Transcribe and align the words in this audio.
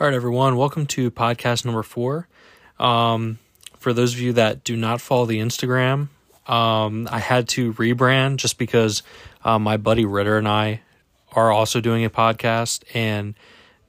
All 0.00 0.06
right, 0.06 0.16
everyone, 0.16 0.56
welcome 0.56 0.86
to 0.86 1.10
podcast 1.10 1.66
number 1.66 1.82
four. 1.82 2.26
Um, 2.78 3.38
for 3.76 3.92
those 3.92 4.14
of 4.14 4.20
you 4.20 4.32
that 4.32 4.64
do 4.64 4.74
not 4.74 5.02
follow 5.02 5.26
the 5.26 5.40
Instagram, 5.40 6.08
um, 6.46 7.06
I 7.12 7.18
had 7.18 7.48
to 7.50 7.74
rebrand 7.74 8.36
just 8.36 8.56
because 8.56 9.02
uh, 9.44 9.58
my 9.58 9.76
buddy 9.76 10.06
Ritter 10.06 10.38
and 10.38 10.48
I 10.48 10.80
are 11.32 11.52
also 11.52 11.82
doing 11.82 12.02
a 12.02 12.08
podcast, 12.08 12.82
and 12.94 13.34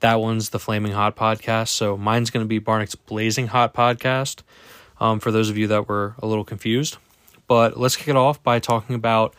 that 0.01 0.19
one's 0.19 0.49
the 0.49 0.59
Flaming 0.59 0.91
Hot 0.91 1.15
podcast. 1.15 1.69
So 1.69 1.95
mine's 1.95 2.29
going 2.29 2.43
to 2.43 2.49
be 2.49 2.59
Barnick's 2.59 2.95
Blazing 2.95 3.47
Hot 3.47 3.73
podcast. 3.73 4.41
Um, 4.99 5.21
for 5.21 5.31
those 5.31 5.49
of 5.49 5.57
you 5.57 5.67
that 5.67 5.87
were 5.87 6.15
a 6.19 6.27
little 6.27 6.43
confused, 6.43 6.97
but 7.47 7.79
let's 7.79 7.95
kick 7.95 8.09
it 8.09 8.17
off 8.17 8.43
by 8.43 8.59
talking 8.59 8.97
about 8.97 9.33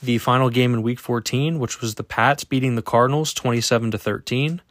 the 0.00 0.18
final 0.18 0.50
game 0.50 0.72
in 0.72 0.82
Week 0.82 1.00
14, 1.00 1.58
which 1.58 1.80
was 1.80 1.96
the 1.96 2.04
Pats 2.04 2.44
beating 2.44 2.76
the 2.76 2.80
Cardinals 2.80 3.34
27 3.34 3.90
to 3.90 3.98
13. 3.98 4.62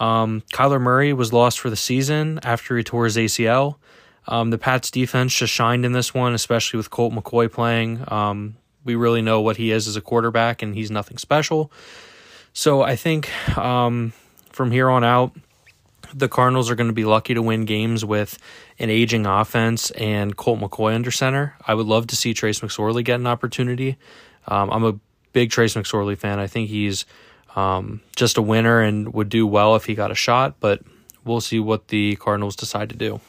Um, 0.00 0.42
Kyler 0.52 0.80
Murray 0.80 1.12
was 1.12 1.32
lost 1.32 1.60
for 1.60 1.70
the 1.70 1.76
season 1.76 2.40
after 2.42 2.76
he 2.76 2.82
tore 2.82 3.04
his 3.04 3.16
ACL. 3.16 3.76
Um, 4.28 4.50
the 4.50 4.58
Pats 4.58 4.90
defense 4.90 5.34
just 5.34 5.52
shined 5.52 5.84
in 5.84 5.92
this 5.92 6.14
one, 6.14 6.32
especially 6.34 6.76
with 6.76 6.90
Colt 6.90 7.12
McCoy 7.12 7.50
playing. 7.50 8.04
Um, 8.08 8.56
we 8.84 8.94
really 8.94 9.22
know 9.22 9.40
what 9.40 9.56
he 9.56 9.70
is 9.70 9.88
as 9.88 9.96
a 9.96 10.00
quarterback, 10.00 10.62
and 10.62 10.74
he's 10.74 10.90
nothing 10.90 11.18
special. 11.18 11.72
So 12.52 12.82
I 12.82 12.96
think 12.96 13.30
um, 13.56 14.12
from 14.50 14.70
here 14.70 14.88
on 14.88 15.04
out, 15.04 15.34
the 16.14 16.28
Cardinals 16.28 16.70
are 16.70 16.74
going 16.74 16.88
to 16.88 16.94
be 16.94 17.04
lucky 17.04 17.34
to 17.34 17.42
win 17.42 17.64
games 17.64 18.04
with 18.04 18.38
an 18.78 18.90
aging 18.90 19.26
offense 19.26 19.90
and 19.92 20.36
Colt 20.36 20.60
McCoy 20.60 20.94
under 20.94 21.10
center. 21.10 21.56
I 21.66 21.74
would 21.74 21.86
love 21.86 22.06
to 22.08 22.16
see 22.16 22.34
Trace 22.34 22.60
McSorley 22.60 23.04
get 23.04 23.18
an 23.20 23.26
opportunity. 23.26 23.96
Um, 24.46 24.70
I'm 24.70 24.84
a 24.84 24.98
big 25.32 25.50
Trace 25.50 25.74
McSorley 25.74 26.16
fan. 26.16 26.38
I 26.38 26.46
think 26.46 26.68
he's 26.68 27.06
um, 27.56 28.00
just 28.16 28.36
a 28.36 28.42
winner 28.42 28.80
and 28.80 29.12
would 29.14 29.28
do 29.28 29.46
well 29.46 29.76
if 29.76 29.84
he 29.84 29.94
got 29.94 30.10
a 30.10 30.14
shot, 30.14 30.54
but 30.60 30.82
we'll 31.24 31.40
see 31.40 31.60
what 31.60 31.88
the 31.88 32.16
Cardinals 32.16 32.56
decide 32.56 32.88
to 32.90 32.96
do. 32.96 33.20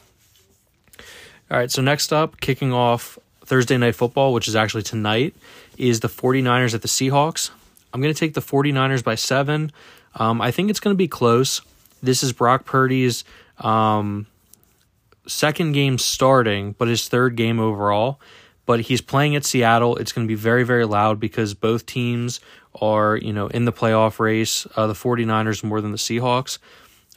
All 1.50 1.58
right, 1.58 1.70
so 1.70 1.82
next 1.82 2.12
up, 2.12 2.40
kicking 2.40 2.72
off 2.72 3.18
Thursday 3.44 3.76
Night 3.76 3.94
Football, 3.94 4.32
which 4.32 4.48
is 4.48 4.56
actually 4.56 4.82
tonight, 4.82 5.34
is 5.76 6.00
the 6.00 6.08
49ers 6.08 6.74
at 6.74 6.82
the 6.82 6.88
Seahawks. 6.88 7.50
I'm 7.92 8.00
going 8.00 8.12
to 8.12 8.18
take 8.18 8.34
the 8.34 8.40
49ers 8.40 9.04
by 9.04 9.14
seven. 9.14 9.70
Um, 10.14 10.40
I 10.40 10.50
think 10.50 10.70
it's 10.70 10.80
going 10.80 10.94
to 10.94 10.98
be 10.98 11.08
close. 11.08 11.60
This 12.02 12.22
is 12.22 12.32
Brock 12.32 12.64
Purdy's 12.64 13.24
um, 13.58 14.26
second 15.26 15.72
game 15.72 15.98
starting, 15.98 16.72
but 16.72 16.88
his 16.88 17.08
third 17.08 17.36
game 17.36 17.60
overall. 17.60 18.20
But 18.66 18.80
he's 18.80 19.02
playing 19.02 19.36
at 19.36 19.44
Seattle. 19.44 19.96
It's 19.96 20.12
going 20.12 20.26
to 20.26 20.28
be 20.28 20.34
very, 20.34 20.64
very 20.64 20.86
loud 20.86 21.20
because 21.20 21.52
both 21.52 21.84
teams 21.84 22.40
are, 22.80 23.16
you 23.16 23.32
know, 23.32 23.46
in 23.48 23.64
the 23.64 23.72
playoff 23.72 24.18
race. 24.18 24.66
Uh, 24.76 24.86
the 24.86 24.94
49ers 24.94 25.62
more 25.64 25.80
than 25.80 25.92
the 25.92 25.98
Seahawks. 25.98 26.58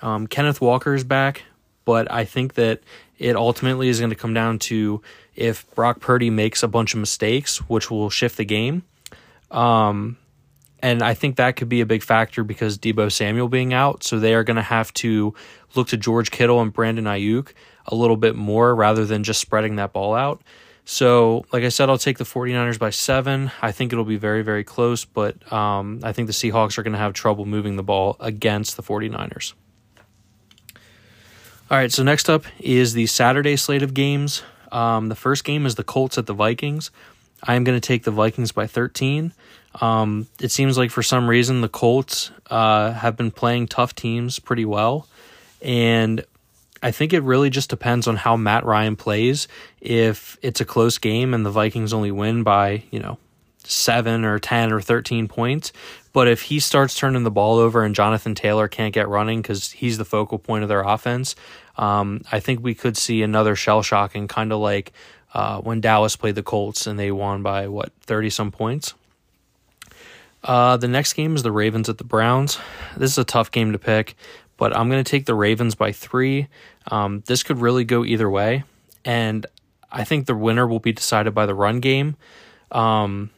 Um, 0.02 0.27
Kenneth 0.27 0.61
Walker 0.61 0.94
is 0.94 1.03
back, 1.03 1.44
but 1.86 2.11
I 2.11 2.25
think 2.25 2.53
that 2.55 2.81
it 3.17 3.36
ultimately 3.36 3.89
is 3.89 4.00
going 4.00 4.11
to 4.11 4.16
come 4.16 4.33
down 4.33 4.59
to 4.59 5.02
if 5.35 5.69
Brock 5.73 6.00
Purdy 6.00 6.30
makes 6.30 6.63
a 6.63 6.67
bunch 6.67 6.94
of 6.94 7.00
mistakes, 7.00 7.58
which 7.69 7.89
will 7.89 8.09
shift 8.09 8.38
the 8.38 8.45
game. 8.45 8.83
Um, 9.50 10.17
and 10.80 11.02
I 11.02 11.13
think 11.13 11.38
that 11.38 11.55
could 11.55 11.69
be 11.69 11.81
a 11.81 11.85
big 11.85 12.03
factor 12.03 12.44
because 12.44 12.78
Deebo 12.78 13.11
Samuel 13.11 13.47
being 13.47 13.73
out. 13.73 14.03
So 14.03 14.19
they 14.19 14.35
are 14.35 14.44
going 14.44 14.58
to 14.58 14.61
have 14.61 14.94
to 14.95 15.33
look 15.75 15.88
to 15.89 15.97
George 15.97 16.30
Kittle 16.30 16.61
and 16.61 16.72
Brandon 16.72 17.05
Aiyuk 17.05 17.53
a 17.88 17.95
little 17.95 18.17
bit 18.17 18.35
more 18.35 18.75
rather 18.75 19.05
than 19.05 19.23
just 19.23 19.41
spreading 19.41 19.78
that 19.78 19.94
ball 19.94 20.13
out. 20.13 20.41
So, 20.89 21.43
like 21.52 21.66
I 21.66 21.69
said, 21.69 21.89
I'll 21.89 21.97
take 21.97 22.17
the 22.17 22.23
49ers 22.23 22.80
by 22.80 22.91
seven. 22.91 23.52
I 23.61 23.73
think 23.73 23.91
it'll 23.91 24.05
be 24.05 24.16
very, 24.16 24.41
very 24.41 24.63
close, 24.63 25.03
but 25.03 25.52
um, 25.52 25.99
I 26.02 26.13
think 26.13 26.27
the 26.27 26.33
Seahawks 26.33 26.77
are 26.77 26.83
going 26.83 26.94
to 26.94 26.97
have 26.97 27.11
trouble 27.11 27.45
moving 27.45 27.75
the 27.75 27.83
ball 27.83 28.16
against 28.21 28.77
the 28.77 28.83
49ers. 28.83 29.52
All 31.69 31.77
right, 31.77 31.91
so 31.91 32.03
next 32.03 32.29
up 32.29 32.45
is 32.57 32.94
the 32.94 33.05
Saturday 33.05 33.57
slate 33.57 33.83
of 33.83 33.94
games. 33.94 34.44
Um, 34.71 35.09
the 35.09 35.16
first 35.16 35.44
game 35.44 35.66
is 35.66 35.75
the 35.75 35.83
Colts 35.83 36.17
at 36.17 36.25
the 36.25 36.33
Vikings. 36.33 36.89
I 37.44 37.55
am 37.55 37.66
going 37.66 37.78
to 37.78 37.85
take 37.85 38.03
the 38.03 38.12
Vikings 38.12 38.53
by 38.53 38.66
13. 38.66 39.33
Um, 39.81 40.28
it 40.39 40.51
seems 40.51 40.78
like 40.78 40.91
for 40.91 41.03
some 41.03 41.29
reason 41.29 41.59
the 41.59 41.67
Colts 41.67 42.31
uh, 42.50 42.94
have 42.94 43.17
been 43.17 43.31
playing 43.31 43.67
tough 43.67 43.94
teams 43.94 44.39
pretty 44.39 44.63
well. 44.63 45.06
And 45.62 46.23
I 46.81 46.91
think 46.91 47.13
it 47.13 47.23
really 47.23 47.49
just 47.49 47.69
depends 47.69 48.07
on 48.07 48.15
how 48.15 48.38
Matt 48.38 48.65
Ryan 48.65 48.95
plays. 48.95 49.47
If 49.81 50.38
it's 50.41 50.61
a 50.61 50.65
close 50.65 50.97
game 50.97 51.33
and 51.33 51.45
the 51.45 51.51
Vikings 51.51 51.93
only 51.93 52.11
win 52.11 52.43
by, 52.43 52.83
you 52.91 52.99
know, 52.99 53.17
seven 53.63 54.23
or 54.23 54.39
10 54.39 54.71
or 54.71 54.81
13 54.81 55.27
points. 55.27 55.73
But 56.13 56.27
if 56.27 56.43
he 56.43 56.59
starts 56.59 56.95
turning 56.95 57.23
the 57.23 57.31
ball 57.31 57.57
over 57.57 57.83
and 57.83 57.93
Jonathan 57.93 58.33
Taylor 58.33 58.67
can't 58.67 58.93
get 58.93 59.07
running 59.07 59.41
because 59.41 59.71
he's 59.71 59.97
the 59.97 60.05
focal 60.05 60.39
point 60.39 60.63
of 60.63 60.69
their 60.69 60.81
offense, 60.81 61.35
um, 61.77 62.21
I 62.31 62.39
think 62.39 62.63
we 62.63 62.73
could 62.73 62.97
see 62.97 63.21
another 63.21 63.55
shell 63.55 63.83
shocking, 63.83 64.27
kind 64.27 64.51
of 64.51 64.59
like 64.59 64.94
uh, 65.33 65.59
when 65.61 65.81
Dallas 65.81 66.15
played 66.15 66.35
the 66.35 66.44
Colts 66.44 66.88
and 66.88 66.97
they 66.97 67.11
won 67.11 67.44
by, 67.44 67.67
what, 67.67 67.91
30 68.01 68.29
some 68.29 68.51
points? 68.51 68.94
Uh, 70.44 70.77
the 70.77 70.88
next 70.88 71.13
game 71.13 71.35
is 71.35 71.44
the 71.44 71.51
Ravens 71.51 71.89
at 71.89 71.97
the 71.97 72.03
Browns. 72.03 72.57
This 72.95 73.11
is 73.11 73.17
a 73.17 73.25
tough 73.25 73.51
game 73.51 73.73
to 73.73 73.79
pick 73.79 74.15
but 74.57 74.75
I'm 74.75 74.90
going 74.90 75.03
to 75.03 75.09
take 75.09 75.25
the 75.25 75.35
Ravens 75.35 75.75
by 75.75 75.91
three. 75.91 76.47
Um, 76.90 77.23
this 77.28 77.44
could 77.44 77.59
really 77.59 77.85
go 77.85 78.03
either 78.03 78.29
way, 78.29 78.63
and 79.06 79.45
I 79.91 80.03
think 80.03 80.25
the 80.25 80.35
winner 80.35 80.68
will 80.68 80.79
be 80.79 80.91
decided 80.91 81.34
by 81.34 81.45
the 81.45 81.56
run 81.56 81.79
game. 81.79 82.16
Um, 82.72 83.29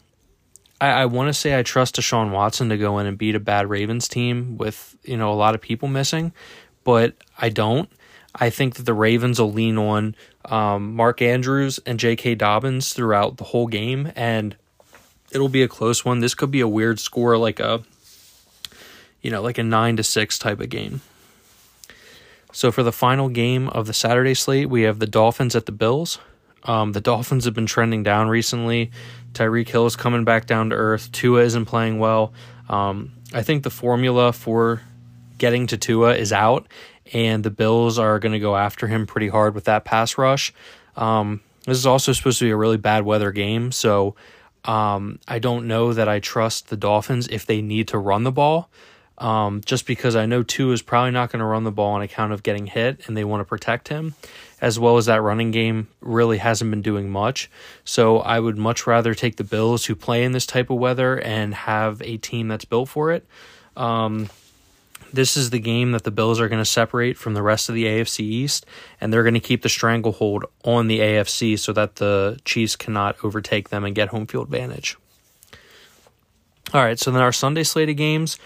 I, 0.82 0.88
I 0.88 1.06
want 1.06 1.28
to 1.28 1.34
say 1.34 1.58
I 1.58 1.64
trust 1.64 1.98
Deshaun 1.98 2.32
Watson 2.32 2.70
to 2.70 2.78
go 2.78 3.00
in 3.00 3.06
and 3.06 3.18
beat 3.18 3.36
a 3.36 3.40
bad 3.40 3.70
Ravens 3.70 4.08
team 4.08 4.58
with 4.58 4.96
you 5.04 5.18
know 5.18 5.32
a 5.32 5.36
lot 5.36 5.56
of 5.56 5.62
people 5.62 5.88
missing, 5.88 6.32
but 6.84 7.16
I 7.38 7.50
don't. 7.50 7.90
I 8.34 8.50
think 8.50 8.76
that 8.76 8.84
the 8.84 8.94
Ravens 8.94 9.40
will 9.40 9.52
lean 9.52 9.78
on 9.78 10.16
um, 10.46 10.96
Mark 10.96 11.22
Andrews 11.22 11.80
and 11.86 12.00
J.K. 12.00 12.36
Dobbins 12.36 12.94
throughout 12.94 13.38
the 13.38 13.44
whole 13.44 13.68
game, 13.68 14.12
and 14.16 14.56
it'll 15.32 15.50
be 15.50 15.64
a 15.64 15.68
close 15.68 16.06
one. 16.06 16.20
This 16.20 16.36
could 16.36 16.52
be 16.52 16.62
a 16.62 16.68
weird 16.68 17.00
score, 17.00 17.38
like 17.38 17.60
a 17.60 17.84
you 19.22 19.32
know, 19.32 19.42
like 19.42 19.58
a 19.58 19.64
9 19.64 19.98
to 19.98 20.04
6 20.04 20.40
type 20.40 20.60
of 20.60 20.70
game. 20.70 21.02
So 22.52 22.72
for 22.72 22.84
the 22.84 22.92
final 22.92 23.30
game 23.30 23.70
of 23.70 23.86
the 23.86 23.94
Saturday 23.94 24.34
slate, 24.34 24.70
we 24.70 24.84
have 24.84 25.00
the 25.00 25.08
Dolphins 25.08 25.56
at 25.56 25.66
the 25.66 25.72
Bills. 25.72 26.20
Um, 26.64 26.92
the 26.94 27.02
Dolphins 27.02 27.46
have 27.46 27.54
been 27.54 27.68
trending 27.68 28.04
down 28.04 28.28
recently. 28.28 28.92
Tyreek 29.34 29.70
Hill 29.70 29.86
is 29.86 29.96
coming 29.96 30.24
back 30.24 30.46
down 30.46 30.72
to 30.72 30.76
earth. 30.76 31.12
Tua 31.12 31.44
isn't 31.44 31.66
playing 31.66 32.00
well. 32.00 32.34
Um, 32.68 33.14
I 33.34 33.44
think 33.44 33.64
the 33.64 33.70
formula 33.70 34.34
for 34.34 34.82
getting 35.38 35.68
to 35.68 35.78
Tua 35.78 36.16
is 36.16 36.34
out, 36.34 36.68
and 37.14 37.44
the 37.44 37.52
Bills 37.52 37.98
are 38.00 38.20
going 38.20 38.34
to 38.34 38.40
go 38.40 38.56
after 38.56 38.88
him 38.88 39.06
pretty 39.06 39.30
hard 39.30 39.56
with 39.56 39.66
that 39.66 39.86
pass 39.86 40.18
rush. 40.18 40.54
Um, 40.96 41.42
this 41.66 41.78
is 41.78 41.86
also 41.86 42.12
supposed 42.14 42.40
to 42.40 42.46
be 42.46 42.52
a 42.52 42.58
really 42.58 42.78
bad 42.78 43.06
weather 43.06 43.32
game, 43.32 43.72
so 43.72 44.16
um, 44.66 45.20
I 45.28 45.40
don't 45.40 45.68
know 45.68 45.94
that 45.94 46.10
I 46.10 46.20
trust 46.20 46.70
the 46.70 46.78
Dolphins 46.78 47.28
if 47.28 47.46
they 47.46 47.62
need 47.62 47.88
to 47.90 47.98
run 47.98 48.24
the 48.24 48.32
ball 48.32 48.70
um, 49.20 49.62
just 49.66 49.86
because 49.86 50.16
I 50.16 50.26
know 50.26 50.44
Tua 50.44 50.74
is 50.74 50.82
probably 50.82 51.12
not 51.12 51.32
going 51.32 51.40
to 51.40 51.46
run 51.46 51.64
the 51.64 51.72
ball 51.72 51.94
on 51.94 52.02
account 52.02 52.32
of 52.32 52.42
getting 52.42 52.68
hit 52.68 53.08
and 53.08 53.18
they 53.18 53.24
want 53.24 53.42
to 53.42 53.46
protect 53.46 53.90
him, 53.90 54.16
as 54.62 54.80
well 54.80 54.98
as 54.98 55.08
that 55.08 55.22
running 55.22 55.52
game 55.52 55.88
really 56.00 56.38
hasn't 56.38 56.72
been 56.72 56.82
doing 56.82 57.10
much. 57.10 57.50
So 57.84 58.20
I 58.20 58.40
would 58.40 58.58
much 58.58 58.88
rather 58.88 59.14
take 59.14 59.36
the 59.36 59.44
Bills 59.44 59.86
who 59.86 59.96
play 59.96 60.24
in 60.24 60.32
this 60.32 60.46
type 60.46 60.70
of 60.70 60.78
weather 60.78 61.20
and 61.20 61.54
have 61.54 62.02
a 62.02 62.18
team 62.18 62.48
that's 62.48 62.66
built 62.66 62.90
for 62.90 63.12
it. 63.12 63.26
Um, 63.76 64.30
this 65.12 65.36
is 65.36 65.50
the 65.50 65.60
game 65.60 65.92
that 65.92 66.04
the 66.04 66.12
Bills 66.12 66.40
are 66.40 66.48
going 66.48 66.62
to 66.62 66.66
separate 66.66 67.18
from 67.18 67.34
the 67.34 67.42
rest 67.42 67.68
of 67.68 67.76
the 67.76 67.86
AFC 67.86 68.20
East, 68.20 68.66
and 69.02 69.12
they're 69.12 69.24
going 69.24 69.34
to 69.34 69.40
keep 69.40 69.64
the 69.64 69.70
stranglehold 69.70 70.46
on 70.64 70.88
the 70.88 71.00
AFC 71.00 71.58
so 71.58 71.74
that 71.74 71.96
the 71.96 72.40
Chiefs 72.46 72.76
cannot 72.76 73.18
overtake 73.24 73.70
them 73.70 73.84
and 73.84 73.96
get 73.96 74.10
home 74.10 74.28
field 74.28 74.46
advantage. 74.46 74.98
All 76.74 76.84
right, 76.84 77.00
so 77.00 77.10
then 77.10 77.22
our 77.22 77.32
Sunday 77.32 77.64
slate 77.64 77.90
of 77.90 77.96
games 77.96 78.38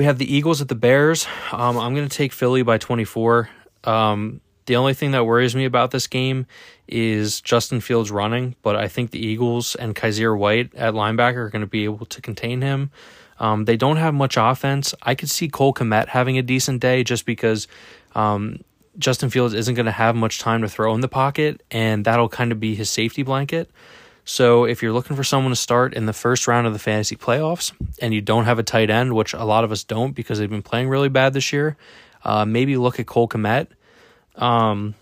we 0.00 0.06
have 0.06 0.16
the 0.16 0.34
Eagles 0.34 0.62
at 0.62 0.68
the 0.68 0.74
Bears. 0.74 1.26
Um, 1.52 1.76
I'm 1.76 1.94
going 1.94 2.08
to 2.08 2.16
take 2.16 2.32
Philly 2.32 2.62
by 2.62 2.78
24. 2.78 3.50
Um, 3.84 4.40
the 4.64 4.76
only 4.76 4.94
thing 4.94 5.10
that 5.10 5.26
worries 5.26 5.54
me 5.54 5.66
about 5.66 5.90
this 5.90 6.06
game 6.06 6.46
is 6.88 7.42
Justin 7.42 7.82
Fields 7.82 8.10
running, 8.10 8.56
but 8.62 8.76
I 8.76 8.88
think 8.88 9.10
the 9.10 9.18
Eagles 9.18 9.74
and 9.74 9.94
Kyzir 9.94 10.34
White 10.38 10.74
at 10.74 10.94
linebacker 10.94 11.36
are 11.36 11.50
going 11.50 11.60
to 11.60 11.66
be 11.66 11.84
able 11.84 12.06
to 12.06 12.22
contain 12.22 12.62
him. 12.62 12.90
Um, 13.38 13.66
they 13.66 13.76
don't 13.76 13.98
have 13.98 14.14
much 14.14 14.38
offense. 14.38 14.94
I 15.02 15.14
could 15.14 15.28
see 15.28 15.50
Cole 15.50 15.74
Kmet 15.74 16.08
having 16.08 16.38
a 16.38 16.42
decent 16.42 16.80
day 16.80 17.04
just 17.04 17.26
because 17.26 17.68
um, 18.14 18.64
Justin 18.96 19.28
Fields 19.28 19.52
isn't 19.52 19.74
going 19.74 19.84
to 19.84 19.92
have 19.92 20.16
much 20.16 20.38
time 20.38 20.62
to 20.62 20.68
throw 20.70 20.94
in 20.94 21.02
the 21.02 21.08
pocket, 21.08 21.62
and 21.70 22.06
that'll 22.06 22.30
kind 22.30 22.52
of 22.52 22.58
be 22.58 22.74
his 22.74 22.88
safety 22.88 23.22
blanket. 23.22 23.70
So 24.24 24.64
if 24.64 24.82
you're 24.82 24.92
looking 24.92 25.16
for 25.16 25.24
someone 25.24 25.50
to 25.50 25.56
start 25.56 25.94
in 25.94 26.06
the 26.06 26.12
first 26.12 26.46
round 26.46 26.66
of 26.66 26.72
the 26.72 26.78
fantasy 26.78 27.16
playoffs 27.16 27.72
and 28.00 28.14
you 28.14 28.20
don't 28.20 28.44
have 28.44 28.58
a 28.58 28.62
tight 28.62 28.90
end, 28.90 29.14
which 29.14 29.32
a 29.32 29.44
lot 29.44 29.64
of 29.64 29.72
us 29.72 29.84
don't 29.84 30.12
because 30.12 30.38
they've 30.38 30.50
been 30.50 30.62
playing 30.62 30.88
really 30.88 31.08
bad 31.08 31.32
this 31.32 31.52
year, 31.52 31.76
uh, 32.24 32.44
maybe 32.44 32.76
look 32.76 33.00
at 33.00 33.06
Cole 33.06 33.28
Kmet. 33.28 33.68
Um, 34.36 34.94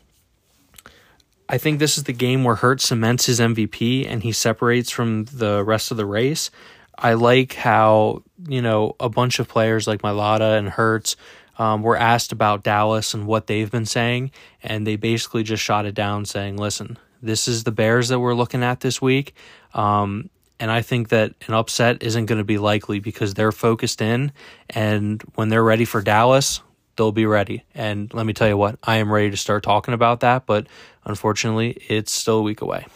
I 1.48 1.58
think 1.58 1.78
this 1.78 1.98
is 1.98 2.04
the 2.04 2.12
game 2.12 2.44
where 2.44 2.56
Hurt 2.56 2.80
cements 2.80 3.26
his 3.26 3.40
MVP 3.40 4.06
and 4.08 4.22
he 4.22 4.32
separates 4.32 4.90
from 4.90 5.24
the 5.24 5.64
rest 5.64 5.90
of 5.90 5.96
the 5.96 6.06
race. 6.06 6.50
I 6.96 7.14
like 7.14 7.54
how, 7.54 8.22
you 8.48 8.60
know, 8.60 8.96
a 8.98 9.08
bunch 9.08 9.38
of 9.38 9.48
players 9.48 9.86
like 9.86 10.02
Mailata 10.02 10.58
and 10.58 10.68
Hurts 10.68 11.16
um, 11.58 11.82
were 11.82 11.96
asked 11.96 12.32
about 12.32 12.62
Dallas 12.62 13.14
and 13.14 13.26
what 13.26 13.46
they've 13.46 13.70
been 13.70 13.86
saying, 13.86 14.30
and 14.62 14.86
they 14.86 14.96
basically 14.96 15.42
just 15.42 15.62
shot 15.62 15.86
it 15.86 15.94
down, 15.94 16.24
saying, 16.24 16.56
"Listen, 16.56 16.98
this 17.22 17.48
is 17.48 17.64
the 17.64 17.72
Bears 17.72 18.08
that 18.08 18.20
we're 18.20 18.34
looking 18.34 18.62
at 18.62 18.80
this 18.80 19.00
week." 19.00 19.34
Um, 19.74 20.30
and 20.60 20.70
I 20.70 20.82
think 20.82 21.10
that 21.10 21.34
an 21.46 21.54
upset 21.54 22.02
isn't 22.02 22.26
going 22.26 22.38
to 22.38 22.44
be 22.44 22.58
likely 22.58 22.98
because 22.98 23.34
they're 23.34 23.52
focused 23.52 24.02
in, 24.02 24.32
and 24.70 25.22
when 25.34 25.48
they're 25.48 25.64
ready 25.64 25.84
for 25.84 26.02
Dallas, 26.02 26.60
they'll 26.96 27.12
be 27.12 27.26
ready. 27.26 27.64
And 27.74 28.12
let 28.12 28.26
me 28.26 28.32
tell 28.32 28.48
you 28.48 28.56
what, 28.56 28.78
I 28.82 28.96
am 28.96 29.10
ready 29.10 29.30
to 29.30 29.36
start 29.36 29.62
talking 29.62 29.94
about 29.94 30.20
that, 30.20 30.46
but 30.46 30.66
unfortunately, 31.04 31.78
it's 31.88 32.12
still 32.12 32.38
a 32.38 32.42
week 32.42 32.60
away. 32.60 32.86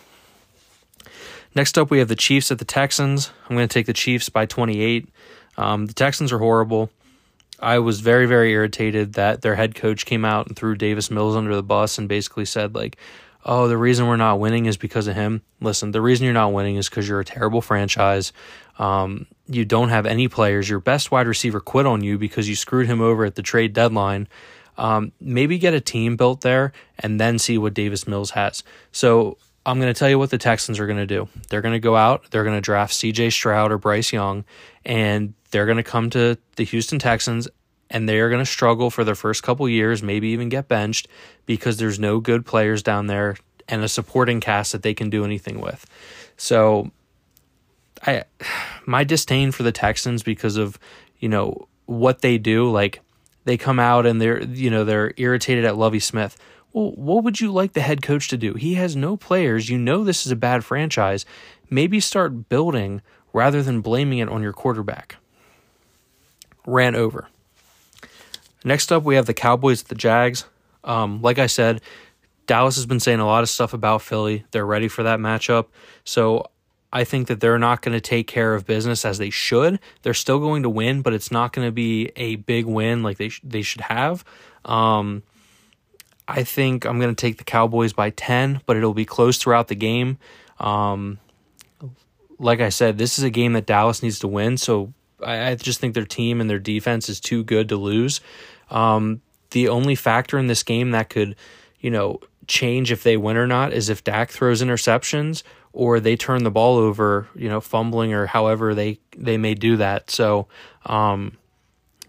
Next 1.55 1.79
up, 1.79 1.91
we 1.91 1.99
have 1.99 2.09
the 2.09 2.17
Chiefs 2.17 2.51
at 2.51 2.59
the 2.59 2.65
Texans. 2.65 3.31
I'm 3.49 3.57
going 3.57 3.69
to 3.69 3.73
take 3.73 3.87
the 3.87 3.93
Chiefs 3.93 4.29
by 4.29 4.47
28. 4.47 5.09
Um, 5.57 5.87
the 5.87 5.93
Texans 5.93 6.33
are 6.33 6.39
horrible. 6.39 6.91
I 7.61 7.79
was 7.79 8.01
very, 8.01 8.27
very 8.27 8.53
irritated 8.53 9.13
that 9.13 9.43
their 9.43 9.55
head 9.55 9.75
coach 9.75 10.05
came 10.05 10.25
out 10.25 10.49
and 10.49 10.57
threw 10.57 10.75
Davis 10.75 11.11
Mills 11.11 11.37
under 11.37 11.55
the 11.55 11.63
bus 11.63 11.99
and 11.99 12.09
basically 12.09 12.45
said, 12.45 12.75
like, 12.75 12.97
oh, 13.45 13.69
the 13.69 13.77
reason 13.77 14.07
we're 14.07 14.17
not 14.17 14.39
winning 14.39 14.67
is 14.67 14.77
because 14.77 15.07
of 15.07 15.15
him. 15.15 15.43
Listen, 15.61 15.91
the 15.91 16.01
reason 16.01 16.25
you're 16.25 16.35
not 16.35 16.53
winning 16.53 16.77
is 16.77 16.89
because 16.89 17.09
you're 17.09 17.21
a 17.21 17.25
terrible 17.25 17.61
franchise. 17.61 18.33
Um, 18.79 19.27
you 19.47 19.65
don't 19.65 19.89
have 19.89 20.07
any 20.07 20.29
players. 20.29 20.69
Your 20.69 20.81
best 20.81 21.11
wide 21.11 21.27
receiver 21.27 21.61
quit 21.61 21.87
on 21.87 22.03
you 22.03 22.19
because 22.19 22.49
you 22.49 22.57
screwed 22.57 22.87
him 22.87 23.01
over 23.01 23.25
at 23.25 23.35
the 23.35 23.43
trade 23.43 23.73
deadline. 23.73 24.29
Um, 24.79 25.13
maybe 25.21 25.59
get 25.59 25.75
a 25.75 25.81
team 25.81 26.17
built 26.17 26.41
there 26.41 26.73
and 26.99 27.21
then 27.21 27.39
see 27.39 27.59
what 27.59 27.75
Davis 27.75 28.07
Mills 28.07 28.31
has. 28.31 28.63
So 28.91 29.37
I'm 29.67 29.79
going 29.79 29.93
to 29.93 29.99
tell 29.99 30.09
you 30.09 30.19
what 30.19 30.31
the 30.31 30.39
Texans 30.39 30.81
are 30.81 30.87
going 30.87 30.99
to 30.99 31.07
do. 31.07 31.29
They're 31.51 31.61
going 31.61 31.75
to 31.75 31.81
go 31.81 31.95
out, 31.97 32.31
they're 32.31 32.45
going 32.45 32.57
to 32.57 32.63
draft 32.63 32.95
CJ 32.95 33.33
Stroud 33.33 33.71
or 33.71 33.79
Bryce 33.79 34.13
Young, 34.13 34.45
and 34.85 35.35
they're 35.51 35.67
going 35.67 35.77
to 35.77 35.83
come 35.83 36.11
to 36.11 36.39
the 36.57 36.65
Houston 36.65 36.99
Texans 36.99 37.49
and 37.93 38.09
they 38.09 38.19
are 38.19 38.31
going 38.31 38.43
to 38.43 38.51
struggle 38.51 38.91
for 38.91 39.05
their 39.05 39.15
first 39.15 39.43
couple 39.43 39.69
years, 39.69 40.03
maybe 40.03 40.29
even 40.29 40.49
get 40.49 40.67
benched 40.67 41.07
because 41.45 41.77
there's 41.77 42.01
no 42.01 42.19
good 42.19 42.45
players 42.47 42.83
down 42.83 43.07
there 43.07 43.37
and 43.69 43.85
a 43.85 43.89
supporting 43.89 44.41
cast 44.41 44.73
that 44.73 44.83
they 44.83 44.95
can 44.95 45.11
do 45.11 45.25
anything 45.25 45.61
with. 45.61 45.87
So 46.37 46.91
I 48.05 48.25
my 48.87 49.05
disdain 49.05 49.53
for 49.53 49.63
the 49.63 49.73
Texans 49.73 50.23
because 50.23 50.57
of, 50.57 50.79
you 51.21 51.29
know, 51.29 51.69
what 51.85 52.23
they 52.23 52.39
do, 52.39 52.71
like 52.71 53.01
they 53.45 53.59
come 53.59 53.79
out 53.79 54.07
and 54.07 54.21
they're 54.21 54.43
you 54.43 54.71
know, 54.71 54.85
they're 54.85 55.13
irritated 55.19 55.67
at 55.67 55.77
Lovie 55.77 56.01
Smith. 56.01 56.37
Well, 56.73 56.93
what 56.93 57.23
would 57.25 57.39
you 57.39 57.53
like 57.53 57.75
the 57.75 57.83
head 57.83 58.01
coach 58.01 58.29
to 58.29 58.39
do? 58.39 58.55
He 58.55 58.75
has 58.75 58.97
no 58.97 59.19
players. 59.19 59.69
You 59.69 59.77
know 59.77 60.03
this 60.03 60.25
is 60.25 60.33
a 60.33 60.37
bad 60.37 60.65
franchise. 60.65 61.27
Maybe 61.69 62.01
start 62.01 62.49
building 62.49 63.03
rather 63.35 63.63
than 63.63 63.83
blaming 63.83 64.19
it 64.19 64.31
on 64.31 64.43
your 64.43 64.55
quarterback. 64.55 65.17
Ran 66.65 66.95
over. 66.95 67.29
Next 68.65 68.93
up, 68.93 69.03
we 69.03 69.17
have 69.17 69.27
the 69.27 69.35
Cowboys 69.35 69.83
at 69.83 69.89
the 69.89 69.95
Jags. 69.95 70.45
Um, 70.85 71.23
like 71.23 71.39
I 71.39 71.47
said, 71.47 71.81
Dallas 72.47 72.77
has 72.77 72.87
been 72.87 73.01
saying 73.01 73.21
a 73.21 73.27
lot 73.27 73.43
of 73.43 73.49
stuff 73.49 73.73
about 73.73 74.03
Philly. 74.03 74.45
They're 74.51 74.67
ready 74.67 74.89
for 74.89 75.03
that 75.03 75.19
matchup. 75.19 75.67
So 76.05 76.47
I 76.93 77.05
think 77.05 77.29
that 77.29 77.41
they're 77.41 77.59
not 77.59 77.83
going 77.83 77.97
to 77.97 78.01
take 78.01 78.27
care 78.27 78.55
of 78.55 78.67
business 78.67 79.05
as 79.05 79.19
they 79.19 79.31
should. 79.31 79.81
They're 80.03 80.15
still 80.15 80.39
going 80.39 80.63
to 80.65 80.69
win, 80.69 81.03
but 81.03 81.15
it's 81.15 81.31
not 81.31 81.53
going 81.53 81.67
to 81.67 81.73
be 81.73 82.13
a 82.17 82.37
big 82.37 82.67
win 82.67 83.03
like 83.03 83.17
they 83.17 83.31
sh- 83.31 83.41
they 83.43 83.63
should 83.63 83.81
have. 83.83 84.25
Um, 84.65 85.23
I 86.29 86.45
think 86.45 86.85
I'm 86.85 86.99
going 86.99 87.15
to 87.15 87.21
take 87.21 87.39
the 87.39 87.45
Cowboys 87.45 87.93
by 87.93 88.11
10, 88.11 88.61
but 88.67 88.77
it'll 88.77 88.95
be 88.95 89.05
close 89.05 89.39
throughout 89.39 89.69
the 89.69 89.75
game. 89.75 90.19
Um, 90.61 91.19
like 92.39 92.61
I 92.61 92.69
said, 92.69 92.99
this 92.99 93.19
is 93.19 93.25
a 93.25 93.31
game 93.31 93.55
that 93.55 93.67
Dallas 93.67 94.03
needs 94.03 94.19
to 94.21 94.29
win. 94.29 94.57
So 94.57 94.93
I, 95.25 95.51
I 95.51 95.55
just 95.55 95.81
think 95.81 95.95
their 95.95 96.05
team 96.05 96.41
and 96.41 96.51
their 96.51 96.59
defense 96.59 97.09
is 97.09 97.21
too 97.21 97.43
good 97.43 97.69
to 97.71 97.77
lose. 97.77 98.21
Um, 98.73 99.21
the 99.51 99.69
only 99.69 99.95
factor 99.95 100.39
in 100.39 100.49
this 100.49 100.63
game 100.63 100.91
that 100.91 101.11
could, 101.11 101.37
you 101.79 101.91
know, 101.91 102.21
change 102.49 102.91
if 102.91 103.03
they 103.03 103.17
win 103.17 103.37
or 103.37 103.47
not 103.47 103.73
is 103.73 103.89
if 103.89 104.03
Dak 104.03 104.31
throws 104.31 104.63
interceptions 104.63 105.43
or 105.73 106.01
they 106.01 106.17
turn 106.17 106.43
the 106.43 106.51
ball 106.51 106.77
over, 106.77 107.29
you 107.35 107.49
know, 107.49 107.61
fumbling 107.61 108.13
or 108.13 108.27
however 108.27 108.75
they 108.75 108.99
they 109.17 109.37
may 109.37 109.55
do 109.55 109.77
that. 109.77 110.11
So, 110.11 110.49
um, 110.87 111.37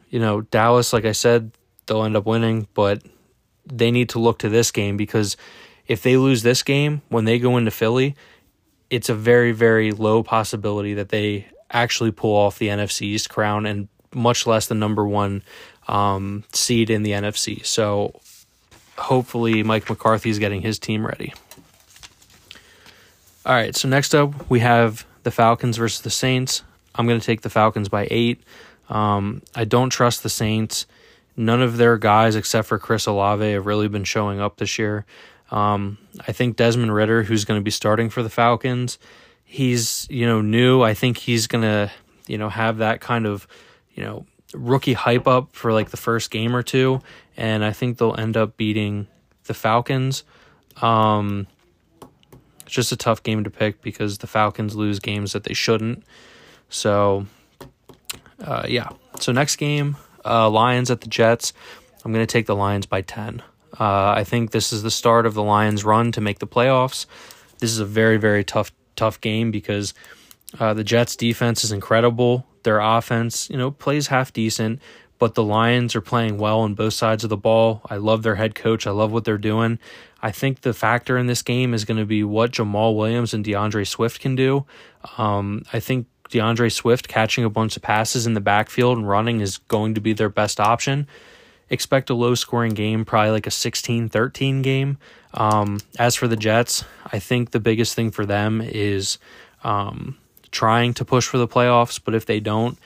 you 0.10 0.20
know, 0.20 0.42
Dallas, 0.42 0.94
like 0.94 1.06
I 1.06 1.12
said, 1.12 1.52
they'll 1.86 2.04
end 2.04 2.16
up 2.16 2.26
winning, 2.26 2.68
but 2.74 3.04
they 3.66 3.92
need 3.92 4.10
to 4.10 4.20
look 4.20 4.40
to 4.40 4.50
this 4.50 4.72
game 4.72 4.98
because 4.98 5.38
if 5.88 6.02
they 6.02 6.18
lose 6.18 6.44
this 6.44 6.64
game 6.64 7.02
when 7.10 7.26
they 7.26 7.40
go 7.40 7.58
into 7.58 7.72
Philly, 7.72 8.16
it's 8.90 9.10
a 9.10 9.16
very 9.16 9.52
very 9.52 9.92
low 9.92 10.24
possibility 10.24 10.94
that 10.94 11.10
they 11.10 11.48
actually 11.70 12.12
pull 12.12 12.36
off 12.36 12.60
the 12.60 12.68
NFC 12.68 13.04
East 13.04 13.30
crown 13.30 13.66
and 13.66 13.88
much 14.14 14.46
less 14.46 14.68
the 14.68 14.76
number 14.76 15.08
one 15.08 15.42
um, 15.88 16.44
seed 16.54 16.90
in 16.90 17.04
the 17.04 17.12
NFC. 17.12 17.66
So 17.66 18.20
hopefully 18.98 19.64
Mike 19.64 19.90
McCarthy 19.90 20.30
is 20.30 20.40
getting 20.40 20.62
his 20.62 20.80
team 20.80 21.06
ready. 21.06 21.34
All 23.46 23.54
right, 23.54 23.76
so 23.76 23.90
next 23.90 24.16
up 24.16 24.50
we 24.50 24.60
have 24.62 25.06
the 25.24 25.32
Falcons 25.32 25.78
versus 25.78 26.02
the 26.02 26.10
Saints. 26.10 26.64
I'm 26.96 27.08
going 27.08 27.20
to 27.20 27.26
take 27.26 27.42
the 27.42 27.50
Falcons 27.50 27.90
by 27.90 28.08
eight. 28.12 28.42
Um, 28.90 29.42
I 29.56 29.66
don't 29.66 29.90
trust 29.90 30.24
the 30.24 30.30
Saints. 30.30 30.86
None 31.36 31.62
of 31.62 31.78
their 31.78 31.98
guys, 31.98 32.36
except 32.36 32.68
for 32.68 32.78
Chris 32.78 33.06
Olave, 33.06 33.52
have 33.52 33.66
really 33.66 33.88
been 33.88 34.04
showing 34.04 34.40
up 34.40 34.58
this 34.58 34.78
year. 34.78 35.06
Um, 35.50 35.98
I 36.28 36.32
think 36.32 36.58
Desmond 36.58 36.94
Ridder, 36.94 37.24
who's 37.24 37.46
going 37.46 37.60
to 37.60 37.64
be 37.64 37.72
starting 37.72 38.10
for 38.10 38.22
the 38.24 38.30
Falcons, 38.30 39.00
he's 39.44 40.08
you 40.10 40.26
know 40.26 40.42
new. 40.42 40.82
I 40.82 40.94
think 40.94 41.18
he's 41.18 41.48
going 41.48 41.64
to 41.64 41.92
you 42.28 42.38
know 42.38 42.50
have 42.50 42.78
that 42.78 43.02
kind 43.02 43.26
of 43.26 43.48
you 43.94 44.04
know 44.04 44.26
rookie 44.54 44.94
hype 44.94 45.28
up 45.28 45.56
for 45.56 45.74
like 45.74 45.90
the 45.90 45.98
first 45.98 46.32
game 46.32 46.56
or 46.56 46.64
two, 46.64 47.02
and 47.38 47.64
I 47.64 47.72
think 47.72 47.98
they'll 47.98 48.16
end 48.18 48.38
up 48.38 48.58
beating 48.58 49.08
the 49.46 49.54
Falcons. 49.54 50.24
Um, 50.82 51.48
it's 52.62 52.72
just 52.72 52.92
a 52.92 52.98
tough 52.98 53.24
game 53.24 53.44
to 53.44 53.50
pick 53.50 53.82
because 53.82 54.20
the 54.20 54.28
Falcons 54.28 54.76
lose 54.76 55.00
games 55.00 55.34
that 55.34 55.44
they 55.44 55.54
shouldn't. 55.54 56.04
So, 56.70 57.28
uh, 58.44 58.66
yeah. 58.68 58.90
So 59.20 59.32
next 59.32 59.58
game, 59.58 59.98
uh, 60.26 60.50
Lions 60.50 60.90
at 60.90 61.02
the 61.02 61.08
Jets. 61.08 61.54
I'm 62.06 62.12
going 62.12 62.26
to 62.26 62.32
take 62.32 62.48
the 62.48 62.56
Lions 62.56 62.86
by 62.86 63.02
ten. 63.02 63.42
Uh, 63.80 64.14
I 64.16 64.24
think 64.24 64.52
this 64.52 64.72
is 64.72 64.84
the 64.84 64.92
start 64.92 65.26
of 65.26 65.34
the 65.34 65.44
Lions' 65.44 65.84
run 65.84 66.12
to 66.12 66.22
make 66.22 66.40
the 66.40 66.48
playoffs. 66.48 67.06
This 67.60 67.72
is 67.72 67.80
a 67.80 67.86
very, 67.86 68.18
very 68.18 68.44
tough, 68.44 68.72
tough 68.96 69.20
game 69.20 69.52
because 69.52 69.94
uh, 70.60 70.74
the 70.74 70.84
Jets' 70.84 71.16
defense 71.16 71.64
is 71.64 71.72
incredible. 71.72 72.46
Their 72.64 72.80
offense, 72.80 73.50
you 73.50 73.58
know, 73.58 73.72
plays 73.72 74.08
half 74.08 74.34
decent, 74.34 74.82
but 75.20 75.36
the 75.36 75.44
Lions 75.44 75.96
are 75.96 76.02
playing 76.02 76.38
well 76.38 76.62
on 76.62 76.74
both 76.74 76.94
sides 76.94 77.24
of 77.24 77.30
the 77.30 77.38
ball. 77.38 77.82
I 77.90 77.98
love 77.98 78.24
their 78.24 78.36
head 78.36 78.56
coach. 78.56 78.88
I 78.88 78.92
love 78.92 79.12
what 79.12 79.26
they're 79.26 79.38
doing. 79.38 79.80
I 80.22 80.32
think 80.32 80.62
the 80.62 80.74
factor 80.74 81.18
in 81.18 81.28
this 81.28 81.42
game 81.42 81.74
is 81.74 81.86
going 81.86 81.98
to 81.98 82.06
be 82.06 82.24
what 82.24 82.52
Jamaal 82.52 82.96
Williams 82.96 83.34
and 83.34 83.44
DeAndre 83.44 83.86
Swift 83.86 84.22
can 84.22 84.36
do. 84.36 84.66
Um, 85.18 85.64
I 85.74 85.80
think 85.80 86.08
DeAndre 86.30 86.72
Swift 86.72 87.08
catching 87.08 87.44
a 87.44 87.50
bunch 87.50 87.76
of 87.76 87.84
passes 87.84 88.26
in 88.26 88.34
the 88.34 88.42
backfield 88.42 88.98
and 88.98 89.08
running 89.08 89.42
is 89.42 89.58
going 89.58 89.94
to 89.94 90.02
be 90.02 90.14
their 90.14 90.30
best 90.30 90.60
option. 90.60 91.08
Expect 91.70 92.10
a 92.10 92.14
low 92.14 92.36
scoring 92.36 92.74
game, 92.74 93.06
probably 93.06 93.32
like 93.32 93.48
a 93.48 93.52
16 93.52 94.10
13 94.10 94.62
game. 94.62 94.98
Um, 95.34 95.80
as 95.98 96.16
for 96.16 96.28
the 96.28 96.36
Jets, 96.36 96.84
I 97.06 97.20
think 97.20 97.52
the 97.52 97.60
biggest 97.60 97.96
thing 97.96 98.12
for 98.12 98.26
them 98.26 98.62
is 98.62 99.18
um, 99.64 100.18
trying 100.54 100.94
to 100.94 101.04
push 101.04 101.28
for 101.28 101.38
the 101.38 101.48
playoffs, 101.48 102.00
but 102.04 102.16
if 102.16 102.26
they 102.26 102.40
don't, 102.40 102.78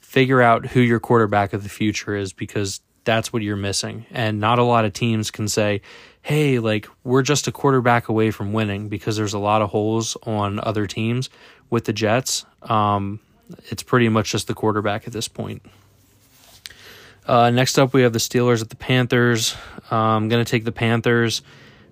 figure 0.00 0.40
out 0.40 0.66
who 0.66 0.80
your 0.80 1.00
quarterback 1.00 1.52
of 1.52 1.64
the 1.64 1.68
future 1.68 2.14
is 2.14 2.32
because 2.32 2.80
that's 3.02 3.32
what 3.32 3.42
you're 3.42 3.56
missing. 3.56 4.06
And 4.12 4.38
not 4.38 4.58
a 4.60 4.62
lot 4.62 4.84
of 4.84 4.92
teams 4.92 5.30
can 5.30 5.48
say, 5.48 5.80
hey, 6.22 6.58
like, 6.58 6.88
we're 7.02 7.22
just 7.22 7.48
a 7.48 7.52
quarterback 7.52 8.08
away 8.08 8.30
from 8.30 8.52
winning 8.52 8.88
because 8.88 9.16
there's 9.16 9.34
a 9.34 9.38
lot 9.38 9.62
of 9.62 9.70
holes 9.70 10.16
on 10.22 10.60
other 10.60 10.86
teams. 10.86 11.30
With 11.70 11.86
the 11.86 11.92
Jets, 11.92 12.44
um, 12.62 13.18
it's 13.64 13.82
pretty 13.82 14.08
much 14.08 14.30
just 14.30 14.46
the 14.46 14.54
quarterback 14.54 15.06
at 15.06 15.12
this 15.12 15.26
point. 15.26 15.62
Uh, 17.26 17.50
next 17.50 17.78
up, 17.78 17.94
we 17.94 18.02
have 18.02 18.12
the 18.12 18.18
Steelers 18.18 18.60
at 18.60 18.68
the 18.68 18.76
Panthers. 18.76 19.56
Uh, 19.90 19.96
I'm 19.96 20.28
going 20.28 20.44
to 20.44 20.48
take 20.48 20.64
the 20.64 20.72
Panthers. 20.72 21.42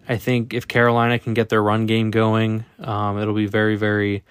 I 0.08 0.18
think 0.18 0.52
if 0.52 0.68
Carolina 0.68 1.18
can 1.18 1.32
get 1.34 1.48
their 1.48 1.62
run 1.62 1.86
game 1.86 2.10
going, 2.10 2.64
um, 2.80 3.18
it'll 3.18 3.34
be 3.34 3.46
very, 3.46 3.76
very 3.76 4.22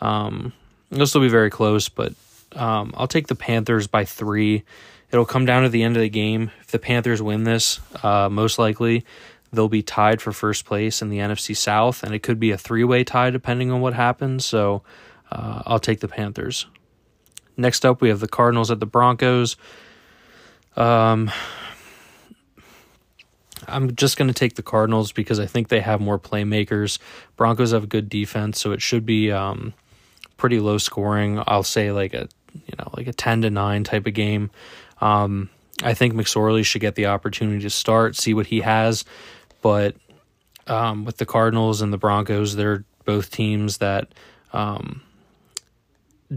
um, 0.00 0.52
it'll 0.90 1.06
still 1.06 1.20
be 1.20 1.28
very 1.28 1.50
close, 1.50 1.88
but 1.88 2.14
um, 2.52 2.92
I'll 2.96 3.08
take 3.08 3.28
the 3.28 3.34
Panthers 3.34 3.86
by 3.86 4.04
three. 4.04 4.64
It'll 5.10 5.24
come 5.24 5.44
down 5.44 5.62
to 5.62 5.68
the 5.68 5.82
end 5.82 5.96
of 5.96 6.02
the 6.02 6.08
game. 6.08 6.50
If 6.60 6.68
the 6.68 6.78
Panthers 6.78 7.20
win 7.20 7.44
this, 7.44 7.80
uh, 8.02 8.28
most 8.28 8.58
likely 8.58 9.04
they'll 9.52 9.68
be 9.68 9.82
tied 9.82 10.22
for 10.22 10.32
first 10.32 10.64
place 10.64 11.02
in 11.02 11.08
the 11.10 11.18
NFC 11.18 11.56
South, 11.56 12.02
and 12.02 12.14
it 12.14 12.22
could 12.22 12.38
be 12.38 12.50
a 12.50 12.58
three 12.58 12.84
way 12.84 13.04
tie 13.04 13.30
depending 13.30 13.70
on 13.70 13.80
what 13.80 13.94
happens. 13.94 14.44
So 14.44 14.82
uh, 15.30 15.62
I'll 15.66 15.80
take 15.80 16.00
the 16.00 16.08
Panthers. 16.08 16.66
Next 17.56 17.84
up, 17.84 18.00
we 18.00 18.08
have 18.08 18.20
the 18.20 18.28
Cardinals 18.28 18.70
at 18.70 18.80
the 18.80 18.86
Broncos. 18.86 19.56
Um, 20.76 21.30
I'm 23.68 23.94
just 23.94 24.16
going 24.16 24.28
to 24.28 24.34
take 24.34 24.54
the 24.54 24.62
Cardinals 24.62 25.12
because 25.12 25.38
I 25.38 25.46
think 25.46 25.68
they 25.68 25.80
have 25.80 26.00
more 26.00 26.18
playmakers. 26.18 26.98
Broncos 27.36 27.72
have 27.72 27.84
a 27.84 27.88
good 27.88 28.08
defense, 28.08 28.60
so 28.60 28.72
it 28.72 28.80
should 28.80 29.04
be 29.04 29.30
um, 29.30 29.74
pretty 30.40 30.58
low 30.58 30.78
scoring. 30.78 31.40
I'll 31.46 31.62
say 31.62 31.92
like 31.92 32.14
a 32.14 32.28
you 32.52 32.74
know 32.78 32.90
like 32.96 33.06
a 33.06 33.12
ten 33.12 33.42
to 33.42 33.50
nine 33.50 33.84
type 33.84 34.06
of 34.06 34.14
game. 34.14 34.50
Um, 35.00 35.50
I 35.82 35.94
think 35.94 36.14
McSorley 36.14 36.64
should 36.64 36.80
get 36.80 36.94
the 36.94 37.06
opportunity 37.06 37.60
to 37.60 37.70
start, 37.70 38.16
see 38.16 38.34
what 38.34 38.46
he 38.46 38.60
has. 38.60 39.04
But 39.62 39.96
um, 40.66 41.04
with 41.04 41.18
the 41.18 41.26
Cardinals 41.26 41.82
and 41.82 41.92
the 41.92 41.98
Broncos, 41.98 42.56
they're 42.56 42.84
both 43.04 43.30
teams 43.30 43.78
that 43.78 44.08
um, 44.52 45.02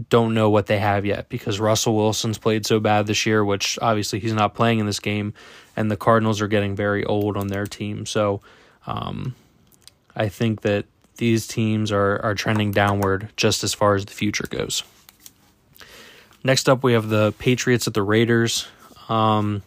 don't 0.08 0.34
know 0.34 0.50
what 0.50 0.66
they 0.66 0.78
have 0.78 1.04
yet 1.04 1.28
because 1.28 1.58
Russell 1.58 1.96
Wilson's 1.96 2.38
played 2.38 2.66
so 2.66 2.80
bad 2.80 3.06
this 3.06 3.26
year, 3.26 3.44
which 3.44 3.78
obviously 3.80 4.20
he's 4.20 4.32
not 4.32 4.54
playing 4.54 4.78
in 4.78 4.86
this 4.86 5.00
game, 5.00 5.34
and 5.76 5.90
the 5.90 5.96
Cardinals 5.96 6.40
are 6.40 6.48
getting 6.48 6.76
very 6.76 7.04
old 7.04 7.36
on 7.36 7.48
their 7.48 7.66
team. 7.66 8.06
So 8.06 8.42
um, 8.86 9.34
I 10.14 10.28
think 10.28 10.62
that 10.62 10.86
these 11.16 11.46
teams 11.46 11.92
are, 11.92 12.20
are 12.22 12.34
trending 12.34 12.72
downward 12.72 13.28
just 13.36 13.64
as 13.64 13.74
far 13.74 13.94
as 13.94 14.04
the 14.04 14.12
future 14.12 14.46
goes. 14.48 14.82
Next 16.42 16.68
up, 16.68 16.82
we 16.82 16.92
have 16.92 17.08
the 17.08 17.32
Patriots 17.38 17.86
at 17.86 17.94
the 17.94 18.02
Raiders. 18.02 18.66
Um, 19.08 19.62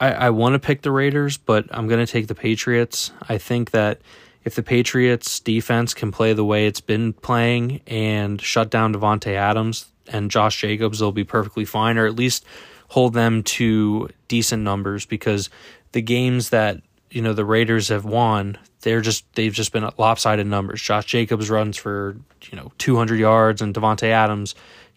I, 0.00 0.12
I 0.12 0.30
want 0.30 0.54
to 0.54 0.58
pick 0.58 0.82
the 0.82 0.90
Raiders, 0.90 1.36
but 1.36 1.66
I'm 1.70 1.86
going 1.86 2.04
to 2.04 2.10
take 2.10 2.26
the 2.26 2.34
Patriots. 2.34 3.12
I 3.28 3.38
think 3.38 3.70
that 3.70 4.00
if 4.44 4.54
the 4.54 4.62
Patriots 4.62 5.38
defense 5.38 5.94
can 5.94 6.10
play 6.10 6.32
the 6.32 6.44
way 6.44 6.66
it's 6.66 6.80
been 6.80 7.12
playing 7.12 7.82
and 7.86 8.40
shut 8.40 8.70
down 8.70 8.94
Davante 8.94 9.34
Adams 9.34 9.86
and 10.08 10.30
Josh 10.30 10.60
Jacobs, 10.60 10.98
they'll 10.98 11.12
be 11.12 11.24
perfectly 11.24 11.64
fine, 11.64 11.98
or 11.98 12.06
at 12.06 12.16
least 12.16 12.44
hold 12.88 13.12
them 13.12 13.42
to 13.44 14.08
decent 14.26 14.62
numbers 14.62 15.06
because 15.06 15.50
the 15.92 16.02
games 16.02 16.50
that 16.50 16.80
you 17.10 17.22
know 17.22 17.32
the 17.32 17.44
Raiders 17.44 17.88
have 17.88 18.04
won, 18.04 18.58
they're 18.82 19.00
just 19.00 19.24
they've 19.34 19.52
just 19.52 19.72
been 19.72 19.88
lopsided 19.98 20.46
numbers. 20.46 20.80
Josh 20.80 21.06
Jacobs 21.06 21.50
runs 21.50 21.76
for 21.76 22.16
you 22.50 22.56
know 22.56 22.72
200 22.78 23.18
yards 23.18 23.60
and 23.62 23.74
Davante 23.74 24.08
Adams 24.08 24.54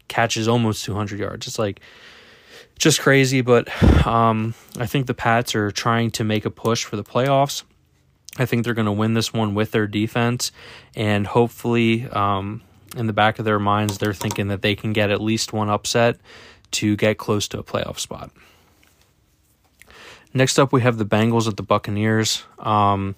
catches 0.08 0.48
almost 0.48 0.86
200 0.86 1.20
yards. 1.20 1.48
It's 1.48 1.60
like 1.60 1.82
just 2.78 3.00
crazy, 3.00 3.42
but 3.42 3.68
um, 4.06 4.54
I 4.78 4.86
think 4.86 5.08
the 5.08 5.14
Pats 5.14 5.56
are 5.56 5.72
trying 5.72 6.12
to 6.12 6.24
make 6.24 6.46
a 6.46 6.52
push 6.52 6.84
for 6.84 6.96
the 6.96 7.04
playoffs. 7.04 7.64
I 8.38 8.46
think 8.46 8.64
they're 8.64 8.74
going 8.74 8.88
to 8.88 8.92
win 8.92 9.14
this 9.14 9.32
one 9.32 9.54
with 9.54 9.72
their 9.72 9.86
defense, 9.86 10.52
and 10.96 11.28
hopefully, 11.28 12.08
um, 12.10 12.62
in 12.98 13.06
the 13.06 13.14
back 13.14 13.38
of 13.38 13.46
their 13.46 13.60
minds, 13.60 14.00
they're 14.00 14.14
thinking 14.14 14.48
that 14.48 14.64
they 14.64 14.76
can 14.76 14.92
get 14.92 15.12
at 15.12 15.22
least 15.22 15.54
one 15.54 15.70
upset 15.70 16.18
to 16.72 16.96
get 16.96 17.20
close 17.20 17.48
to 17.50 17.60
a 17.60 17.64
playoff 17.64 18.00
spot. 18.00 18.32
Next 20.34 20.58
up, 20.58 20.74
we 20.74 20.82
have 20.82 20.98
the 20.98 21.06
Bengals 21.06 21.48
at 21.48 21.58
the 21.58 21.64
Buccaneers. 21.64 22.44
Um, 22.58 23.16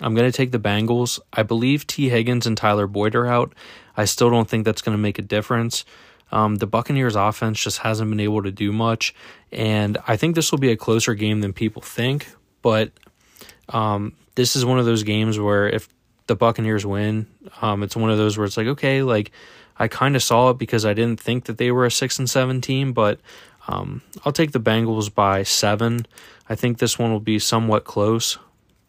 I'm 0.00 0.14
going 0.14 0.30
to 0.30 0.36
take 0.36 0.50
the 0.50 0.58
Bengals. 0.58 1.20
I 1.32 1.42
believe 1.42 1.86
Tee 1.86 2.08
Higgins 2.08 2.46
and 2.46 2.56
Tyler 2.56 2.86
Boyd 2.86 3.14
are 3.14 3.26
out. 3.26 3.54
I 3.96 4.04
still 4.04 4.30
don't 4.30 4.48
think 4.48 4.64
that's 4.64 4.82
going 4.82 4.96
to 4.96 5.00
make 5.00 5.18
a 5.18 5.22
difference. 5.22 5.84
Um, 6.32 6.56
the 6.56 6.66
Buccaneers 6.66 7.14
offense 7.14 7.60
just 7.62 7.78
hasn't 7.78 8.10
been 8.10 8.20
able 8.20 8.42
to 8.42 8.50
do 8.50 8.72
much, 8.72 9.14
and 9.52 9.96
I 10.08 10.16
think 10.16 10.34
this 10.34 10.50
will 10.50 10.58
be 10.58 10.72
a 10.72 10.76
closer 10.76 11.14
game 11.14 11.40
than 11.40 11.52
people 11.52 11.82
think. 11.82 12.28
But 12.62 12.90
um, 13.68 14.14
this 14.34 14.56
is 14.56 14.64
one 14.64 14.80
of 14.80 14.86
those 14.86 15.04
games 15.04 15.38
where 15.38 15.68
if 15.68 15.88
the 16.26 16.34
Buccaneers 16.34 16.84
win, 16.84 17.28
um, 17.62 17.84
it's 17.84 17.94
one 17.94 18.10
of 18.10 18.18
those 18.18 18.36
where 18.36 18.44
it's 18.44 18.56
like, 18.56 18.66
okay, 18.66 19.02
like 19.02 19.30
I 19.78 19.86
kind 19.86 20.16
of 20.16 20.22
saw 20.22 20.50
it 20.50 20.58
because 20.58 20.84
I 20.84 20.94
didn't 20.94 21.20
think 21.20 21.44
that 21.44 21.58
they 21.58 21.70
were 21.70 21.86
a 21.86 21.90
six 21.92 22.18
and 22.18 22.28
seven 22.28 22.60
team, 22.60 22.92
but 22.92 23.20
um, 23.68 24.02
I'll 24.24 24.32
take 24.32 24.52
the 24.52 24.60
Bengals 24.60 25.12
by 25.14 25.44
seven. 25.44 26.06
I 26.48 26.54
think 26.54 26.78
this 26.78 26.98
one 26.98 27.12
will 27.12 27.20
be 27.20 27.38
somewhat 27.38 27.84
close, 27.84 28.38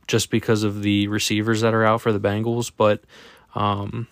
just 0.08 0.30
because 0.30 0.64
of 0.64 0.82
the 0.82 1.08
receivers 1.08 1.62
that 1.62 1.74
are 1.74 1.84
out 1.84 2.02
for 2.02 2.14
the 2.14 2.20
Bengals, 2.20 2.72
but 2.76 3.04
um, 3.56 4.08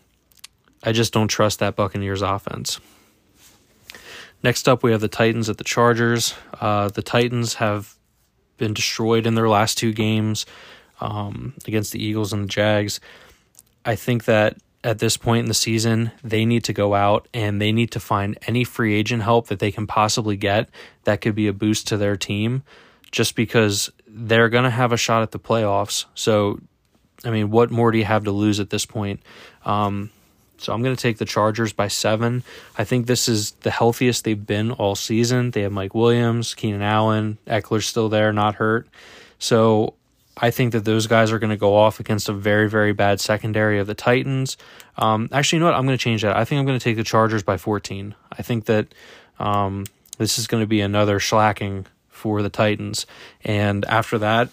I 0.84 0.92
just 0.92 1.14
don't 1.14 1.28
trust 1.28 1.60
that 1.60 1.76
Buccaneers 1.76 2.22
offense. 2.22 2.80
Next 4.44 4.68
up, 4.68 4.84
we 4.84 4.92
have 4.92 5.02
the 5.02 5.08
Titans 5.08 5.50
at 5.50 5.58
the 5.58 5.64
Chargers. 5.64 6.36
Uh, 6.60 6.90
the 6.90 7.02
Titans 7.02 7.56
have 7.56 7.96
been 8.58 8.74
destroyed 8.74 9.26
in 9.26 9.36
their 9.36 9.50
last 9.50 9.78
two 9.78 9.92
games 9.92 10.46
um, 11.02 11.54
against 11.66 11.92
the 11.92 12.04
Eagles 12.04 12.34
and 12.34 12.44
the 12.44 12.48
Jags. 12.48 13.00
I 13.84 13.96
think 13.96 14.26
that 14.26 14.58
at 14.84 15.00
this 15.00 15.18
point 15.18 15.40
in 15.40 15.48
the 15.48 15.56
season, 15.56 16.12
they 16.24 16.46
need 16.46 16.64
to 16.66 16.74
go 16.74 16.94
out 16.94 17.28
and 17.34 17.60
they 17.60 17.72
need 17.72 17.92
to 17.92 18.00
find 18.00 18.38
any 18.46 18.64
free 18.64 18.94
agent 18.94 19.24
help 19.24 19.48
that 19.48 19.60
they 19.60 19.72
can 19.72 19.88
possibly 19.88 20.38
get 20.38 20.70
that 21.06 21.22
could 21.22 21.34
be 21.34 21.48
a 21.48 21.54
boost 21.54 21.88
to 21.88 21.98
their 21.98 22.16
team 22.16 22.64
just 23.12 23.36
because 23.36 23.92
they're 24.08 24.50
going 24.50 24.64
to 24.64 24.70
have 24.70 24.92
a 24.92 24.98
shot 24.98 25.22
at 25.22 25.32
the 25.32 25.40
playoffs. 25.40 26.06
So, 26.16 26.60
I 27.24 27.32
mean, 27.32 27.52
what 27.52 27.72
more 27.72 27.92
do 27.92 27.98
you 27.98 28.06
have 28.06 28.24
to 28.26 28.32
lose 28.32 28.60
at 28.60 28.70
this 28.70 28.86
point? 28.86 29.22
Um, 29.66 30.12
so 30.58 30.74
I'm 30.74 30.82
going 30.82 30.96
to 30.96 31.02
take 31.02 31.18
the 31.18 31.26
Chargers 31.26 31.74
by 31.74 31.88
seven. 31.88 32.44
I 32.78 32.84
think 32.84 33.08
this 33.08 33.28
is 33.28 33.52
the 33.52 33.72
healthiest 33.72 34.24
they've 34.24 34.46
been 34.46 34.72
all 34.72 34.96
season. 34.96 35.52
They 35.52 35.62
have 35.62 35.72
Mike 35.72 35.94
Williams, 35.94 36.54
Keenan 36.54 36.82
Allen, 36.82 37.38
Ekeler's 37.46 37.86
still 37.86 38.10
there, 38.10 38.32
not 38.32 38.56
hurt. 38.56 38.88
So 39.38 39.96
I 40.38 40.52
think 40.52 40.74
that 40.74 40.86
those 40.86 41.08
guys 41.08 41.32
are 41.32 41.40
going 41.40 41.50
to 41.50 41.58
go 41.58 41.76
off 41.76 42.00
against 42.00 42.30
a 42.30 42.34
very, 42.34 42.70
very 42.70 42.94
bad 42.94 43.20
secondary 43.20 43.80
of 43.80 43.88
the 43.88 43.94
Titans. 43.94 44.58
Um, 44.98 45.30
actually, 45.32 45.58
you 45.58 45.60
know 45.62 45.68
what? 45.68 45.76
I'm 45.76 45.86
going 45.86 45.98
to 45.98 46.04
change 46.04 46.22
that. 46.24 46.36
I 46.36 46.46
think 46.46 46.60
I'm 46.60 46.66
going 46.66 46.80
to 46.80 46.84
take 46.84 46.98
the 46.98 47.04
Chargers 47.04 47.44
by 47.44 47.58
14. 47.58 48.16
I 48.32 48.42
think 48.42 48.66
that 48.66 48.88
um, 49.40 49.86
this 50.18 50.38
is 50.38 50.48
going 50.48 50.64
to 50.64 50.68
be 50.68 50.82
another 50.82 51.20
slacking 51.20 51.86
for 52.16 52.42
the 52.42 52.50
Titans. 52.50 53.06
And 53.44 53.86
after 53.86 54.18
that, 54.20 54.50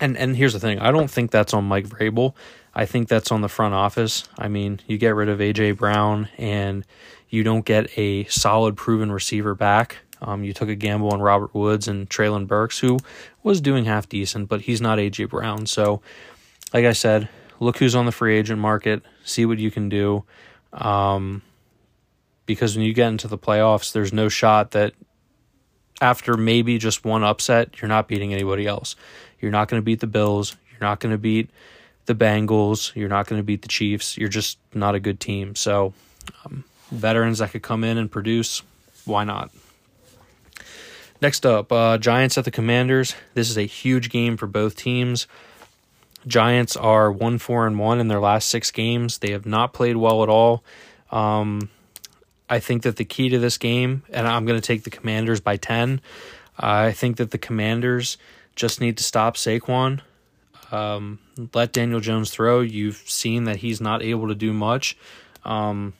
and 0.00 0.16
and 0.16 0.36
here's 0.36 0.52
the 0.52 0.60
thing, 0.60 0.78
I 0.78 0.90
don't 0.90 1.10
think 1.10 1.30
that's 1.30 1.54
on 1.54 1.64
Mike 1.64 1.86
Vrabel. 1.86 2.34
I 2.74 2.86
think 2.86 3.08
that's 3.08 3.32
on 3.32 3.40
the 3.40 3.48
front 3.48 3.74
office. 3.74 4.28
I 4.38 4.48
mean, 4.48 4.80
you 4.86 4.98
get 4.98 5.14
rid 5.14 5.28
of 5.28 5.40
AJ 5.40 5.76
Brown 5.76 6.28
and 6.38 6.84
you 7.28 7.42
don't 7.42 7.64
get 7.64 7.96
a 7.98 8.24
solid 8.24 8.76
proven 8.76 9.10
receiver 9.10 9.54
back. 9.54 9.98
Um, 10.20 10.44
you 10.44 10.52
took 10.52 10.68
a 10.68 10.74
gamble 10.74 11.12
on 11.12 11.20
Robert 11.20 11.54
Woods 11.54 11.88
and 11.88 12.08
Treylon 12.08 12.46
Burks, 12.46 12.78
who 12.78 12.98
was 13.42 13.60
doing 13.60 13.84
half 13.84 14.08
decent, 14.08 14.48
but 14.48 14.62
he's 14.62 14.80
not 14.80 14.98
AJ 14.98 15.28
Brown. 15.28 15.66
So, 15.66 16.02
like 16.72 16.84
I 16.84 16.92
said, 16.92 17.28
look 17.60 17.78
who's 17.78 17.94
on 17.94 18.06
the 18.06 18.12
free 18.12 18.36
agent 18.36 18.60
market, 18.60 19.02
see 19.24 19.44
what 19.44 19.58
you 19.58 19.70
can 19.70 19.88
do. 19.88 20.24
Um, 20.72 21.42
because 22.46 22.76
when 22.76 22.84
you 22.84 22.94
get 22.94 23.08
into 23.08 23.28
the 23.28 23.38
playoffs, 23.38 23.92
there's 23.92 24.12
no 24.12 24.28
shot 24.28 24.72
that 24.72 24.94
after 26.00 26.36
maybe 26.36 26.78
just 26.78 27.04
one 27.04 27.24
upset, 27.24 27.80
you're 27.80 27.88
not 27.88 28.08
beating 28.08 28.32
anybody 28.32 28.66
else. 28.66 28.96
You're 29.40 29.50
not 29.50 29.68
going 29.68 29.80
to 29.80 29.84
beat 29.84 30.00
the 30.00 30.06
Bills. 30.06 30.56
You're 30.70 30.88
not 30.88 31.00
going 31.00 31.12
to 31.12 31.18
beat 31.18 31.50
the 32.06 32.14
Bengals. 32.14 32.94
You're 32.94 33.08
not 33.08 33.26
going 33.26 33.38
to 33.38 33.44
beat 33.44 33.62
the 33.62 33.68
Chiefs. 33.68 34.16
You're 34.16 34.28
just 34.28 34.58
not 34.74 34.94
a 34.94 35.00
good 35.00 35.20
team. 35.20 35.54
So, 35.54 35.92
um, 36.44 36.64
veterans 36.90 37.38
that 37.38 37.50
could 37.50 37.62
come 37.62 37.84
in 37.84 37.98
and 37.98 38.10
produce, 38.10 38.62
why 39.04 39.24
not? 39.24 39.50
Next 41.20 41.44
up, 41.44 41.72
uh, 41.72 41.98
Giants 41.98 42.38
at 42.38 42.44
the 42.44 42.50
Commanders. 42.50 43.14
This 43.34 43.50
is 43.50 43.58
a 43.58 43.62
huge 43.62 44.08
game 44.08 44.36
for 44.36 44.46
both 44.46 44.76
teams. 44.76 45.26
Giants 46.26 46.76
are 46.76 47.10
one 47.10 47.38
four 47.38 47.66
and 47.66 47.78
one 47.78 47.98
in 47.98 48.08
their 48.08 48.20
last 48.20 48.48
six 48.48 48.70
games. 48.70 49.18
They 49.18 49.32
have 49.32 49.46
not 49.46 49.72
played 49.72 49.96
well 49.96 50.22
at 50.22 50.28
all. 50.28 50.62
Um, 51.10 51.70
I 52.50 52.60
think 52.60 52.82
that 52.82 52.96
the 52.96 53.04
key 53.04 53.28
to 53.28 53.38
this 53.38 53.58
game, 53.58 54.02
and 54.10 54.26
I'm 54.26 54.46
going 54.46 54.60
to 54.60 54.66
take 54.66 54.84
the 54.84 54.90
Commanders 54.90 55.40
by 55.40 55.56
ten. 55.56 56.00
Uh, 56.60 56.88
I 56.88 56.92
think 56.92 57.18
that 57.18 57.30
the 57.30 57.38
Commanders 57.38 58.18
just 58.56 58.80
need 58.80 58.96
to 58.96 59.04
stop 59.04 59.36
Saquon. 59.36 60.00
Um, 60.70 61.18
let 61.54 61.72
Daniel 61.72 62.00
Jones 62.00 62.30
throw. 62.30 62.60
You've 62.60 63.02
seen 63.06 63.44
that 63.44 63.56
he's 63.56 63.80
not 63.80 64.02
able 64.02 64.28
to 64.28 64.34
do 64.34 64.52
much. 64.52 64.96
Um, 65.44 65.94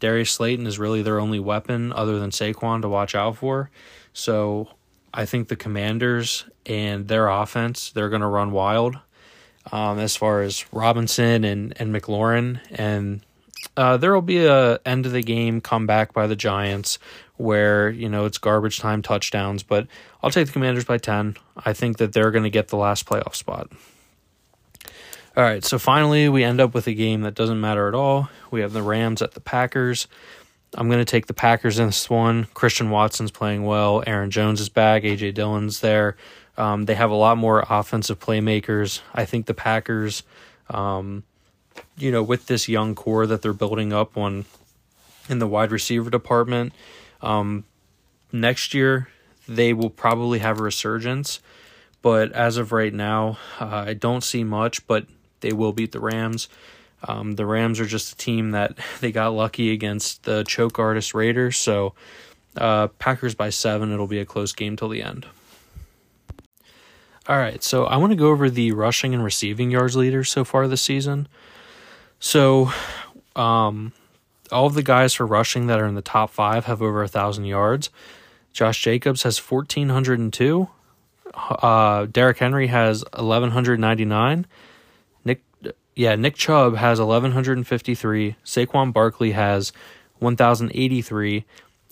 Darius 0.00 0.32
Slayton 0.32 0.66
is 0.66 0.78
really 0.78 1.02
their 1.02 1.20
only 1.20 1.38
weapon 1.38 1.92
other 1.92 2.18
than 2.18 2.30
Saquon 2.30 2.82
to 2.82 2.88
watch 2.88 3.14
out 3.14 3.36
for. 3.36 3.70
So 4.12 4.68
I 5.14 5.24
think 5.24 5.48
the 5.48 5.56
Commanders 5.56 6.44
and 6.66 7.08
their 7.08 7.28
offense, 7.28 7.90
they're 7.92 8.10
going 8.10 8.20
to 8.20 8.26
run 8.26 8.50
wild 8.50 8.98
um, 9.72 9.98
as 9.98 10.16
far 10.16 10.42
as 10.42 10.66
Robinson 10.72 11.44
and, 11.44 11.72
and 11.80 11.94
McLaurin. 11.94 12.60
And 12.72 13.24
uh, 13.76 13.96
there 13.96 14.12
will 14.12 14.22
be 14.22 14.44
a 14.44 14.78
end 14.84 15.06
of 15.06 15.12
the 15.12 15.22
game 15.22 15.60
comeback 15.60 16.12
by 16.12 16.26
the 16.26 16.36
Giants 16.36 16.98
where 17.36 17.90
you 17.90 18.08
know 18.08 18.24
it's 18.24 18.38
garbage 18.38 18.78
time 18.78 19.02
touchdowns. 19.02 19.62
But 19.62 19.86
I'll 20.22 20.30
take 20.30 20.46
the 20.46 20.52
Commanders 20.52 20.84
by 20.84 20.98
ten. 20.98 21.36
I 21.56 21.72
think 21.72 21.98
that 21.98 22.12
they're 22.12 22.30
going 22.30 22.44
to 22.44 22.50
get 22.50 22.68
the 22.68 22.76
last 22.76 23.06
playoff 23.06 23.34
spot. 23.34 23.70
All 25.36 25.42
right, 25.42 25.64
so 25.64 25.80
finally 25.80 26.28
we 26.28 26.44
end 26.44 26.60
up 26.60 26.74
with 26.74 26.86
a 26.86 26.94
game 26.94 27.22
that 27.22 27.34
doesn't 27.34 27.60
matter 27.60 27.88
at 27.88 27.94
all. 27.94 28.28
We 28.52 28.60
have 28.60 28.72
the 28.72 28.84
Rams 28.84 29.20
at 29.20 29.32
the 29.32 29.40
Packers. 29.40 30.06
I'm 30.76 30.88
going 30.88 31.00
to 31.00 31.04
take 31.04 31.26
the 31.26 31.34
Packers 31.34 31.80
in 31.80 31.86
this 31.86 32.08
one. 32.08 32.46
Christian 32.54 32.90
Watson's 32.90 33.32
playing 33.32 33.64
well. 33.64 34.04
Aaron 34.06 34.30
Jones 34.30 34.60
is 34.60 34.68
back. 34.68 35.02
AJ 35.02 35.34
Dillon's 35.34 35.80
there. 35.80 36.16
Um, 36.56 36.84
they 36.84 36.94
have 36.94 37.10
a 37.10 37.16
lot 37.16 37.36
more 37.36 37.64
offensive 37.68 38.20
playmakers. 38.20 39.00
I 39.12 39.24
think 39.24 39.46
the 39.46 39.54
Packers, 39.54 40.22
um, 40.70 41.24
you 41.96 42.10
know, 42.10 42.22
with 42.22 42.46
this 42.46 42.68
young 42.68 42.94
core 42.94 43.26
that 43.26 43.42
they're 43.42 43.52
building 43.52 43.92
up 43.92 44.16
on 44.16 44.44
in 45.28 45.38
the 45.38 45.46
wide 45.46 45.72
receiver 45.72 46.10
department, 46.10 46.72
um, 47.22 47.64
next 48.32 48.74
year 48.74 49.08
they 49.48 49.72
will 49.72 49.90
probably 49.90 50.38
have 50.40 50.58
a 50.60 50.62
resurgence. 50.62 51.40
But 52.02 52.32
as 52.32 52.56
of 52.56 52.72
right 52.72 52.92
now, 52.92 53.38
uh, 53.60 53.84
I 53.88 53.94
don't 53.94 54.22
see 54.22 54.44
much. 54.44 54.86
But 54.86 55.06
they 55.40 55.52
will 55.52 55.72
beat 55.72 55.92
the 55.92 56.00
Rams. 56.00 56.48
Um, 57.06 57.32
the 57.36 57.44
Rams 57.46 57.80
are 57.80 57.86
just 57.86 58.12
a 58.14 58.16
team 58.16 58.52
that 58.52 58.78
they 59.00 59.12
got 59.12 59.28
lucky 59.34 59.72
against 59.72 60.24
the 60.24 60.44
choke 60.44 60.78
artist 60.78 61.14
Raiders, 61.14 61.56
so 61.56 61.94
Uh, 62.56 62.86
Packers 63.00 63.34
by 63.34 63.50
seven. 63.50 63.92
It'll 63.92 64.06
be 64.06 64.20
a 64.20 64.24
close 64.24 64.52
game 64.52 64.76
till 64.76 64.88
the 64.88 65.02
end. 65.02 65.26
All 67.28 67.36
right, 67.36 67.62
so 67.64 67.84
I 67.86 67.96
want 67.96 68.12
to 68.12 68.16
go 68.16 68.28
over 68.28 68.48
the 68.48 68.70
rushing 68.72 69.12
and 69.12 69.24
receiving 69.24 69.70
yards 69.72 69.96
leaders 69.96 70.30
so 70.30 70.44
far 70.44 70.68
this 70.68 70.82
season. 70.82 71.26
So, 72.24 72.72
um, 73.36 73.92
all 74.50 74.64
of 74.64 74.72
the 74.72 74.82
guys 74.82 75.12
for 75.12 75.26
rushing 75.26 75.66
that 75.66 75.78
are 75.78 75.84
in 75.86 75.94
the 75.94 76.00
top 76.00 76.30
five 76.30 76.64
have 76.64 76.80
over 76.80 77.02
a 77.02 77.06
thousand 77.06 77.44
yards. 77.44 77.90
Josh 78.54 78.80
Jacobs 78.80 79.24
has 79.24 79.36
fourteen 79.36 79.90
hundred 79.90 80.18
and 80.20 80.32
two. 80.32 80.70
Uh, 81.34 82.06
Derrick 82.06 82.38
Henry 82.38 82.68
has 82.68 83.04
eleven 83.16 83.50
hundred 83.50 83.78
ninety 83.78 84.06
nine. 84.06 84.46
Nick, 85.26 85.42
yeah, 85.94 86.14
Nick 86.14 86.36
Chubb 86.36 86.76
has 86.76 86.98
eleven 86.98 87.32
hundred 87.32 87.58
and 87.58 87.66
fifty 87.66 87.94
three. 87.94 88.36
Saquon 88.42 88.90
Barkley 88.90 89.32
has 89.32 89.70
one 90.18 90.34
thousand 90.34 90.72
eighty 90.74 91.02
three, 91.02 91.44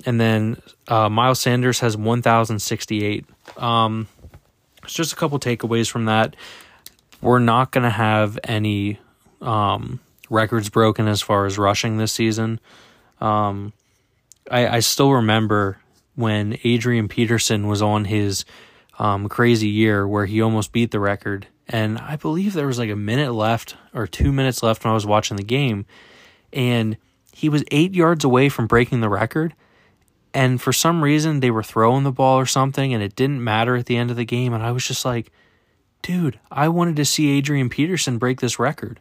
and 0.07 0.19
then 0.19 0.57
uh, 0.89 1.11
Miles 1.11 1.41
Sanders 1.41 1.81
has 1.81 1.95
one 1.95 2.23
thousand 2.23 2.61
sixty 2.61 3.05
eight. 3.05 3.27
Um, 3.59 4.09
it's 4.83 4.95
just 4.95 5.13
a 5.13 5.17
couple 5.17 5.39
takeaways 5.39 5.91
from 5.91 6.07
that. 6.07 6.37
We're 7.21 7.39
not 7.39 7.71
going 7.71 7.85
to 7.85 7.91
have 7.91 8.39
any 8.45 8.99
um, 9.43 10.01
records 10.33 10.69
broken 10.71 11.07
as 11.07 11.21
far 11.21 11.47
as 11.47 11.59
rushing 11.59 11.97
this 11.97 12.13
season. 12.13 12.61
Um, 13.21 13.73
I, 14.51 14.67
I 14.77 14.81
still 14.81 15.13
remember 15.13 15.79
when 16.15 16.59
Adrian 16.65 17.09
Peterson 17.09 17.69
was 17.69 17.83
on 17.83 18.07
his 18.07 18.45
um, 18.99 19.29
crazy 19.29 19.69
year 19.69 20.07
where 20.07 20.27
he 20.27 20.43
almost 20.43 20.73
beat 20.73 20.91
the 20.91 21.01
record. 21.01 21.47
And 21.69 21.99
I 21.99 22.17
believe 22.17 22.53
there 22.53 22.67
was 22.67 22.79
like 22.79 22.91
a 22.91 22.97
minute 22.97 23.33
left 23.33 23.77
or 23.95 24.07
two 24.07 24.33
minutes 24.33 24.63
left 24.63 24.85
when 24.85 24.91
I 24.91 24.95
was 24.95 25.07
watching 25.07 25.37
the 25.37 25.43
game. 25.43 25.87
And 26.53 26.97
he 27.33 27.49
was 27.49 27.65
eight 27.71 27.95
yards 27.95 28.25
away 28.25 28.49
from 28.49 28.67
breaking 28.67 29.01
the 29.01 29.09
record 29.09 29.55
and 30.35 30.61
for 30.61 30.73
some 30.73 31.03
reason 31.03 31.41
they 31.41 31.51
were 31.51 31.63
throwing 31.63 32.05
the 32.05 32.13
ball 32.13 32.39
or 32.39 32.47
something 32.47 32.95
and 32.95 33.03
it 33.03 33.17
didn't 33.17 33.43
matter 33.43 33.77
at 33.77 33.87
the 33.87 33.97
end 33.97 34.11
of 34.11 34.17
the 34.17 34.25
game 34.25 34.53
and 34.53 34.63
i 34.63 34.71
was 34.71 34.87
just 34.87 35.05
like 35.05 35.33
dude 36.03 36.39
i 36.51 36.69
wanted 36.69 36.97
to 36.97 37.05
see 37.05 37.37
adrian 37.37 37.69
peterson 37.69 38.19
break 38.19 38.41
this 38.41 38.59
record 38.59 39.01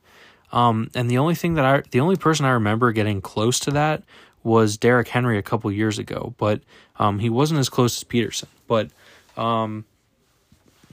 um, 0.52 0.90
and 0.96 1.10
the 1.10 1.18
only 1.18 1.36
thing 1.36 1.56
that 1.56 1.66
i 1.66 1.82
the 1.92 2.00
only 2.00 2.16
person 2.16 2.46
i 2.46 2.52
remember 2.52 2.92
getting 2.92 3.22
close 3.22 3.60
to 3.60 3.72
that 3.72 4.04
was 4.44 4.78
Derrick 4.78 5.10
henry 5.10 5.38
a 5.38 5.44
couple 5.44 5.72
years 5.72 6.00
ago 6.00 6.34
but 6.38 6.62
um, 6.98 7.20
he 7.20 7.30
wasn't 7.30 7.60
as 7.60 7.70
close 7.70 7.98
as 7.98 8.04
peterson 8.04 8.50
but 8.68 8.90
um, 9.38 9.86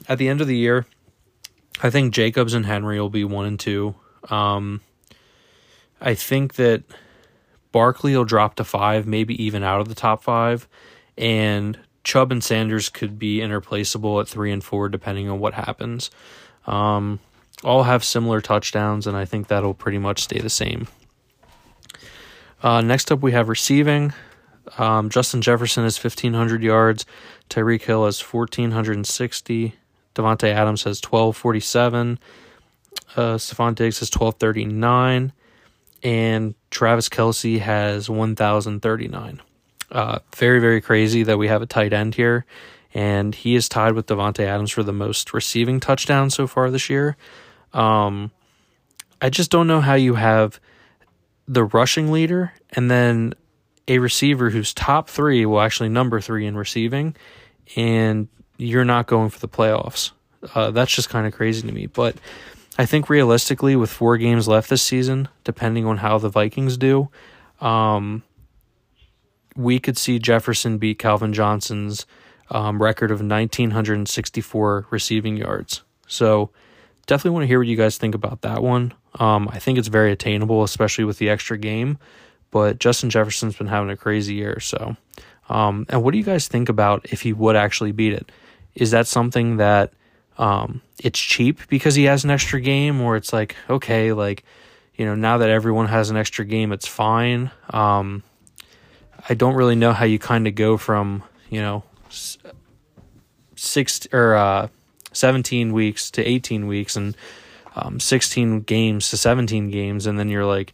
at 0.07 0.17
the 0.17 0.27
end 0.27 0.41
of 0.41 0.47
the 0.47 0.57
year 0.57 0.85
i 1.81 1.89
think 1.89 2.13
jacobs 2.13 2.53
and 2.53 2.65
henry 2.65 2.99
will 2.99 3.09
be 3.09 3.23
one 3.23 3.45
and 3.45 3.59
two 3.59 3.95
um, 4.29 4.81
i 6.01 6.13
think 6.13 6.55
that 6.55 6.83
Barkley 7.71 8.15
will 8.15 8.25
drop 8.25 8.55
to 8.55 8.63
five, 8.63 9.05
maybe 9.05 9.41
even 9.43 9.63
out 9.63 9.81
of 9.81 9.89
the 9.89 9.95
top 9.95 10.23
five, 10.23 10.67
and 11.17 11.77
Chubb 12.03 12.31
and 12.31 12.43
Sanders 12.43 12.89
could 12.89 13.19
be 13.19 13.41
interplaceable 13.41 14.19
at 14.19 14.27
three 14.27 14.51
and 14.51 14.63
four 14.63 14.89
depending 14.89 15.29
on 15.29 15.39
what 15.39 15.53
happens. 15.53 16.09
Um, 16.65 17.19
all 17.63 17.83
have 17.83 18.03
similar 18.03 18.41
touchdowns, 18.41 19.07
and 19.07 19.17
I 19.17 19.25
think 19.25 19.47
that'll 19.47 19.73
pretty 19.73 19.97
much 19.97 20.23
stay 20.23 20.39
the 20.39 20.49
same. 20.49 20.87
Uh, 22.61 22.81
next 22.81 23.11
up, 23.11 23.21
we 23.21 23.31
have 23.31 23.49
receiving. 23.49 24.13
Um, 24.77 25.09
Justin 25.09 25.41
Jefferson 25.41 25.83
has 25.83 26.01
1,500 26.01 26.61
yards. 26.61 27.05
Tyreek 27.49 27.81
Hill 27.83 28.05
has 28.05 28.21
1,460. 28.21 29.75
Davante 30.15 30.49
Adams 30.49 30.83
has 30.83 31.01
1,247. 31.01 32.19
Uh, 33.15 33.35
Stefon 33.35 33.75
Diggs 33.75 33.99
has 33.99 34.09
1,239 34.11 35.33
and 36.03 36.55
Travis 36.71 37.09
Kelce 37.09 37.59
has 37.59 38.09
1,039. 38.09 39.41
Uh, 39.91 40.19
very, 40.35 40.59
very 40.59 40.81
crazy 40.81 41.23
that 41.23 41.37
we 41.37 41.47
have 41.47 41.61
a 41.61 41.65
tight 41.65 41.93
end 41.93 42.15
here. 42.15 42.45
And 42.93 43.35
he 43.35 43.55
is 43.55 43.69
tied 43.69 43.93
with 43.93 44.07
Davante 44.07 44.39
Adams 44.39 44.71
for 44.71 44.83
the 44.83 44.93
most 44.93 45.33
receiving 45.33 45.79
touchdowns 45.79 46.35
so 46.35 46.47
far 46.47 46.71
this 46.71 46.89
year. 46.89 47.17
Um, 47.73 48.31
I 49.21 49.29
just 49.29 49.51
don't 49.51 49.67
know 49.67 49.81
how 49.81 49.95
you 49.95 50.15
have 50.15 50.59
the 51.47 51.63
rushing 51.63 52.11
leader 52.11 52.53
and 52.71 52.89
then 52.89 53.33
a 53.87 53.97
receiver 53.97 54.51
who's 54.51 54.73
top 54.73 55.09
three, 55.09 55.45
well, 55.45 55.61
actually 55.61 55.89
number 55.89 56.21
three 56.21 56.45
in 56.45 56.55
receiving, 56.55 57.15
and 57.75 58.27
you're 58.57 58.85
not 58.85 59.07
going 59.07 59.29
for 59.29 59.39
the 59.39 59.47
playoffs. 59.47 60.11
Uh, 60.53 60.71
that's 60.71 60.93
just 60.93 61.09
kind 61.09 61.25
of 61.25 61.33
crazy 61.33 61.67
to 61.67 61.73
me. 61.73 61.87
But 61.87 62.15
I 62.77 62.85
think 62.85 63.09
realistically, 63.09 63.75
with 63.75 63.89
four 63.89 64.17
games 64.17 64.47
left 64.47 64.69
this 64.69 64.83
season, 64.83 65.27
depending 65.43 65.85
on 65.85 65.97
how 65.97 66.19
the 66.19 66.29
Vikings 66.29 66.77
do, 66.77 67.09
um, 67.59 68.23
we 69.55 69.79
could 69.79 69.97
see 69.97 70.19
Jefferson 70.19 70.77
beat 70.77 70.99
Calvin 70.99 71.33
Johnson's 71.33 72.05
um, 72.51 72.81
record 72.81 73.11
of 73.11 73.19
1,964 73.19 74.87
receiving 74.89 75.35
yards. 75.35 75.81
So 76.07 76.51
definitely 77.09 77.31
want 77.31 77.43
to 77.43 77.47
hear 77.47 77.59
what 77.59 77.67
you 77.67 77.75
guys 77.75 77.97
think 77.97 78.13
about 78.13 78.41
that 78.41 78.61
one. 78.61 78.93
Um, 79.15 79.49
I 79.51 79.57
think 79.57 79.79
it's 79.79 79.87
very 79.87 80.11
attainable, 80.11 80.63
especially 80.63 81.03
with 81.05 81.17
the 81.17 81.29
extra 81.29 81.57
game. 81.57 81.97
But 82.51 82.79
Justin 82.79 83.09
Jefferson's 83.09 83.57
been 83.57 83.67
having 83.67 83.89
a 83.89 83.97
crazy 83.97 84.35
year. 84.35 84.59
So, 84.59 84.95
um, 85.49 85.87
and 85.89 86.03
what 86.03 86.11
do 86.11 86.19
you 86.19 86.23
guys 86.23 86.47
think 86.47 86.69
about 86.69 87.07
if 87.11 87.21
he 87.21 87.33
would 87.33 87.55
actually 87.55 87.91
beat 87.91 88.13
it? 88.13 88.31
Is 88.75 88.91
that 88.91 89.07
something 89.07 89.57
that 89.57 89.91
um, 90.37 90.81
it's 91.03 91.19
cheap 91.19 91.67
because 91.67 91.95
he 91.95 92.03
has 92.03 92.23
an 92.23 92.29
extra 92.29 92.61
game, 92.61 93.01
or 93.01 93.15
it's 93.15 93.33
like 93.33 93.55
okay, 93.69 94.13
like 94.13 94.43
you 94.95 95.05
know 95.05 95.15
now 95.15 95.39
that 95.39 95.49
everyone 95.49 95.87
has 95.87 96.11
an 96.11 96.17
extra 96.17 96.45
game, 96.45 96.71
it's 96.71 96.87
fine. 96.87 97.49
Um, 97.71 98.23
I 99.27 99.33
don't 99.33 99.55
really 99.55 99.75
know 99.75 99.93
how 99.93 100.05
you 100.05 100.19
kind 100.19 100.47
of 100.47 100.53
go 100.55 100.77
from 100.77 101.23
you 101.49 101.61
know 101.61 101.83
six 103.55 104.07
or 104.13 104.35
uh, 104.35 104.67
seventeen 105.11 105.73
weeks 105.73 106.11
to 106.11 106.23
eighteen 106.23 106.67
weeks 106.67 106.95
and 106.95 107.15
um, 107.75 107.99
sixteen 107.99 108.61
games 108.61 109.09
to 109.09 109.17
seventeen 109.17 109.69
games, 109.69 110.05
and 110.05 110.17
then 110.19 110.29
you're 110.29 110.45
like, 110.45 110.73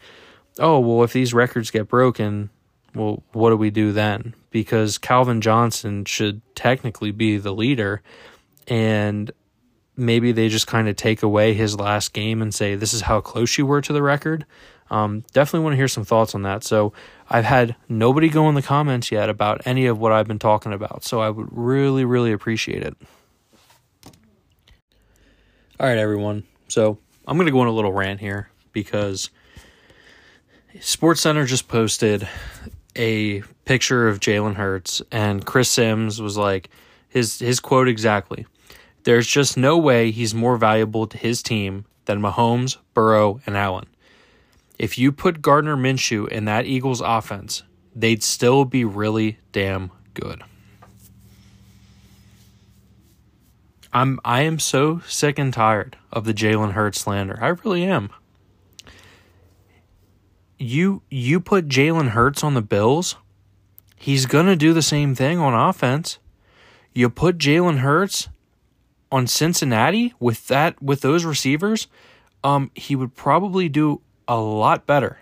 oh 0.60 0.80
well, 0.80 1.04
if 1.04 1.14
these 1.14 1.34
records 1.34 1.72
get 1.72 1.88
broken, 1.88 2.50
well, 2.94 3.24
what 3.34 3.50
do 3.50 3.58
we 3.58 3.70
do 3.70 3.92
then? 3.92 4.34
Because 4.52 4.98
Calvin 4.98 5.42
Johnson 5.42 6.06
should 6.06 6.42
technically 6.56 7.12
be 7.12 7.38
the 7.38 7.54
leader, 7.54 8.02
and 8.68 9.32
maybe 9.98 10.32
they 10.32 10.50
just 10.50 10.68
kind 10.68 10.88
of 10.88 10.96
take 10.96 11.24
away 11.24 11.54
his 11.54 11.80
last 11.80 12.12
game 12.12 12.42
and 12.42 12.54
say, 12.54 12.76
this 12.76 12.94
is 12.94 13.02
how 13.02 13.22
close 13.22 13.58
you 13.58 13.66
were 13.66 13.82
to 13.82 13.94
the 13.94 14.02
record. 14.02 14.46
Um, 14.90 15.24
definitely 15.34 15.64
want 15.64 15.74
to 15.74 15.78
hear 15.78 15.88
some 15.88 16.04
thoughts 16.04 16.36
on 16.36 16.44
that. 16.44 16.64
So 16.64 16.92
I've 17.30 17.46
had 17.46 17.76
nobody 17.88 18.30
go 18.30 18.50
in 18.50 18.56
the 18.56 18.62
comments 18.62 19.12
yet 19.12 19.30
about 19.30 19.66
any 19.66 19.86
of 19.88 19.98
what 19.98 20.12
I've 20.12 20.28
been 20.28 20.38
talking 20.38 20.74
about. 20.74 21.06
So 21.06 21.22
I 21.22 21.30
would 21.30 21.48
really, 21.50 22.04
really 22.06 22.34
appreciate 22.34 22.84
it. 22.84 22.96
All 25.78 25.86
right, 25.86 25.98
everyone. 25.98 26.44
So 26.70 26.98
I'm 27.28 27.36
going 27.36 27.48
to 27.48 27.52
go 27.52 27.60
on 27.60 27.68
a 27.68 27.72
little 27.72 27.92
rant 27.92 28.22
here 28.22 28.50
because 28.72 29.30
SportsCenter 30.78 31.46
just 31.46 31.68
posted 31.68 32.30
a 32.96 33.42
picture 33.66 34.08
of 34.08 34.22
Jalen 34.22 34.56
Hurts, 34.56 35.02
and 35.12 35.46
Chris 35.46 35.70
Sims 35.70 36.22
was 36.22 36.38
like, 36.38 36.70
his 37.10 37.40
his 37.40 37.60
quote 37.60 37.90
exactly. 37.90 38.46
There's 39.04 39.28
just 39.28 39.58
no 39.58 39.78
way 39.78 40.12
he's 40.12 40.34
more 40.34 40.56
valuable 40.56 41.08
to 41.08 41.18
his 41.18 41.44
team 41.44 41.84
than 42.06 42.22
Mahomes, 42.22 42.78
Burrow, 42.94 43.42
and 43.46 43.58
Allen. 43.58 43.88
If 44.80 44.98
you 44.98 45.12
put 45.12 45.42
Gardner 45.42 45.76
Minshew 45.76 46.30
in 46.30 46.46
that 46.46 46.66
Eagles 46.66 47.02
offense, 47.02 47.64
they'd 47.94 48.24
still 48.24 48.64
be 48.64 48.86
really 48.86 49.40
damn 49.52 49.92
good. 50.14 50.42
I'm 53.96 54.20
I 54.26 54.42
am 54.42 54.60
so 54.60 55.00
sick 55.08 55.40
and 55.40 55.54
tired 55.54 55.96
of 56.12 56.26
the 56.26 56.34
Jalen 56.34 56.74
Hurts 56.74 57.00
slander. 57.00 57.40
I 57.42 57.48
really 57.48 57.86
am. 57.86 58.10
You 60.60 61.02
you 61.10 61.40
put 61.40 61.70
Jalen 61.70 62.10
Hurts 62.10 62.44
on 62.44 62.56
the 62.56 62.62
Bills, 62.62 63.16
he's 63.96 64.26
gonna 64.26 64.58
do 64.58 64.74
the 64.74 64.82
same 64.82 65.16
thing 65.16 65.40
on 65.40 65.54
offense. 65.54 66.20
You 66.94 67.10
put 67.10 67.38
Jalen 67.38 67.78
Hurts 67.78 68.28
on 69.14 69.28
Cincinnati 69.28 70.14
with 70.20 70.48
that 70.48 70.82
with 70.84 71.00
those 71.00 71.24
receivers, 71.24 71.88
um, 72.44 72.72
he 72.76 72.98
would 72.98 73.16
probably 73.16 73.70
do 73.70 74.02
a 74.28 74.36
lot 74.36 74.86
better. 74.86 75.20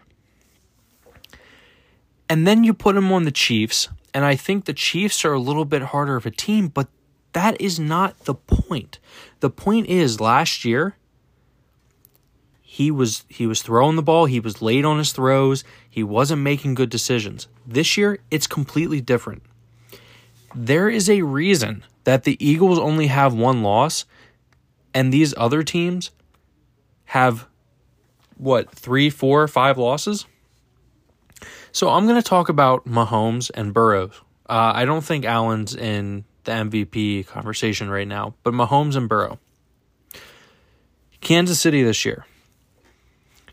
And 2.27 2.47
then 2.47 2.63
you 2.63 2.73
put 2.73 2.95
him 2.95 3.11
on 3.11 3.25
the 3.25 3.31
Chiefs, 3.31 3.89
and 4.15 4.25
I 4.25 4.35
think 4.35 4.65
the 4.65 4.73
Chiefs 4.73 5.23
are 5.23 5.33
a 5.33 5.39
little 5.39 5.65
bit 5.65 5.83
harder 5.83 6.15
of 6.15 6.25
a 6.25 6.31
team, 6.31 6.69
but 6.69 6.87
that 7.33 7.59
is 7.59 7.79
not 7.79 8.25
the 8.25 8.35
point. 8.35 8.99
The 9.39 9.49
point 9.49 9.87
is 9.87 10.19
last 10.19 10.63
year 10.65 10.95
he 12.61 12.89
was 12.89 13.25
he 13.27 13.45
was 13.45 13.61
throwing 13.61 13.95
the 13.95 14.01
ball, 14.01 14.25
he 14.25 14.39
was 14.39 14.61
late 14.61 14.85
on 14.85 14.97
his 14.97 15.11
throws, 15.11 15.63
he 15.87 16.03
wasn't 16.03 16.41
making 16.41 16.73
good 16.73 16.89
decisions. 16.89 17.47
This 17.67 17.97
year 17.97 18.19
it's 18.31 18.47
completely 18.47 19.01
different. 19.01 19.43
There 20.55 20.89
is 20.89 21.09
a 21.09 21.21
reason 21.23 21.83
that 22.03 22.23
the 22.23 22.37
Eagles 22.43 22.79
only 22.79 23.07
have 23.07 23.33
one 23.33 23.63
loss 23.63 24.05
and 24.93 25.11
these 25.11 25.33
other 25.37 25.63
teams 25.63 26.11
have 27.05 27.47
what, 28.37 28.69
three, 28.71 29.09
four, 29.09 29.47
five 29.47 29.77
losses? 29.77 30.25
So 31.71 31.89
I'm 31.89 32.05
going 32.05 32.21
to 32.21 32.27
talk 32.27 32.49
about 32.49 32.85
Mahomes 32.85 33.51
and 33.53 33.73
Burrows 33.73 34.21
Uh, 34.49 34.73
I 34.75 34.85
don't 34.85 35.03
think 35.03 35.25
Allen's 35.25 35.75
in 35.75 36.25
the 36.43 36.51
MVP 36.51 37.27
conversation 37.27 37.89
right 37.89 38.07
now, 38.07 38.35
but 38.43 38.53
Mahomes 38.53 38.95
and 38.95 39.07
Burrow. 39.07 39.39
Kansas 41.21 41.59
City 41.59 41.83
this 41.83 42.03
year. 42.03 42.25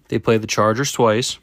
They 0.09 0.19
played 0.19 0.43
the 0.43 0.49
Chargers 0.49 0.91
twice. 0.91 1.39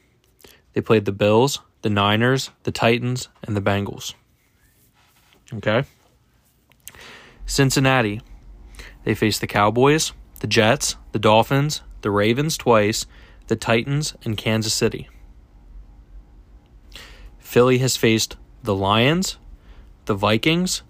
They 0.73 0.81
played 0.81 1.05
the 1.05 1.13
Bills, 1.13 1.61
the 1.83 1.89
Niners, 1.89 2.49
the 2.63 2.71
Titans, 2.71 3.29
and 3.43 3.55
the 3.55 3.61
Bengals. 3.61 4.13
Okay? 5.53 5.85
Cincinnati. 7.45 8.21
They 9.05 9.15
faced 9.15 9.39
the 9.39 9.47
Cowboys, 9.47 10.11
the 10.41 10.47
Jets, 10.47 10.97
the 11.13 11.19
Dolphins, 11.19 11.81
the 12.01 12.11
Ravens 12.11 12.57
twice, 12.57 13.05
the 13.47 13.55
Titans, 13.55 14.15
and 14.25 14.35
Kansas 14.35 14.73
City. 14.73 15.07
Philly 17.39 17.77
has 17.77 17.95
faced 17.95 18.35
the 18.63 18.75
Lions, 18.75 19.37
the 20.05 20.13
Vikings, 20.13 20.83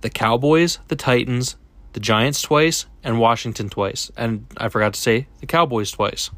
the 0.00 0.10
Cowboys, 0.10 0.78
the 0.88 0.96
Titans, 0.96 1.56
the 1.92 2.00
Giants 2.00 2.42
twice, 2.42 2.86
and 3.02 3.18
Washington 3.18 3.68
twice. 3.68 4.10
And 4.16 4.46
I 4.56 4.68
forgot 4.68 4.94
to 4.94 5.00
say 5.00 5.26
the 5.40 5.46
Cowboys 5.46 5.90
twice. 5.90 6.30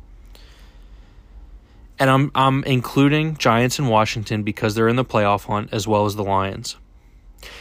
And 1.98 2.08
I'm 2.08 2.30
I'm 2.34 2.62
including 2.64 3.36
Giants 3.36 3.78
and 3.78 3.88
Washington 3.88 4.44
because 4.44 4.74
they're 4.74 4.88
in 4.88 4.96
the 4.96 5.04
playoff 5.04 5.46
hunt 5.46 5.70
as 5.72 5.88
well 5.88 6.06
as 6.06 6.14
the 6.14 6.22
Lions. 6.22 6.76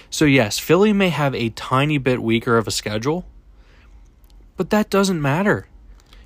So 0.09 0.25
yes, 0.25 0.59
Philly 0.59 0.93
may 0.93 1.09
have 1.09 1.33
a 1.33 1.49
tiny 1.49 1.97
bit 1.97 2.21
weaker 2.21 2.57
of 2.57 2.67
a 2.67 2.71
schedule, 2.71 3.25
but 4.55 4.69
that 4.69 4.89
doesn't 4.89 5.21
matter. 5.21 5.67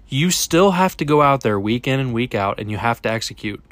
You 0.08 0.30
still 0.30 0.72
have 0.72 0.98
to 0.98 1.06
go 1.06 1.22
out 1.22 1.42
there 1.42 1.60
week 1.60 1.88
in 1.88 2.00
and 2.00 2.14
week 2.14 2.36
out 2.36 2.60
and 2.60 2.70
you 2.70 2.78
have 2.78 3.02
to 3.04 3.10
execute. 3.10 3.64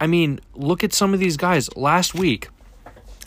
I 0.00 0.06
mean, 0.06 0.40
look 0.54 0.84
at 0.84 0.92
some 0.92 1.14
of 1.14 1.20
these 1.20 1.36
guys 1.36 1.74
last 1.74 2.14
week. 2.14 2.48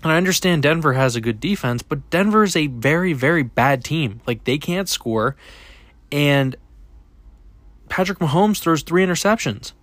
And 0.03 0.11
I 0.11 0.17
understand 0.17 0.63
Denver 0.63 0.93
has 0.93 1.15
a 1.15 1.21
good 1.21 1.39
defense, 1.39 1.83
but 1.83 2.09
Denver 2.09 2.43
is 2.43 2.55
a 2.55 2.67
very, 2.67 3.13
very 3.13 3.43
bad 3.43 3.83
team. 3.83 4.21
Like, 4.25 4.45
they 4.45 4.57
can't 4.57 4.89
score. 4.89 5.35
And 6.11 6.55
Patrick 7.87 8.19
Mahomes 8.19 8.59
throws 8.59 8.81
three 8.81 9.05
interceptions. 9.05 9.73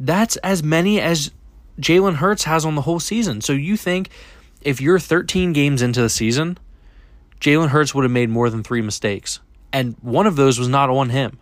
That's 0.00 0.36
as 0.38 0.62
many 0.62 1.00
as 1.00 1.30
Jalen 1.78 2.16
Hurts 2.16 2.44
has 2.44 2.64
on 2.64 2.74
the 2.74 2.82
whole 2.82 2.98
season. 2.98 3.40
So 3.40 3.52
you 3.52 3.76
think 3.76 4.08
if 4.62 4.80
you're 4.80 4.98
13 4.98 5.52
games 5.52 5.82
into 5.82 6.00
the 6.00 6.08
season, 6.08 6.58
Jalen 7.40 7.68
Hurts 7.68 7.94
would 7.94 8.04
have 8.04 8.10
made 8.10 8.30
more 8.30 8.50
than 8.50 8.62
three 8.62 8.82
mistakes. 8.82 9.40
And 9.72 9.96
one 10.00 10.26
of 10.26 10.36
those 10.36 10.58
was 10.58 10.68
not 10.68 10.90
on 10.90 11.10
him. 11.10 11.38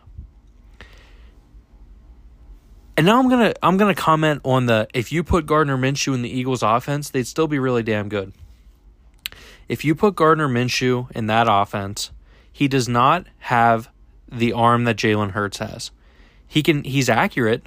And 2.96 2.97
now 3.08 3.18
I'm 3.18 3.30
gonna 3.30 3.54
I'm 3.62 3.78
gonna 3.78 3.94
comment 3.94 4.42
on 4.44 4.66
the 4.66 4.86
if 4.92 5.12
you 5.12 5.24
put 5.24 5.46
Gardner 5.46 5.78
Minshew 5.78 6.14
in 6.14 6.20
the 6.20 6.28
Eagles 6.28 6.62
offense, 6.62 7.08
they'd 7.08 7.26
still 7.26 7.48
be 7.48 7.58
really 7.58 7.82
damn 7.82 8.10
good. 8.10 8.34
If 9.66 9.82
you 9.82 9.94
put 9.94 10.14
Gardner 10.14 10.46
Minshew 10.46 11.10
in 11.12 11.26
that 11.26 11.46
offense, 11.48 12.10
he 12.52 12.68
does 12.68 12.86
not 12.86 13.26
have 13.38 13.88
the 14.30 14.52
arm 14.52 14.84
that 14.84 14.96
Jalen 14.96 15.30
Hurts 15.30 15.56
has. 15.56 15.90
He 16.46 16.62
can 16.62 16.84
he's 16.84 17.08
accurate, 17.08 17.62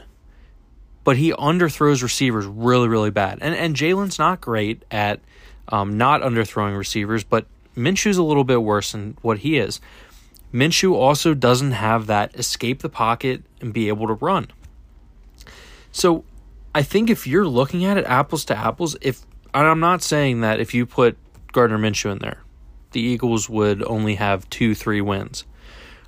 but 1.03 1.17
he 1.17 1.31
underthrows 1.31 2.03
receivers 2.03 2.45
really, 2.45 2.87
really 2.87 3.11
bad. 3.11 3.39
And 3.41 3.55
and 3.55 3.75
Jalen's 3.75 4.19
not 4.19 4.41
great 4.41 4.83
at 4.91 5.21
um, 5.69 5.97
not 5.97 6.21
underthrowing 6.21 6.77
receivers, 6.77 7.23
but 7.23 7.47
Minshew's 7.75 8.17
a 8.17 8.23
little 8.23 8.43
bit 8.43 8.61
worse 8.61 8.91
than 8.91 9.17
what 9.23 9.39
he 9.39 9.57
is. 9.57 9.81
Minshew 10.53 10.93
also 10.93 11.33
doesn't 11.33 11.71
have 11.71 12.05
that 12.05 12.35
escape 12.35 12.83
the 12.83 12.89
pocket 12.89 13.41
and 13.59 13.73
be 13.73 13.87
able 13.87 14.05
to 14.05 14.13
run. 14.13 14.47
So 15.91 16.23
I 16.73 16.83
think 16.83 17.09
if 17.09 17.27
you're 17.27 17.47
looking 17.47 17.85
at 17.85 17.97
it 17.97 18.05
apples 18.05 18.45
to 18.45 18.57
apples, 18.57 18.95
if 19.01 19.21
I'm 19.53 19.79
not 19.79 20.01
saying 20.01 20.41
that 20.41 20.59
if 20.59 20.73
you 20.73 20.85
put 20.85 21.17
Gardner 21.51 21.77
Minshew 21.77 22.11
in 22.11 22.19
there, 22.19 22.41
the 22.91 23.01
Eagles 23.01 23.49
would 23.49 23.83
only 23.83 24.15
have 24.15 24.49
two, 24.49 24.73
three 24.73 25.01
wins. 25.01 25.45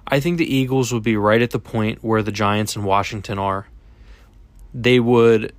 I 0.07 0.19
think 0.19 0.37
the 0.37 0.53
Eagles 0.53 0.93
would 0.93 1.03
be 1.03 1.17
right 1.17 1.41
at 1.41 1.51
the 1.51 1.59
point 1.59 2.03
where 2.03 2.21
the 2.21 2.31
Giants 2.31 2.75
and 2.75 2.85
Washington 2.85 3.39
are. 3.39 3.67
They 4.73 4.99
would 4.99 5.53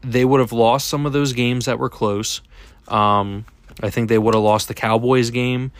they 0.00 0.24
would 0.24 0.38
have 0.38 0.52
lost 0.52 0.88
some 0.88 1.06
of 1.06 1.12
those 1.12 1.32
games 1.32 1.64
that 1.64 1.78
were 1.78 1.88
close. 1.88 2.40
Um, 2.86 3.46
I 3.82 3.90
think 3.90 4.08
they 4.08 4.18
would 4.18 4.34
have 4.34 4.42
lost 4.42 4.68
the 4.68 4.74
Cowboys 4.74 5.30
game. 5.30 5.72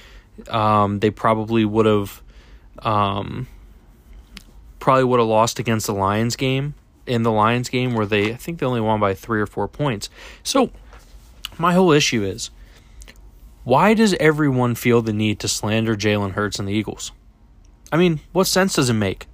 Um, 0.49 0.99
they 0.99 1.11
probably 1.11 1.65
would 1.65 1.87
have 1.87 2.23
um, 2.81 3.47
probably 4.79 5.05
would 5.05 5.21
have 5.21 5.29
lost 5.29 5.59
against 5.59 5.87
the 5.87 5.95
Lions 5.95 6.37
game 6.37 6.75
in 7.09 7.23
the 7.23 7.33
Lions 7.33 7.69
game 7.69 7.95
where 7.95 8.07
they 8.07 8.33
I 8.33 8.37
think 8.37 8.59
they 8.59 8.67
only 8.67 8.81
won 8.81 9.01
by 9.01 9.15
3 9.15 9.41
or 9.41 9.47
4 9.47 9.69
points. 9.69 10.11
So 10.43 10.71
my 11.59 11.73
whole 11.73 11.93
issue 11.93 12.23
is 12.23 12.51
why 13.65 13.95
does 13.95 14.15
everyone 14.15 14.75
feel 14.75 15.03
the 15.03 15.13
need 15.13 15.41
to 15.41 15.49
slander 15.49 15.97
Jalen 15.97 16.33
Hurts 16.33 16.59
and 16.59 16.69
the 16.69 16.73
Eagles? 16.73 17.13
I 17.93 17.97
mean, 17.97 18.21
what 18.33 18.47
sense 18.47 18.75
does 18.75 18.89
it 18.89 18.95
make? 18.95 19.27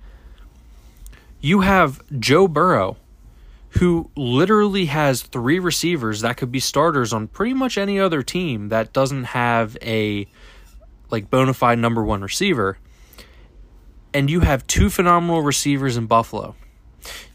You 1.40 1.60
have 1.60 2.00
Joe 2.18 2.48
Burrow 2.48 2.96
who 3.78 4.10
literally 4.16 4.86
has 4.86 5.22
three 5.22 5.58
receivers 5.58 6.20
that 6.20 6.36
could 6.36 6.52
be 6.52 6.60
starters 6.60 7.12
on 7.12 7.26
pretty 7.26 7.54
much 7.54 7.76
any 7.76 7.98
other 7.98 8.22
team 8.22 8.68
that 8.68 8.92
doesn't 8.92 9.24
have 9.24 9.76
a 9.82 10.26
like 11.10 11.28
bona 11.28 11.52
fide 11.52 11.78
number 11.78 12.02
one 12.02 12.22
receiver. 12.22 12.78
And 14.12 14.30
you 14.30 14.40
have 14.40 14.64
two 14.68 14.90
phenomenal 14.90 15.42
receivers 15.42 15.96
in 15.96 16.06
Buffalo. 16.06 16.54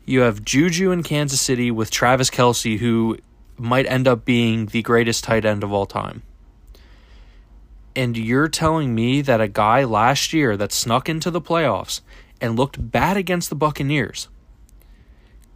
You 0.05 0.21
have 0.21 0.43
Juju 0.43 0.91
in 0.91 1.03
Kansas 1.03 1.41
City 1.41 1.71
with 1.71 1.91
Travis 1.91 2.29
Kelce, 2.29 2.79
who 2.79 3.17
might 3.57 3.85
end 3.85 4.07
up 4.07 4.25
being 4.25 4.67
the 4.67 4.81
greatest 4.81 5.23
tight 5.23 5.45
end 5.45 5.63
of 5.63 5.71
all 5.71 5.85
time. 5.85 6.23
And 7.95 8.17
you're 8.17 8.47
telling 8.47 8.95
me 8.95 9.21
that 9.21 9.41
a 9.41 9.47
guy 9.47 9.83
last 9.83 10.31
year 10.31 10.55
that 10.57 10.71
snuck 10.71 11.09
into 11.09 11.29
the 11.29 11.41
playoffs 11.41 12.01
and 12.39 12.55
looked 12.55 12.91
bad 12.91 13.17
against 13.17 13.49
the 13.49 13.55
Buccaneers 13.55 14.29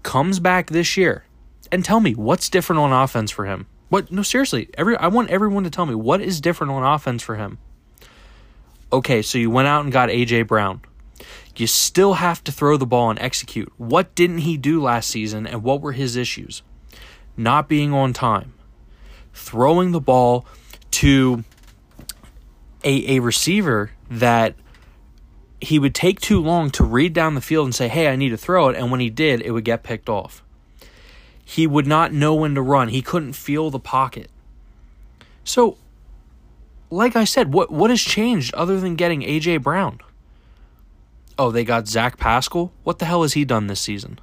comes 0.03 0.39
back 0.39 0.69
this 0.69 0.97
year 0.97 1.23
and 1.71 1.83
tell 1.83 1.99
me 1.99 2.13
what's 2.13 2.49
different 2.49 2.81
on 2.81 2.91
offense 2.91 3.31
for 3.31 3.45
him. 3.45 3.65
What 3.89 4.11
no 4.11 4.23
seriously, 4.23 4.69
every 4.75 4.97
I 4.97 5.07
want 5.07 5.29
everyone 5.29 5.63
to 5.63 5.69
tell 5.69 5.85
me 5.85 5.95
what 5.95 6.21
is 6.21 6.41
different 6.41 6.73
on 6.73 6.83
offense 6.83 7.23
for 7.23 7.35
him. 7.35 7.59
Okay, 8.91 9.21
so 9.21 9.37
you 9.37 9.49
went 9.49 9.67
out 9.67 9.83
and 9.83 9.91
got 9.91 10.09
AJ 10.09 10.47
Brown. 10.47 10.81
You 11.55 11.67
still 11.67 12.15
have 12.15 12.43
to 12.45 12.51
throw 12.51 12.77
the 12.77 12.85
ball 12.85 13.09
and 13.09 13.19
execute. 13.19 13.71
What 13.77 14.15
didn't 14.15 14.39
he 14.39 14.57
do 14.57 14.81
last 14.81 15.09
season 15.09 15.45
and 15.45 15.63
what 15.63 15.81
were 15.81 15.91
his 15.91 16.15
issues? 16.15 16.63
Not 17.37 17.69
being 17.69 17.93
on 17.93 18.13
time. 18.13 18.53
Throwing 19.33 19.91
the 19.91 19.99
ball 19.99 20.45
to 20.91 21.43
a, 22.83 23.17
a 23.17 23.19
receiver 23.19 23.91
that 24.09 24.55
he 25.61 25.79
would 25.79 25.95
take 25.95 26.19
too 26.19 26.41
long 26.41 26.69
to 26.71 26.83
read 26.83 27.13
down 27.13 27.35
the 27.35 27.41
field 27.41 27.65
and 27.65 27.75
say, 27.75 27.87
Hey, 27.87 28.07
I 28.07 28.15
need 28.15 28.29
to 28.29 28.37
throw 28.37 28.69
it. 28.69 28.75
And 28.75 28.91
when 28.91 28.99
he 28.99 29.09
did, 29.09 29.41
it 29.41 29.51
would 29.51 29.63
get 29.63 29.83
picked 29.83 30.09
off. 30.09 30.43
He 31.45 31.67
would 31.67 31.87
not 31.87 32.13
know 32.13 32.33
when 32.33 32.55
to 32.55 32.61
run. 32.61 32.89
He 32.89 33.01
couldn't 33.01 33.33
feel 33.33 33.69
the 33.69 33.79
pocket. 33.79 34.29
So, 35.43 35.77
like 36.89 37.15
I 37.15 37.25
said, 37.25 37.53
what, 37.53 37.71
what 37.71 37.89
has 37.89 38.01
changed 38.01 38.53
other 38.53 38.79
than 38.79 38.95
getting 38.95 39.23
A.J. 39.23 39.57
Brown? 39.57 39.99
Oh, 41.37 41.51
they 41.51 41.63
got 41.63 41.87
Zach 41.87 42.17
Pascal. 42.17 42.71
What 42.83 42.99
the 42.99 43.05
hell 43.05 43.21
has 43.21 43.33
he 43.33 43.45
done 43.45 43.67
this 43.67 43.81
season? 43.81 44.19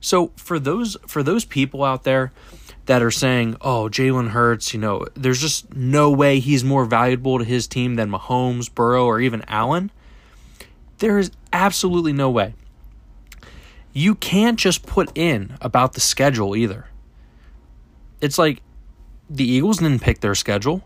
So 0.00 0.32
for 0.36 0.58
those 0.58 0.96
for 1.06 1.22
those 1.22 1.44
people 1.44 1.82
out 1.82 2.04
there 2.04 2.30
that 2.86 3.02
are 3.02 3.10
saying, 3.10 3.56
"Oh, 3.62 3.88
Jalen 3.90 4.30
Hurts," 4.30 4.74
you 4.74 4.80
know, 4.80 5.06
there's 5.14 5.40
just 5.40 5.74
no 5.74 6.10
way 6.10 6.40
he's 6.40 6.62
more 6.62 6.84
valuable 6.84 7.38
to 7.38 7.44
his 7.44 7.66
team 7.66 7.94
than 7.94 8.10
Mahomes, 8.10 8.72
Burrow, 8.72 9.06
or 9.06 9.20
even 9.20 9.42
Allen. 9.48 9.90
There 10.98 11.18
is 11.18 11.30
absolutely 11.52 12.12
no 12.12 12.28
way. 12.28 12.54
You 13.94 14.14
can't 14.14 14.58
just 14.58 14.84
put 14.84 15.16
in 15.16 15.56
about 15.60 15.94
the 15.94 16.00
schedule 16.00 16.54
either. 16.54 16.86
It's 18.20 18.38
like 18.38 18.60
the 19.30 19.44
Eagles 19.44 19.78
didn't 19.78 20.02
pick 20.02 20.20
their 20.20 20.34
schedule, 20.34 20.82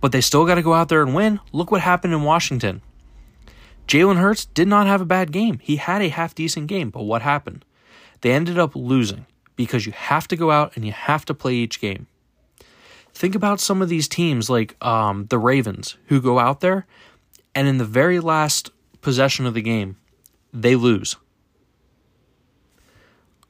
but 0.00 0.10
they 0.10 0.20
still 0.20 0.44
got 0.44 0.56
to 0.56 0.62
go 0.62 0.74
out 0.74 0.88
there 0.88 1.02
and 1.02 1.14
win. 1.14 1.40
Look 1.52 1.70
what 1.70 1.82
happened 1.82 2.14
in 2.14 2.22
Washington. 2.22 2.82
Jalen 3.86 4.16
Hurts 4.16 4.46
did 4.46 4.68
not 4.68 4.86
have 4.86 5.00
a 5.00 5.06
bad 5.06 5.32
game. 5.32 5.58
He 5.62 5.76
had 5.76 6.02
a 6.02 6.08
half 6.08 6.34
decent 6.34 6.66
game, 6.66 6.90
but 6.90 7.04
what 7.04 7.22
happened? 7.22 7.64
They 8.20 8.32
ended 8.32 8.58
up 8.58 8.74
losing 8.74 9.26
because 9.54 9.86
you 9.86 9.92
have 9.92 10.26
to 10.28 10.36
go 10.36 10.50
out 10.50 10.72
and 10.76 10.84
you 10.84 10.92
have 10.92 11.24
to 11.26 11.34
play 11.34 11.54
each 11.54 11.80
game. 11.80 12.06
Think 13.14 13.34
about 13.34 13.60
some 13.60 13.80
of 13.80 13.88
these 13.88 14.08
teams 14.08 14.50
like 14.50 14.82
um, 14.84 15.26
the 15.26 15.38
Ravens 15.38 15.96
who 16.06 16.20
go 16.20 16.38
out 16.38 16.60
there 16.60 16.86
and 17.54 17.66
in 17.66 17.78
the 17.78 17.84
very 17.84 18.20
last 18.20 18.70
possession 19.00 19.46
of 19.46 19.54
the 19.54 19.62
game, 19.62 19.96
they 20.52 20.76
lose. 20.76 21.16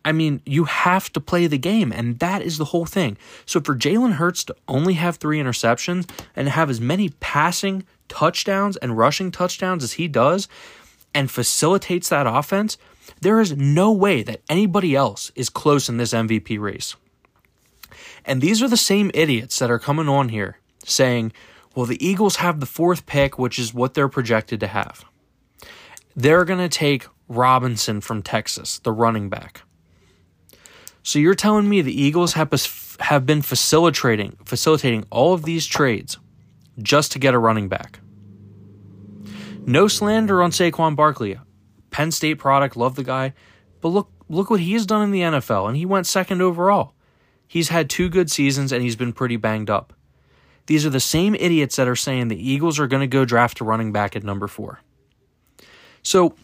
I 0.05 0.13
mean, 0.13 0.41
you 0.47 0.65
have 0.65 1.13
to 1.15 1.21
play 1.21 1.49
the 1.49 1.59
game, 1.59 1.91
and 1.91 2.21
that 2.21 2.41
is 2.41 2.59
the 2.59 2.67
whole 2.67 2.87
thing. 2.87 3.19
So 3.45 3.61
for 3.61 3.75
Jalen 3.75 4.13
Hurts 4.13 4.45
to 4.45 4.55
only 4.69 4.95
have 4.95 5.17
three 5.17 5.41
interceptions 5.41 6.09
and 6.37 6.49
have 6.49 6.71
as 6.71 6.81
many 6.81 7.09
passing 7.19 7.83
touchdowns 8.09 8.77
and 8.77 8.97
rushing 8.97 9.31
touchdowns 9.31 9.85
as 9.85 9.95
he 9.95 10.09
does 10.09 10.49
and 11.15 11.31
facilitates 11.31 12.09
that 12.09 12.27
offense, 12.27 12.77
there 13.21 13.41
is 13.41 13.57
no 13.57 13.93
way 13.93 14.23
that 14.23 14.43
anybody 14.49 14.95
else 14.95 15.33
is 15.35 15.49
close 15.49 15.89
in 15.89 15.97
this 15.97 16.13
MVP 16.13 16.59
race. 16.61 16.97
And 18.25 18.43
these 18.43 18.63
are 18.63 18.69
the 18.69 18.77
same 18.77 19.11
idiots 19.15 19.59
that 19.59 19.71
are 19.71 19.79
coming 19.79 20.09
on 20.09 20.29
here 20.29 20.59
saying, 20.85 21.33
well, 21.75 21.87
the 21.87 22.05
Eagles 22.05 22.37
have 22.37 22.61
the 22.61 22.67
fourth 22.67 23.07
pick, 23.07 23.39
which 23.39 23.59
is 23.59 23.73
what 23.73 23.95
they're 23.95 24.09
projected 24.09 24.61
to 24.61 24.67
have. 24.67 25.05
They're 26.15 26.45
going 26.45 26.59
to 26.59 26.69
take 26.69 27.07
Robinson 27.29 28.01
from 28.01 28.23
Texas, 28.23 28.79
the 28.79 28.93
running 28.93 29.29
back. 29.29 29.63
So 31.03 31.19
you're 31.19 31.35
telling 31.35 31.69
me 31.69 31.83
the 31.83 32.01
Eagles 32.01 32.33
have, 32.33 32.51
have 33.01 33.27
been 33.27 33.43
facilitating 33.43 34.37
facilitating 34.45 35.05
all 35.11 35.35
of 35.35 35.45
these 35.45 35.67
trades 35.67 36.19
just 36.81 37.13
to 37.13 37.19
get 37.19 37.35
a 37.35 37.39
running 37.39 37.69
back. 37.69 38.01
No 39.67 39.89
slander 39.89 40.43
on 40.43 40.51
Saquon 40.51 40.95
Barkley. 40.95 41.39
Penn 41.91 42.13
State 42.13 42.35
product, 42.35 42.77
love 42.77 42.95
the 42.95 43.03
guy, 43.03 43.33
but 43.81 43.89
look 43.89 44.11
look 44.29 44.51
what 44.51 44.61
he's 44.61 44.87
done 44.87 45.03
in 45.03 45.11
the 45.13 45.21
NFL 45.21 45.69
and 45.69 45.77
he 45.77 45.87
went 45.87 46.07
second 46.07 46.43
overall. 46.43 46.93
He's 47.47 47.69
had 47.69 47.89
two 47.89 48.09
good 48.09 48.31
seasons 48.31 48.73
and 48.73 48.83
he's 48.83 48.97
been 48.97 49.13
pretty 49.13 49.37
banged 49.37 49.71
up. 49.71 49.93
These 50.67 50.85
are 50.85 50.91
the 50.91 51.01
same 51.01 51.35
idiots 51.37 51.77
that 51.77 51.89
are 51.89 51.97
saying 51.97 52.29
the 52.29 52.51
Eagles 52.51 52.79
are 52.79 52.89
going 52.89 53.01
to 53.01 53.07
go 53.07 53.25
draft 53.25 53.61
a 53.61 53.65
running 53.65 53.93
back 53.93 54.17
at 54.17 54.25
number 54.25 54.49
4. 54.49 54.81
So, 56.03 56.35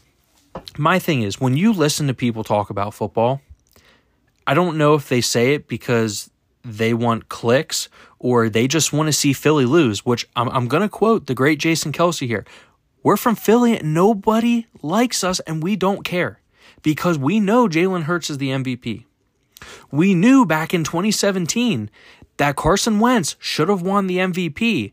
my 0.79 0.99
thing 0.99 1.23
is 1.23 1.40
when 1.40 1.57
you 1.57 1.73
listen 1.73 2.07
to 2.07 2.14
people 2.14 2.45
talk 2.45 2.71
about 2.71 2.95
football, 2.95 3.40
I 4.47 4.55
don't 4.55 4.77
know 4.77 4.95
if 4.95 5.09
they 5.09 5.21
say 5.21 5.55
it 5.55 5.66
because 5.66 6.31
they 6.64 6.94
want 6.94 7.29
clicks 7.29 7.88
or 8.18 8.48
they 8.48 8.68
just 8.68 8.92
want 8.92 9.09
to 9.09 9.12
see 9.12 9.33
Philly 9.33 9.64
lose, 9.64 10.07
which 10.07 10.29
I'm, 10.37 10.48
I'm 10.51 10.68
going 10.68 10.83
to 10.83 10.88
quote 10.88 11.27
the 11.27 11.35
great 11.35 11.59
Jason 11.59 11.92
Kelce 11.92 12.27
here. 12.27 12.44
We're 13.03 13.16
from 13.16 13.35
Philly. 13.35 13.81
Nobody 13.83 14.66
likes 14.81 15.25
us 15.25 15.40
and 15.40 15.62
we 15.62 15.77
don't 15.77 16.05
care 16.05 16.40
because 16.83 17.18
we 17.18 17.40
know 17.40 17.68
Jalen 17.68 18.05
Hurts 18.05 18.31
is 18.31 18.38
the 18.38 18.51
MVP. 18.51 19.05
We 19.90 20.14
knew 20.14 20.44
back 20.44 20.75
in 20.75 20.85
2017 20.85 21.90
that 22.37 22.57
Carson 22.57 22.98
Wentz 22.98 23.37
should 23.38 23.68
have 23.68 23.83
won 23.83 24.07
the 24.07 24.18
MVP, 24.18 24.92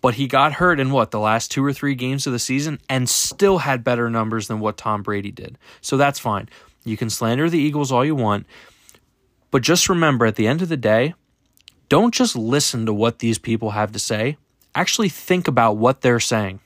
but 0.00 0.14
he 0.14 0.26
got 0.26 0.54
hurt 0.54 0.80
in 0.80 0.90
what, 0.90 1.10
the 1.10 1.20
last 1.20 1.50
two 1.50 1.64
or 1.64 1.72
three 1.72 1.94
games 1.94 2.26
of 2.26 2.32
the 2.32 2.38
season 2.38 2.80
and 2.88 3.08
still 3.08 3.58
had 3.58 3.84
better 3.84 4.10
numbers 4.10 4.48
than 4.48 4.60
what 4.60 4.76
Tom 4.76 5.02
Brady 5.02 5.30
did. 5.30 5.58
So 5.80 5.96
that's 5.96 6.18
fine. 6.18 6.48
You 6.84 6.96
can 6.96 7.10
slander 7.10 7.48
the 7.48 7.58
Eagles 7.58 7.92
all 7.92 8.04
you 8.04 8.16
want, 8.16 8.46
but 9.52 9.62
just 9.62 9.88
remember 9.88 10.26
at 10.26 10.34
the 10.34 10.48
end 10.48 10.62
of 10.62 10.68
the 10.68 10.76
day, 10.76 11.14
don't 11.88 12.12
just 12.12 12.34
listen 12.34 12.86
to 12.86 12.92
what 12.92 13.20
these 13.20 13.38
people 13.38 13.70
have 13.70 13.92
to 13.92 13.98
say. 14.00 14.38
Actually, 14.74 15.10
think 15.10 15.46
about 15.46 15.76
what 15.76 16.00
they're 16.00 16.18
saying. 16.18 16.58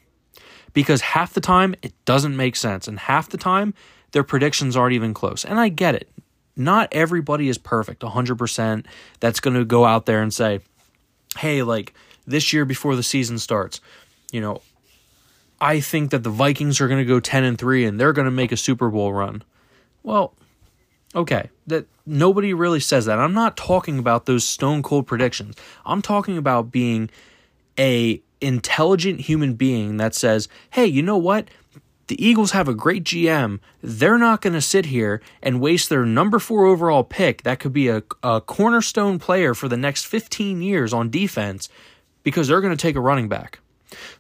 Because 0.73 1.01
half 1.01 1.35
the 1.35 1.41
time, 1.41 1.75
it 1.83 1.93
doesn't 2.05 2.37
make 2.37 2.55
sense. 2.55 2.87
And 2.87 2.99
half 2.99 3.29
the 3.29 3.37
time, 3.37 3.75
their 4.13 4.23
predictions 4.23 4.77
aren't 4.77 4.95
even 4.95 5.15
close. 5.15 5.45
And 5.45 5.59
I 5.59 5.69
get 5.69 5.97
it. 5.97 6.09
Not 6.55 6.89
everybody 6.93 7.49
is 7.49 7.59
perfect, 7.59 8.03
100%. 8.03 8.87
That's 9.19 9.41
going 9.41 9.57
to 9.57 9.65
go 9.65 9.85
out 9.85 10.07
there 10.07 10.23
and 10.23 10.33
say, 10.33 10.61
hey, 11.39 11.63
like 11.63 11.93
this 12.25 12.53
year 12.53 12.65
before 12.65 12.95
the 12.95 13.03
season 13.03 13.39
starts, 13.39 13.81
you 14.31 14.41
know, 14.41 14.63
I 15.61 15.81
think 15.81 16.13
that 16.13 16.23
the 16.23 16.31
Vikings 16.31 16.81
are 16.81 16.89
going 16.89 17.01
to 17.01 17.05
go 17.05 17.19
10 17.19 17.43
and 17.43 17.59
3 17.59 17.85
and 17.85 17.99
they're 17.99 18.13
going 18.13 18.27
to 18.27 18.31
make 18.31 18.53
a 18.53 18.57
Super 18.57 18.91
Bowl 18.91 19.13
run. 19.13 19.43
Well, 20.03 20.35
okay, 21.17 21.51
that 21.67 21.87
nobody 22.05 22.55
really 22.55 22.79
says 22.79 23.07
that. 23.07 23.19
I'm 23.19 23.35
not 23.35 23.57
talking 23.57 23.99
about 23.99 24.27
those 24.27 24.45
stone 24.45 24.83
cold 24.83 25.07
predictions. 25.07 25.57
I'm 25.85 26.03
talking 26.03 26.37
about 26.37 26.71
being 26.71 27.11
a 27.79 28.23
intelligent 28.41 29.21
human 29.21 29.55
being 29.55 29.97
that 29.97 30.15
says, 30.15 30.49
"Hey, 30.71 30.87
you 30.87 31.03
know 31.03 31.17
what? 31.17 31.49
The 32.09 32.25
Eagles 32.25 32.53
have 32.53 32.69
a 32.69 32.75
great 32.75 33.03
GM. 33.03 33.59
They're 33.83 34.19
not 34.19 34.41
going 34.41 34.53
to 34.53 34.61
sit 34.61 34.87
here 34.87 35.21
and 35.43 35.61
waste 35.61 35.89
their 35.89 36.07
number 36.07 36.39
4 36.39 36.65
overall 36.65 37.03
pick 37.03 37.43
that 37.43 37.59
could 37.59 37.73
be 37.73 37.89
a, 37.89 38.05
a 38.23 38.41
cornerstone 38.41 39.19
player 39.19 39.55
for 39.55 39.67
the 39.67 39.77
next 39.77 40.07
15 40.07 40.63
years 40.63 40.93
on 40.93 41.11
defense 41.11 41.69
because 42.23 42.47
they're 42.47 42.61
going 42.61 42.77
to 42.77 42.81
take 42.81 42.95
a 42.95 43.01
running 43.01 43.29
back." 43.29 43.61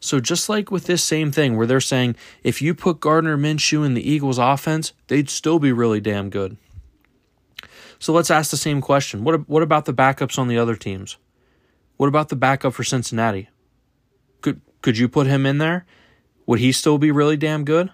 So 0.00 0.20
just 0.20 0.48
like 0.48 0.70
with 0.70 0.86
this 0.86 1.02
same 1.02 1.30
thing 1.32 1.56
where 1.56 1.66
they're 1.66 1.80
saying 1.80 2.16
if 2.42 2.62
you 2.62 2.74
put 2.74 3.00
Gardner 3.00 3.36
Minshew 3.36 3.84
in 3.84 3.94
the 3.94 4.08
Eagles 4.08 4.38
offense, 4.38 4.92
they'd 5.08 5.28
still 5.28 5.58
be 5.58 5.72
really 5.72 6.00
damn 6.00 6.30
good. 6.30 6.56
So 7.98 8.12
let's 8.12 8.30
ask 8.30 8.50
the 8.50 8.56
same 8.56 8.80
question. 8.80 9.24
What 9.24 9.48
what 9.48 9.62
about 9.62 9.84
the 9.84 9.94
backups 9.94 10.38
on 10.38 10.48
the 10.48 10.58
other 10.58 10.76
teams? 10.76 11.16
What 11.96 12.08
about 12.08 12.28
the 12.28 12.36
backup 12.36 12.74
for 12.74 12.84
Cincinnati? 12.84 13.48
Could 14.42 14.60
could 14.82 14.98
you 14.98 15.08
put 15.08 15.26
him 15.26 15.46
in 15.46 15.58
there? 15.58 15.86
Would 16.46 16.60
he 16.60 16.72
still 16.72 16.98
be 16.98 17.10
really 17.10 17.36
damn 17.36 17.64
good? 17.64 17.90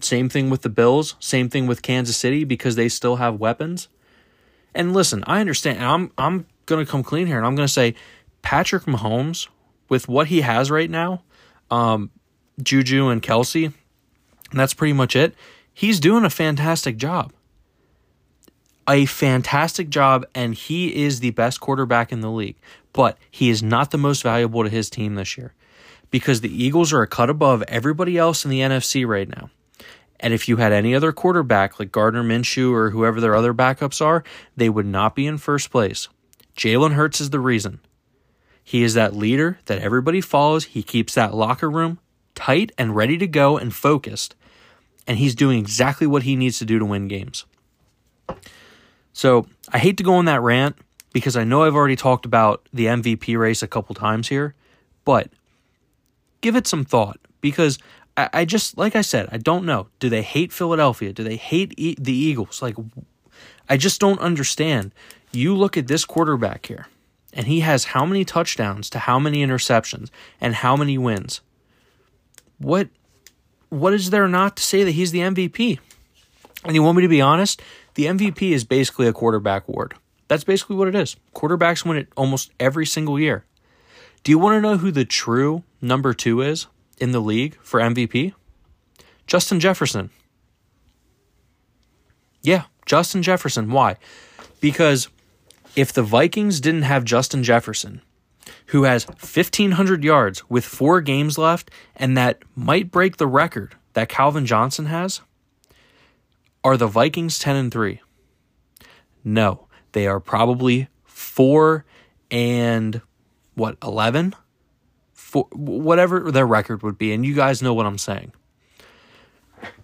Same 0.00 0.28
thing 0.28 0.48
with 0.48 0.62
the 0.62 0.68
Bills, 0.68 1.16
same 1.18 1.48
thing 1.48 1.66
with 1.66 1.82
Kansas 1.82 2.16
City 2.16 2.44
because 2.44 2.76
they 2.76 2.88
still 2.88 3.16
have 3.16 3.40
weapons. 3.40 3.88
And 4.74 4.94
listen, 4.94 5.24
I 5.26 5.40
understand. 5.40 5.82
I'm 5.84 6.12
I'm 6.16 6.46
going 6.66 6.84
to 6.84 6.90
come 6.90 7.02
clean 7.02 7.26
here 7.26 7.38
and 7.38 7.46
I'm 7.46 7.56
going 7.56 7.66
to 7.66 7.72
say 7.72 7.94
Patrick 8.42 8.84
Mahomes 8.84 9.48
with 9.88 10.08
what 10.08 10.28
he 10.28 10.42
has 10.42 10.70
right 10.70 10.90
now, 10.90 11.22
um, 11.70 12.10
Juju 12.62 13.08
and 13.08 13.22
Kelce, 13.22 13.72
and 14.50 14.60
that's 14.60 14.74
pretty 14.74 14.92
much 14.92 15.16
it. 15.16 15.34
He's 15.72 16.00
doing 16.00 16.24
a 16.24 16.30
fantastic 16.30 16.96
job. 16.96 17.32
A 18.88 19.04
fantastic 19.04 19.90
job, 19.90 20.24
and 20.34 20.54
he 20.54 21.04
is 21.04 21.20
the 21.20 21.30
best 21.30 21.60
quarterback 21.60 22.10
in 22.10 22.20
the 22.20 22.30
league. 22.30 22.56
But 22.92 23.18
he 23.30 23.50
is 23.50 23.62
not 23.62 23.90
the 23.90 23.98
most 23.98 24.22
valuable 24.22 24.64
to 24.64 24.70
his 24.70 24.88
team 24.88 25.14
this 25.14 25.36
year 25.36 25.52
because 26.10 26.40
the 26.40 26.64
Eagles 26.64 26.92
are 26.92 27.02
a 27.02 27.06
cut 27.06 27.28
above 27.28 27.62
everybody 27.68 28.16
else 28.16 28.44
in 28.44 28.50
the 28.50 28.60
NFC 28.60 29.06
right 29.06 29.28
now. 29.28 29.50
And 30.20 30.34
if 30.34 30.48
you 30.48 30.56
had 30.56 30.72
any 30.72 30.94
other 30.94 31.12
quarterback 31.12 31.78
like 31.78 31.92
Gardner 31.92 32.24
Minshew 32.24 32.72
or 32.72 32.90
whoever 32.90 33.20
their 33.20 33.36
other 33.36 33.54
backups 33.54 34.04
are, 34.04 34.24
they 34.56 34.68
would 34.68 34.86
not 34.86 35.14
be 35.14 35.26
in 35.26 35.38
first 35.38 35.70
place. 35.70 36.08
Jalen 36.56 36.94
Hurts 36.94 37.20
is 37.20 37.30
the 37.30 37.40
reason. 37.40 37.80
He 38.64 38.82
is 38.82 38.94
that 38.94 39.14
leader 39.14 39.58
that 39.66 39.78
everybody 39.78 40.20
follows. 40.20 40.64
He 40.64 40.82
keeps 40.82 41.14
that 41.14 41.34
locker 41.34 41.70
room 41.70 42.00
tight 42.34 42.72
and 42.76 42.96
ready 42.96 43.16
to 43.18 43.26
go 43.26 43.58
and 43.58 43.74
focused. 43.74 44.34
And 45.06 45.18
he's 45.18 45.34
doing 45.34 45.58
exactly 45.58 46.06
what 46.06 46.24
he 46.24 46.36
needs 46.36 46.58
to 46.58 46.64
do 46.64 46.78
to 46.78 46.84
win 46.84 47.06
games. 47.08 47.44
So 49.18 49.46
I 49.72 49.78
hate 49.78 49.96
to 49.96 50.04
go 50.04 50.14
on 50.14 50.26
that 50.26 50.42
rant 50.42 50.76
because 51.12 51.36
I 51.36 51.42
know 51.42 51.64
I've 51.64 51.74
already 51.74 51.96
talked 51.96 52.24
about 52.24 52.68
the 52.72 52.86
MVP 52.86 53.36
race 53.36 53.64
a 53.64 53.66
couple 53.66 53.92
times 53.96 54.28
here, 54.28 54.54
but 55.04 55.28
give 56.40 56.54
it 56.54 56.68
some 56.68 56.84
thought 56.84 57.18
because 57.40 57.80
I, 58.16 58.30
I 58.32 58.44
just, 58.44 58.78
like 58.78 58.94
I 58.94 59.00
said, 59.00 59.28
I 59.32 59.38
don't 59.38 59.64
know. 59.64 59.88
Do 59.98 60.08
they 60.08 60.22
hate 60.22 60.52
Philadelphia? 60.52 61.12
Do 61.12 61.24
they 61.24 61.34
hate 61.34 61.74
e- 61.76 61.96
the 61.98 62.12
Eagles? 62.12 62.62
Like, 62.62 62.76
I 63.68 63.76
just 63.76 64.00
don't 64.00 64.20
understand. 64.20 64.92
You 65.32 65.52
look 65.52 65.76
at 65.76 65.88
this 65.88 66.04
quarterback 66.04 66.66
here 66.66 66.86
and 67.32 67.48
he 67.48 67.58
has 67.58 67.86
how 67.86 68.06
many 68.06 68.24
touchdowns 68.24 68.88
to 68.90 69.00
how 69.00 69.18
many 69.18 69.44
interceptions 69.44 70.10
and 70.40 70.54
how 70.54 70.76
many 70.76 70.96
wins. 70.96 71.40
What 72.58 72.88
what 73.68 73.92
is 73.92 74.10
there 74.10 74.28
not 74.28 74.56
to 74.58 74.62
say 74.62 74.84
that 74.84 74.92
he's 74.92 75.10
the 75.10 75.18
MVP? 75.18 75.80
And 76.64 76.76
you 76.76 76.84
want 76.84 76.96
me 76.96 77.02
to 77.02 77.08
be 77.08 77.20
honest? 77.20 77.60
The 77.98 78.04
MVP 78.04 78.52
is 78.52 78.62
basically 78.62 79.08
a 79.08 79.12
quarterback 79.12 79.66
award. 79.66 79.94
That's 80.28 80.44
basically 80.44 80.76
what 80.76 80.86
it 80.86 80.94
is. 80.94 81.16
Quarterbacks 81.34 81.84
win 81.84 81.96
it 81.96 82.06
almost 82.16 82.52
every 82.60 82.86
single 82.86 83.18
year. 83.18 83.44
Do 84.22 84.30
you 84.30 84.38
want 84.38 84.56
to 84.56 84.60
know 84.60 84.76
who 84.76 84.92
the 84.92 85.04
true 85.04 85.64
number 85.82 86.14
two 86.14 86.40
is 86.40 86.68
in 86.98 87.10
the 87.10 87.18
league 87.18 87.58
for 87.60 87.80
MVP? 87.80 88.34
Justin 89.26 89.58
Jefferson. 89.58 90.10
Yeah, 92.40 92.66
Justin 92.86 93.24
Jefferson. 93.24 93.72
Why? 93.72 93.96
Because 94.60 95.08
if 95.74 95.92
the 95.92 96.04
Vikings 96.04 96.60
didn't 96.60 96.82
have 96.82 97.02
Justin 97.02 97.42
Jefferson, 97.42 98.00
who 98.66 98.84
has 98.84 99.08
1,500 99.08 100.04
yards 100.04 100.48
with 100.48 100.64
four 100.64 101.00
games 101.00 101.36
left, 101.36 101.68
and 101.96 102.16
that 102.16 102.44
might 102.54 102.92
break 102.92 103.16
the 103.16 103.26
record 103.26 103.74
that 103.94 104.08
Calvin 104.08 104.46
Johnson 104.46 104.86
has, 104.86 105.20
are 106.64 106.76
the 106.76 106.86
Vikings 106.86 107.38
10 107.38 107.56
and 107.56 107.72
3? 107.72 108.00
No, 109.24 109.68
they 109.92 110.06
are 110.06 110.20
probably 110.20 110.88
4 111.04 111.84
and 112.30 113.00
what, 113.54 113.76
11? 113.82 114.34
For, 115.12 115.46
whatever 115.52 116.30
their 116.30 116.46
record 116.46 116.82
would 116.82 116.96
be, 116.96 117.12
and 117.12 117.24
you 117.24 117.34
guys 117.34 117.60
know 117.60 117.74
what 117.74 117.86
I'm 117.86 117.98
saying. 117.98 118.32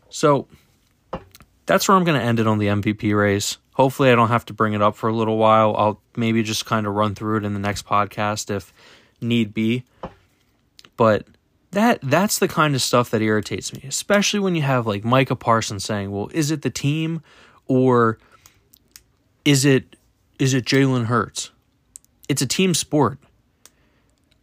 So 0.09 0.49
that's 1.67 1.89
where 1.89 1.97
I'm 1.97 2.05
going 2.05 2.19
to 2.19 2.25
end 2.25 2.41
it 2.41 2.47
on 2.47 2.59
the 2.59 2.69
MVP 2.69 3.19
race. 3.19 3.59
Hopefully, 3.73 4.11
I 4.11 4.15
don't 4.15 4.29
have 4.29 4.47
to 4.47 4.53
bring 4.53 4.73
it 4.73 4.81
up 4.81 4.95
for 4.97 5.09
a 5.09 5.13
little 5.13 5.37
while. 5.37 5.75
I'll 5.77 6.01
maybe 6.17 6.43
just 6.43 6.65
kind 6.65 6.87
of 6.87 6.95
run 6.95 7.15
through 7.15 7.39
it 7.39 7.45
in 7.45 7.53
the 7.53 7.59
next 7.59 7.85
podcast 7.85 8.55
if 8.55 8.73
need 9.21 9.53
be. 9.53 9.85
But 10.97 11.27
that 11.75 12.01
that's 12.03 12.39
the 12.39 12.49
kind 12.49 12.75
of 12.75 12.83
stuff 12.83 13.11
that 13.11 13.23
irritates 13.23 13.73
me, 13.73 13.83
especially 13.87 14.41
when 14.41 14.55
you 14.55 14.63
have 14.63 14.87
like 14.87 15.05
Micah 15.05 15.37
Parsons 15.37 15.85
saying, 15.85 16.11
"Well, 16.11 16.31
is 16.33 16.51
it 16.51 16.63
the 16.63 16.71
team 16.71 17.23
or 17.67 18.19
is 19.45 19.65
it 19.65 19.97
is 20.39 20.55
it 20.55 20.65
Jalen 20.65 21.07
Hurts?" 21.07 21.51
It's 22.29 22.43
a 22.43 22.47
team 22.47 22.75
sport. 22.75 23.19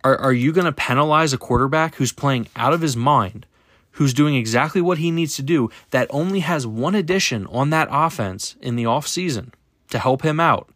Are 0.04 0.18
are 0.18 0.34
you 0.34 0.52
going 0.52 0.66
to 0.66 0.72
penalize 0.72 1.34
a 1.34 1.38
quarterback 1.38 1.96
who's 1.96 2.12
playing 2.12 2.48
out 2.56 2.74
of 2.74 2.82
his 2.82 2.96
mind 2.96 3.46
who's 3.92 4.14
doing 4.14 4.36
exactly 4.36 4.82
what 4.82 4.98
he 4.98 5.12
needs 5.12 5.36
to 5.36 5.42
do, 5.42 5.70
that 5.92 6.08
only 6.10 6.40
has 6.40 6.66
one 6.66 6.96
addition 6.96 7.46
on 7.48 7.70
that 7.72 7.88
offense 7.92 8.56
in 8.62 8.76
the 8.76 8.84
offseason 8.84 9.52
to 9.90 10.00
help 10.00 10.24
him 10.24 10.40
out. 10.40 10.70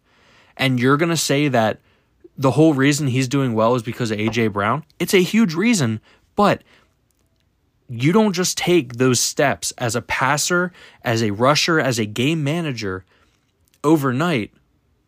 And 0.57 0.79
you're 0.79 0.97
going 0.97 1.09
to 1.09 1.17
say 1.17 1.47
that 1.47 1.79
the 2.37 2.51
whole 2.51 2.73
reason 2.73 3.07
he's 3.07 3.27
doing 3.27 3.53
well 3.53 3.75
is 3.75 3.83
because 3.83 4.11
of 4.11 4.17
AJ 4.17 4.51
Brown. 4.51 4.83
It's 4.99 5.13
a 5.13 5.23
huge 5.23 5.53
reason, 5.53 6.01
but 6.35 6.63
you 7.87 8.11
don't 8.11 8.33
just 8.33 8.57
take 8.57 8.93
those 8.93 9.19
steps 9.19 9.71
as 9.77 9.95
a 9.95 10.01
passer, 10.01 10.71
as 11.03 11.21
a 11.21 11.31
rusher, 11.31 11.79
as 11.79 11.99
a 11.99 12.05
game 12.05 12.43
manager 12.43 13.05
overnight 13.83 14.51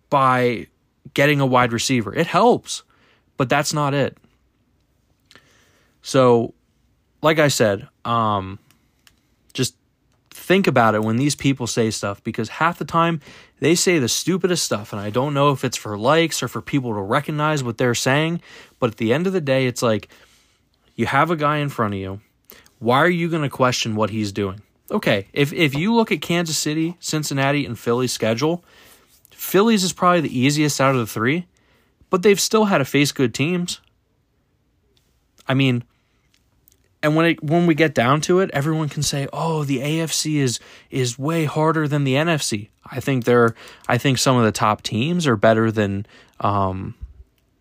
by 0.09 0.67
getting 1.13 1.39
a 1.39 1.45
wide 1.45 1.73
receiver. 1.73 2.13
It 2.13 2.27
helps, 2.27 2.83
but 3.35 3.49
that's 3.49 3.73
not 3.73 3.93
it. 3.93 4.17
So, 6.01 6.53
like 7.21 7.39
I 7.39 7.47
said, 7.47 7.87
um, 8.05 8.59
just 9.53 9.75
think 10.29 10.67
about 10.67 10.95
it 10.95 11.03
when 11.03 11.17
these 11.17 11.35
people 11.35 11.67
say 11.67 11.89
stuff 11.89 12.23
because 12.23 12.47
half 12.47 12.77
the 12.77 12.85
time 12.85 13.19
they 13.59 13.73
say 13.73 13.97
the 13.97 14.07
stupidest 14.07 14.63
stuff, 14.63 14.93
and 14.93 15.01
I 15.01 15.09
don't 15.09 15.33
know 15.33 15.51
if 15.51 15.65
it's 15.65 15.75
for 15.75 15.97
likes 15.97 16.43
or 16.43 16.47
for 16.47 16.61
people 16.61 16.93
to 16.93 17.01
recognize 17.01 17.63
what 17.63 17.79
they're 17.79 17.95
saying, 17.95 18.41
but 18.79 18.91
at 18.91 18.97
the 18.97 19.11
end 19.11 19.25
of 19.25 19.33
the 19.33 19.41
day, 19.41 19.65
it's 19.65 19.81
like 19.81 20.09
you 20.97 21.05
have 21.05 21.31
a 21.31 21.37
guy 21.37 21.57
in 21.57 21.69
front 21.69 21.93
of 21.93 21.99
you. 22.01 22.19
Why 22.79 22.97
are 22.97 23.09
you 23.09 23.29
going 23.29 23.43
to 23.43 23.49
question 23.49 23.95
what 23.95 24.09
he's 24.09 24.33
doing? 24.33 24.61
Okay, 24.91 25.27
if 25.31 25.53
if 25.53 25.75
you 25.75 25.93
look 25.93 26.11
at 26.11 26.21
Kansas 26.21 26.57
City, 26.57 26.97
Cincinnati, 26.99 27.65
and 27.65 27.79
Philly's 27.79 28.11
schedule, 28.11 28.63
Philly's 29.31 29.83
is 29.83 29.93
probably 29.93 30.21
the 30.21 30.37
easiest 30.37 30.81
out 30.81 30.95
of 30.95 30.99
the 30.99 31.07
three, 31.07 31.45
but 32.09 32.23
they've 32.23 32.39
still 32.39 32.65
had 32.65 32.79
to 32.79 32.85
face 32.85 33.11
good 33.11 33.33
teams. 33.33 33.79
I 35.47 35.53
mean, 35.53 35.83
and 37.03 37.15
when 37.15 37.25
it 37.25 37.43
when 37.43 37.67
we 37.67 37.75
get 37.75 37.93
down 37.93 38.21
to 38.21 38.39
it, 38.39 38.49
everyone 38.53 38.89
can 38.89 39.03
say, 39.03 39.27
"Oh, 39.33 39.63
the 39.63 39.79
AFC 39.79 40.37
is 40.37 40.59
is 40.89 41.19
way 41.19 41.45
harder 41.45 41.87
than 41.87 42.03
the 42.03 42.15
NFC." 42.15 42.69
I 42.85 43.01
think 43.01 43.25
they're 43.25 43.55
I 43.87 43.97
think 43.97 44.17
some 44.17 44.37
of 44.37 44.45
the 44.45 44.51
top 44.51 44.81
teams 44.81 45.27
are 45.27 45.35
better 45.35 45.69
than 45.69 46.05
um, 46.39 46.95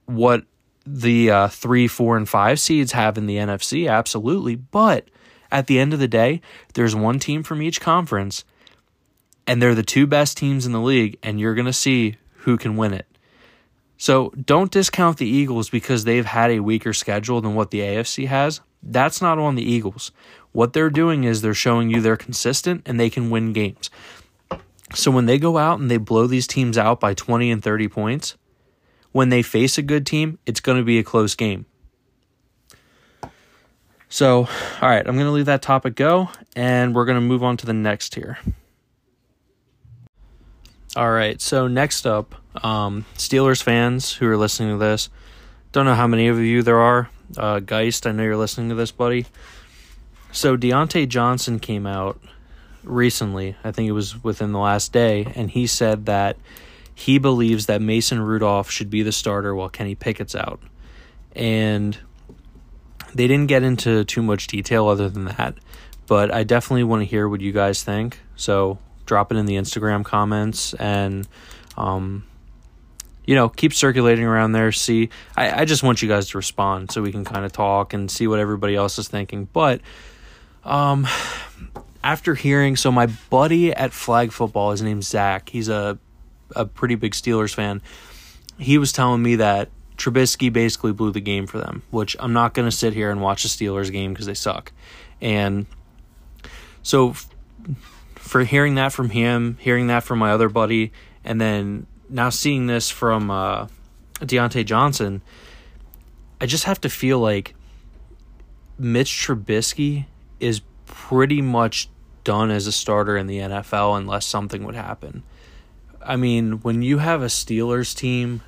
what 0.07 0.44
the 0.87 1.31
uh, 1.31 1.49
three, 1.49 1.88
four, 1.88 2.16
and 2.16 2.29
five 2.29 2.61
seeds 2.61 2.92
have 2.92 3.18
in 3.18 3.27
the 3.27 3.37
NFC. 3.37 3.90
Absolutely, 3.90 4.55
but 4.55 5.09
at 5.51 5.66
the 5.66 5.79
end 5.79 5.92
of 5.92 5.99
the 5.99 6.09
day, 6.09 6.40
there's 6.75 6.94
one 6.94 7.18
team 7.18 7.42
from 7.42 7.62
each 7.62 7.81
conference, 7.81 8.44
and 9.46 9.61
they're 9.61 9.75
the 9.75 9.83
two 9.83 10.07
best 10.07 10.37
teams 10.37 10.66
in 10.66 10.72
the 10.72 10.81
league, 10.81 11.18
and 11.22 11.40
you're 11.40 11.55
gonna 11.55 11.72
see 11.72 12.16
who 12.38 12.57
can 12.57 12.77
win 12.77 12.92
it. 12.92 13.07
So 13.99 14.31
don't 14.31 14.70
discount 14.70 15.18
the 15.18 15.27
Eagles 15.27 15.70
because 15.70 16.05
they've 16.05 16.27
had 16.27 16.51
a 16.51 16.61
weaker 16.61 16.92
schedule 16.92 17.40
than 17.40 17.55
what 17.55 17.70
the 17.70 17.81
AFC 17.81 18.27
has. 18.27 18.61
That's 18.83 19.22
not 19.22 19.38
on 19.38 19.55
the 19.55 19.68
Eagles. 19.68 20.12
What 20.53 20.72
they're 20.72 20.90
doing 20.90 21.25
is 21.25 21.42
they're 21.42 21.55
showing 21.55 21.90
you 21.90 22.01
they're 22.01 22.16
consistent 22.16 22.83
and 22.87 23.01
they 23.01 23.11
can 23.11 23.31
win 23.31 23.53
games. 23.53 23.90
So 24.94 25.11
when 25.11 25.27
they 25.27 25.38
go 25.38 25.59
out 25.59 25.81
and 25.81 25.90
they 25.90 25.96
blow 25.96 26.27
these 26.27 26.46
teams 26.46 26.79
out 26.79 27.01
by 27.01 27.14
20 27.14 27.51
and 27.51 27.62
30 27.62 27.88
points, 27.88 28.37
when 29.16 29.31
they 29.31 29.40
face 29.40 29.79
a 29.79 29.83
good 29.83 30.05
team, 30.05 30.38
it's 30.44 30.61
going 30.61 30.76
to 30.76 30.85
be 30.85 30.98
a 30.98 31.02
close 31.02 31.35
game. 31.35 31.64
So, 34.11 34.40
all 34.83 34.88
right, 34.90 35.09
I'm 35.09 35.14
going 35.14 35.24
to 35.24 35.31
leave 35.31 35.46
that 35.46 35.62
topic 35.62 35.94
go 35.94 36.29
and 36.55 36.94
we're 36.94 37.07
going 37.07 37.16
to 37.16 37.22
move 37.22 37.42
on 37.42 37.57
to 37.57 37.64
the 37.64 37.72
next 37.72 38.14
here. 38.14 38.38
All 40.96 41.11
right, 41.11 41.40
so 41.40 41.66
next 41.66 42.07
up, 42.07 42.35
um, 42.62 43.07
Steelers 43.14 43.62
fans 43.62 44.12
who 44.12 44.29
are 44.29 44.37
listening 44.37 44.72
to 44.72 44.76
this, 44.79 45.09
don't 45.72 45.87
know 45.87 45.94
how 45.94 46.07
many 46.07 46.29
of 46.29 46.38
you 46.38 46.62
there 46.62 46.79
are, 46.79 47.09
uh, 47.38 47.61
Geist, 47.61 48.07
I 48.07 48.12
know 48.12 48.22
you're 48.22 48.37
listening 48.37 48.68
to 48.68 48.74
this, 48.74 48.92
buddy. 48.92 49.24
So 50.31 50.59
Diontae 50.59 51.09
Johnson 51.09 51.59
came 51.59 51.87
out 51.87 52.20
recently. 52.85 53.57
I 53.64 53.72
think 53.72 53.88
it 53.88 53.92
was 53.92 54.22
within 54.22 54.52
the 54.52 54.59
last 54.59 54.92
day, 54.92 55.33
and 55.35 55.50
he 55.50 55.66
said 55.66 56.05
that 56.05 56.37
he 56.99 57.19
believes 57.19 57.67
that 57.67 57.83
Mason 57.83 58.19
Rudolph 58.23 58.71
should 58.71 58.89
be 58.89 59.03
the 59.03 59.13
starter 59.13 59.55
while 59.55 59.69
Kenny 59.69 59.95
Pickett's 59.95 60.35
out. 60.35 60.63
And 61.35 61.97
they 63.15 63.29
didn't 63.29 63.49
get 63.49 63.63
into 63.63 64.03
too 64.07 64.23
much 64.23 64.47
detail 64.47 64.89
other 64.89 65.11
than 65.11 65.27
that, 65.27 65.59
but 66.07 66.33
I 66.33 66.43
definitely 66.43 66.85
want 66.85 67.03
to 67.03 67.05
hear 67.05 67.29
what 67.29 67.43
you 67.43 67.53
guys 67.53 67.85
think. 67.85 68.21
So 68.35 68.79
drop 69.05 69.31
it 69.31 69.37
in 69.37 69.45
the 69.45 69.57
Instagram 69.57 70.07
comments 70.07 70.73
and 70.73 71.29
um, 71.77 72.25
you 73.27 73.35
know, 73.35 73.51
keep 73.51 73.75
circulating 73.75 74.25
around 74.25 74.53
there. 74.53 74.73
See, 74.73 75.11
I, 75.37 75.61
I 75.61 75.65
just 75.67 75.83
want 75.83 76.01
you 76.01 76.09
guys 76.09 76.31
to 76.31 76.39
respond 76.39 76.91
so 76.93 77.03
we 77.03 77.13
can 77.13 77.27
kind 77.27 77.45
of 77.45 77.53
talk 77.53 77.93
and 77.93 78.11
see 78.11 78.27
what 78.27 78.39
everybody 78.39 78.75
else 78.75 78.99
is 78.99 79.07
thinking. 79.07 79.49
But 79.53 79.83
um, 80.65 81.07
after 82.03 82.35
hearing, 82.35 82.75
so 82.75 82.91
my 82.91 83.09
buddy 83.29 83.75
at 83.75 83.93
Flag 83.93 84.33
Football, 84.33 84.71
his 84.71 84.81
name's 84.81 85.09
Zach. 85.09 85.51
He's 85.51 85.69
a 85.69 85.99
a 86.55 86.65
pretty 86.65 86.95
big 86.95 87.13
Steelers 87.13 87.55
fan. 87.55 87.83
He 88.59 88.79
was 88.79 88.93
telling 88.93 89.23
me 89.23 89.37
that 89.37 89.71
Trubisky 89.97 90.53
basically 90.53 90.93
blew 90.93 91.11
the 91.11 91.21
game 91.21 91.47
for 91.47 91.59
them, 91.59 91.83
which 91.91 92.17
I'm 92.21 92.33
not 92.33 92.55
going 92.55 92.69
to 92.69 92.77
sit 92.77 92.93
here 92.93 93.11
and 93.11 93.21
watch 93.21 93.45
a 93.45 93.49
Steelers 93.49 93.91
game 93.91 94.13
because 94.13 94.27
they 94.27 94.35
suck. 94.35 94.73
And 95.21 95.67
so, 96.83 97.15
for 98.15 98.45
hearing 98.45 98.75
that 98.77 98.93
from 98.93 99.11
him, 99.11 99.57
hearing 99.61 99.87
that 99.87 100.05
from 100.05 100.19
my 100.19 100.33
other 100.33 100.49
buddy, 100.49 100.93
and 101.25 101.41
then 101.41 101.87
now 102.09 102.31
seeing 102.31 102.67
this 102.67 102.91
from 102.91 103.31
uh, 103.31 103.67
Diontae 104.21 104.65
Johnson, 104.65 105.23
I 106.41 106.47
just 106.47 106.65
have 106.65 106.81
to 106.83 106.89
feel 106.89 107.19
like 107.19 107.55
Mitch 108.79 109.11
Trubisky 109.11 110.07
is 110.39 110.61
pretty 110.87 111.41
much 111.41 111.89
done 112.25 112.51
as 112.51 112.67
a 112.67 112.73
starter 112.73 113.17
in 113.17 113.27
the 113.27 113.39
NFL 113.39 113.97
unless 113.97 114.27
something 114.27 114.65
would 114.65 114.75
happen. 114.75 115.23
I 116.07 116.16
mean, 116.16 116.61
when 116.61 116.83
you 116.83 116.99
have 116.99 117.23
a 117.23 117.27
Steelers 117.27 117.97
team 117.97 118.42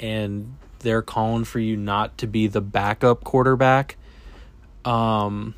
and 0.00 0.56
they're 0.80 1.02
calling 1.02 1.44
for 1.44 1.58
you 1.58 1.76
not 1.76 2.18
to 2.18 2.26
be 2.26 2.46
the 2.46 2.60
backup 2.60 3.24
quarterback, 3.24 3.96
um, 4.84 5.54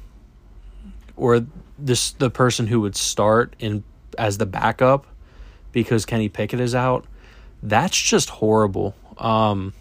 or 1.17 1.47
this 1.79 2.13
the 2.13 2.31
person 2.31 2.67
who 2.67 2.81
would 2.81 2.97
start 2.97 3.57
in 3.59 3.85
as 4.19 4.39
the 4.39 4.47
backup 4.47 5.07
because 5.73 6.07
Kenny 6.07 6.29
Pickett 6.29 6.61
is 6.61 6.75
out 6.75 7.07
that's 7.63 8.01
just 8.01 8.31
horrible. 8.31 8.95
Um, 9.19 9.73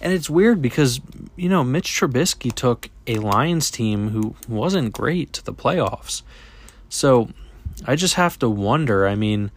and 0.00 0.12
it's 0.12 0.28
weird 0.28 0.60
because, 0.60 1.00
you 1.36 1.48
know, 1.48 1.64
Mitch 1.64 1.88
Trubisky 1.88 2.52
took 2.52 2.90
a 3.06 3.16
Lions 3.16 3.70
team 3.70 4.10
who 4.10 4.34
wasn't 4.48 4.92
great 4.92 5.32
to 5.34 5.44
the 5.44 5.54
playoffs. 5.54 6.22
So 6.88 7.30
I 7.86 7.96
just 7.96 8.14
have 8.14 8.38
to 8.40 8.50
wonder. 8.50 9.06
I 9.06 9.14
mean, 9.14 9.50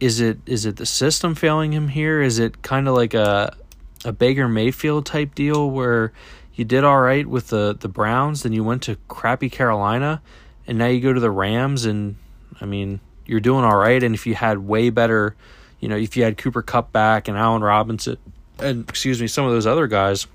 is 0.00 0.20
it 0.20 0.38
is 0.46 0.66
it 0.66 0.76
the 0.76 0.86
system 0.86 1.34
failing 1.34 1.72
him 1.72 1.88
here? 1.88 2.20
Is 2.20 2.38
it 2.38 2.62
kind 2.62 2.88
of 2.88 2.94
like 2.94 3.14
a 3.14 3.56
a 4.04 4.12
Baker 4.12 4.48
Mayfield 4.48 5.06
type 5.06 5.34
deal 5.34 5.70
where 5.70 6.12
you 6.54 6.64
did 6.64 6.84
all 6.84 7.00
right 7.00 7.26
with 7.26 7.48
the 7.48 7.76
the 7.78 7.88
Browns, 7.88 8.42
then 8.42 8.52
you 8.52 8.64
went 8.64 8.82
to 8.84 8.96
crappy 9.08 9.50
Carolina, 9.50 10.22
and 10.66 10.78
now 10.78 10.86
you 10.86 11.00
go 11.00 11.12
to 11.12 11.20
the 11.20 11.30
Rams, 11.30 11.84
and 11.84 12.16
I 12.60 12.64
mean 12.64 13.00
you're 13.24 13.40
doing 13.40 13.64
all 13.64 13.76
right. 13.76 14.02
And 14.02 14.14
if 14.14 14.26
you 14.26 14.34
had 14.34 14.58
way 14.58 14.90
better 14.90 15.34
you 15.78 15.88
know, 15.88 15.96
if 15.96 16.16
you 16.16 16.24
had 16.24 16.38
Cooper 16.38 16.62
Kupp 16.62 16.90
back 16.90 17.28
and 17.28 17.36
Allen 17.36 17.62
Robinson 17.62 18.16
and 18.58 18.88
excuse 18.88 19.20
me, 19.20 19.26
some 19.26 19.44
of 19.44 19.52
those 19.52 19.66
other 19.66 19.86
guys, 19.86 20.26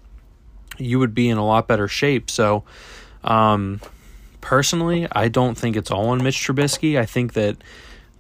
you 0.78 1.00
would 1.00 1.14
be 1.14 1.30
in 1.30 1.38
a 1.38 1.46
lot 1.46 1.68
better 1.68 1.88
shape. 1.88 2.30
So, 2.30 2.64
um, 3.24 3.82
personally, 4.42 5.08
I 5.12 5.28
don't 5.28 5.58
think 5.58 5.76
it's 5.76 5.92
all 5.92 6.10
on 6.10 6.24
Mitch 6.24 6.38
Trubisky. 6.38 6.98
I 6.98 7.06
think 7.06 7.34
that 7.34 7.58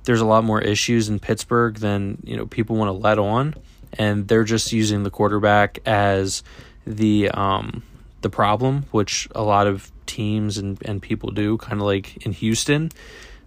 there's 0.03 0.21
a 0.21 0.25
lot 0.25 0.43
more 0.43 0.61
issues 0.61 1.09
in 1.09 1.19
Pittsburgh 1.19 1.75
than 1.75 2.21
you 2.23 2.37
know 2.37 2.45
people 2.45 2.75
want 2.75 2.89
to 2.89 2.93
let 2.93 3.19
on, 3.19 3.55
and 3.93 4.27
they're 4.27 4.43
just 4.43 4.71
using 4.71 5.03
the 5.03 5.11
quarterback 5.11 5.79
as 5.85 6.43
the 6.85 7.29
um, 7.29 7.83
the 8.21 8.29
problem, 8.29 8.85
which 8.91 9.27
a 9.35 9.43
lot 9.43 9.67
of 9.67 9.91
teams 10.05 10.57
and, 10.57 10.81
and 10.83 11.01
people 11.01 11.31
do, 11.31 11.57
kind 11.57 11.79
of 11.79 11.85
like 11.85 12.25
in 12.25 12.31
Houston. 12.33 12.91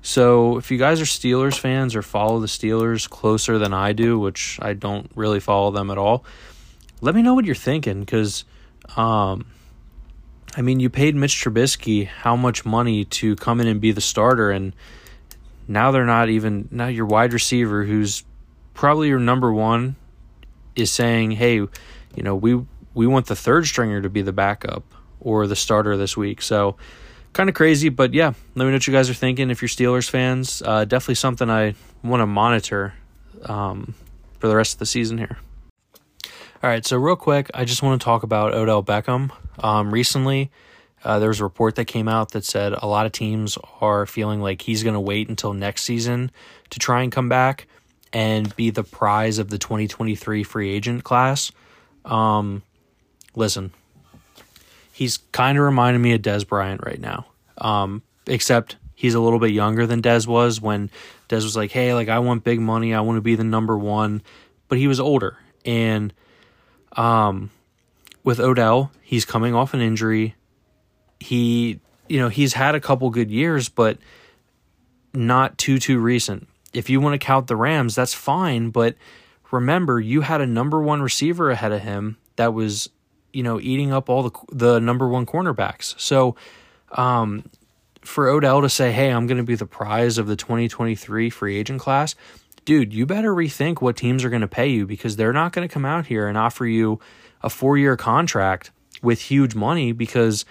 So 0.03 0.59
if 0.59 0.71
you 0.71 0.79
guys 0.79 1.01
are 1.01 1.07
Steelers 1.07 1.59
fans 1.59 1.95
or 1.95 2.03
follow 2.03 2.41
the 2.41 2.47
Steelers 2.47 3.09
closer 3.09 3.59
than 3.59 3.73
I 3.73 3.93
do, 3.93 4.19
which 4.19 4.59
I 4.61 4.75
don't 4.75 5.11
really 5.15 5.41
follow 5.41 5.71
them 5.71 5.91
at 5.91 5.97
all, 5.97 6.25
let 7.01 7.15
me 7.15 7.23
know 7.23 7.35
what 7.35 7.47
you're 7.47 7.55
thinking 7.55 8.01
because, 8.01 8.45
um, 8.97 9.47
I 10.57 10.63
mean, 10.63 10.79
you 10.79 10.91
paid 10.91 11.15
Mitch 11.15 11.43
Trubisky 11.43 12.07
how 12.07 12.37
much 12.37 12.65
money 12.65 13.05
to 13.07 13.35
come 13.37 13.61
in 13.61 13.67
and 13.67 13.81
be 13.81 13.93
the 13.93 14.01
starter, 14.01 14.51
and 14.51 14.75
now 15.67 15.91
they're 15.91 16.05
not 16.05 16.29
even 16.29 16.69
now 16.71 16.87
your 16.87 17.07
wide 17.07 17.33
receiver, 17.33 17.85
who's 17.85 18.25
probably 18.75 19.09
your 19.09 19.19
number 19.19 19.53
one, 19.53 19.97
is 20.77 20.91
saying, 20.93 21.33
"Hey, 21.33 21.55
you 21.55 22.23
know, 22.23 22.35
we 22.35 22.63
we 22.95 23.07
want 23.07 23.27
the 23.27 23.37
third 23.37 23.67
stringer 23.67 24.01
to 24.03 24.11
be 24.11 24.23
the 24.23 24.33
backup 24.33 24.85
or 25.21 25.47
the 25.47 25.57
starter 25.57 25.97
this 25.97 26.17
week." 26.17 26.43
So 26.43 26.77
kind 27.33 27.49
of 27.49 27.55
crazy, 27.55 27.89
but 27.89 28.15
yeah, 28.15 28.33
let 28.55 28.65
me 28.65 28.71
know 28.71 28.77
what 28.77 28.87
you 28.87 28.93
guys 28.93 29.11
are 29.11 29.15
thinking. 29.15 29.51
If 29.51 29.61
you're 29.61 29.69
Steelers 29.69 30.09
fans, 30.09 30.63
uh, 30.65 30.85
definitely 30.85 31.17
something 31.17 31.51
I 31.51 31.75
want 32.03 32.21
to 32.21 32.27
monitor 32.27 32.95
um, 33.45 33.95
for 34.39 34.49
the 34.49 34.57
rest 34.57 34.75
of 34.75 34.79
the 34.79 34.87
season 34.87 35.19
here. 35.19 35.37
All 36.63 36.71
right, 36.71 36.87
so 36.87 36.97
real 36.97 37.17
quick, 37.17 37.51
I 37.53 37.67
just 37.67 37.83
want 37.83 38.01
to 38.01 38.05
talk 38.05 38.23
about 38.23 38.55
Odell 38.55 38.83
Beckham. 38.83 39.31
Um, 39.63 39.93
recently, 39.93 40.51
uh, 41.05 41.19
there 41.19 41.29
was 41.29 41.41
a 41.41 41.45
report 41.45 41.75
that 41.77 41.85
came 41.85 42.09
out 42.09 42.33
that 42.33 42.45
said 42.45 42.73
a 42.73 42.87
lot 42.87 43.07
of 43.07 43.13
teams 43.13 43.59
are 43.81 44.07
feeling 44.07 44.41
like 44.41 44.63
he's 44.63 44.83
going 44.83 44.95
to 44.95 45.01
wait 45.01 45.29
until 45.29 45.53
next 45.53 45.83
season 45.83 46.31
to 46.71 46.79
try 46.79 47.03
and 47.03 47.13
come 47.13 47.29
back. 47.29 47.67
and 48.13 48.55
be 48.55 48.71
the 48.71 48.85
prize 48.85 49.39
of 49.41 49.51
the 49.51 49.59
2023 49.59 50.45
free 50.45 50.71
agent 50.71 51.03
class. 51.03 51.51
Um, 52.05 52.63
listen, 53.35 53.73
he's 54.93 55.19
kind 55.33 55.59
of 55.59 55.65
reminding 55.65 56.01
me 56.01 56.13
of 56.15 56.23
Dez 56.23 56.47
Bryant 56.47 56.81
right 56.87 57.01
now. 57.01 57.27
Um, 57.59 58.03
except 58.27 58.77
he's 58.95 59.15
a 59.15 59.21
little 59.21 59.41
bit 59.41 59.51
younger 59.51 59.85
than 59.87 60.01
Dez 60.01 60.27
was 60.29 60.61
when 60.61 60.91
Dez 61.29 61.43
was 61.43 61.57
like, 61.57 61.73
"Hey, 61.73 61.93
like 61.93 62.09
I 62.09 62.21
want 62.21 62.45
big 62.45 62.61
money, 62.61 62.95
I 62.95 63.01
want 63.01 63.17
to 63.17 63.21
be 63.21 63.35
the 63.35 63.45
number 63.45 63.77
one," 63.77 64.23
but 64.69 64.79
he 64.79 64.87
was 64.87 65.01
older, 65.01 65.37
and 65.65 66.13
um, 66.93 67.51
with 68.23 68.39
Odell, 68.39 68.93
he's 69.03 69.25
coming 69.25 69.55
off 69.55 69.75
an 69.75 69.81
injury. 69.81 70.37
He, 71.25 71.81
you 72.09 72.19
know, 72.21 72.29
he's 72.29 72.53
had 72.53 72.75
a 72.75 72.81
couple 72.81 73.09
good 73.11 73.31
years, 73.31 73.71
but 73.71 73.97
not 75.15 75.57
too 75.57 75.79
too 75.79 75.99
recent. 75.99 76.49
If 76.75 76.91
you 76.91 77.01
want 77.01 77.15
to 77.19 77.25
count 77.25 77.47
the 77.47 77.57
Rams, 77.57 77.95
that's 77.95 78.13
fine, 78.13 78.71
but 78.71 78.97
remember 79.51 80.01
you 80.01 80.21
had 80.21 80.41
a 80.41 80.47
number 80.47 80.83
1 80.83 81.01
receiver 81.01 81.51
ahead 81.51 81.73
of 81.73 81.81
him 81.81 82.19
that 82.37 82.53
was, 82.53 82.91
you 83.33 83.43
know, 83.43 83.59
eating 83.61 83.93
up 83.93 84.11
all 84.11 84.23
the 84.25 84.33
the 84.53 84.81
number 84.81 85.09
1 85.09 85.25
cornerbacks. 85.27 85.99
So, 85.99 86.37
um 86.93 87.45
for 88.03 88.29
Odell 88.29 88.61
to 88.61 88.69
say, 88.69 88.93
"Hey, 88.93 89.09
I'm 89.11 89.27
going 89.27 89.39
to 89.39 89.45
be 89.45 89.55
the 89.55 89.65
prize 89.65 90.19
of 90.19 90.27
the 90.27 90.37
2023 90.37 91.31
free 91.31 91.57
agent 91.57 91.81
class." 91.81 92.15
Dude, 92.67 92.93
you 92.93 93.07
better 93.07 93.35
rethink 93.35 93.81
what 93.81 93.97
teams 93.97 94.25
are 94.25 94.31
going 94.31 94.43
to 94.43 94.49
pay 94.49 94.69
you 94.69 94.87
because 94.87 95.17
they're 95.17 95.33
not 95.33 95.53
going 95.53 95.67
to 95.67 95.73
come 95.73 95.87
out 95.87 96.07
here 96.07 96.29
and 96.29 96.37
offer 96.37 96.67
you 96.67 97.01
a 97.43 97.49
4-year 97.49 97.97
contract 97.97 98.71
with 99.03 99.21
huge 99.21 99.55
money 99.55 99.93
because 99.93 100.45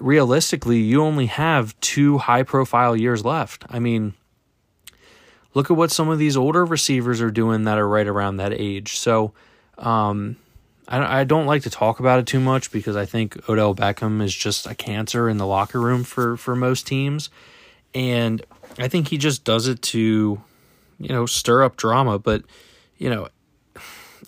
realistically, 0.00 0.78
you 0.78 1.02
only 1.02 1.26
have 1.26 1.78
two 1.80 2.18
high 2.18 2.42
profile 2.42 2.96
years 2.96 3.24
left. 3.24 3.64
I 3.68 3.78
mean, 3.78 4.14
look 5.54 5.70
at 5.70 5.76
what 5.76 5.90
some 5.90 6.08
of 6.08 6.18
these 6.18 6.36
older 6.36 6.64
receivers 6.64 7.20
are 7.20 7.30
doing 7.30 7.64
that 7.64 7.78
are 7.78 7.88
right 7.88 8.06
around 8.06 8.38
that 8.38 8.52
age. 8.52 8.96
So, 8.96 9.32
um, 9.78 10.36
I, 10.88 11.20
I 11.20 11.24
don't 11.24 11.46
like 11.46 11.62
to 11.62 11.70
talk 11.70 12.00
about 12.00 12.18
it 12.18 12.26
too 12.26 12.40
much 12.40 12.70
because 12.70 12.96
I 12.96 13.06
think 13.06 13.48
Odell 13.48 13.74
Beckham 13.74 14.22
is 14.22 14.34
just 14.34 14.66
a 14.66 14.74
cancer 14.74 15.28
in 15.28 15.38
the 15.38 15.46
locker 15.46 15.80
room 15.80 16.04
for, 16.04 16.36
for 16.36 16.56
most 16.56 16.86
teams. 16.86 17.30
And 17.94 18.44
I 18.78 18.88
think 18.88 19.08
he 19.08 19.18
just 19.18 19.44
does 19.44 19.68
it 19.68 19.82
to, 19.82 20.40
you 20.98 21.08
know, 21.08 21.26
stir 21.26 21.62
up 21.62 21.76
drama. 21.76 22.18
But, 22.18 22.42
you 22.98 23.10
know, 23.10 23.28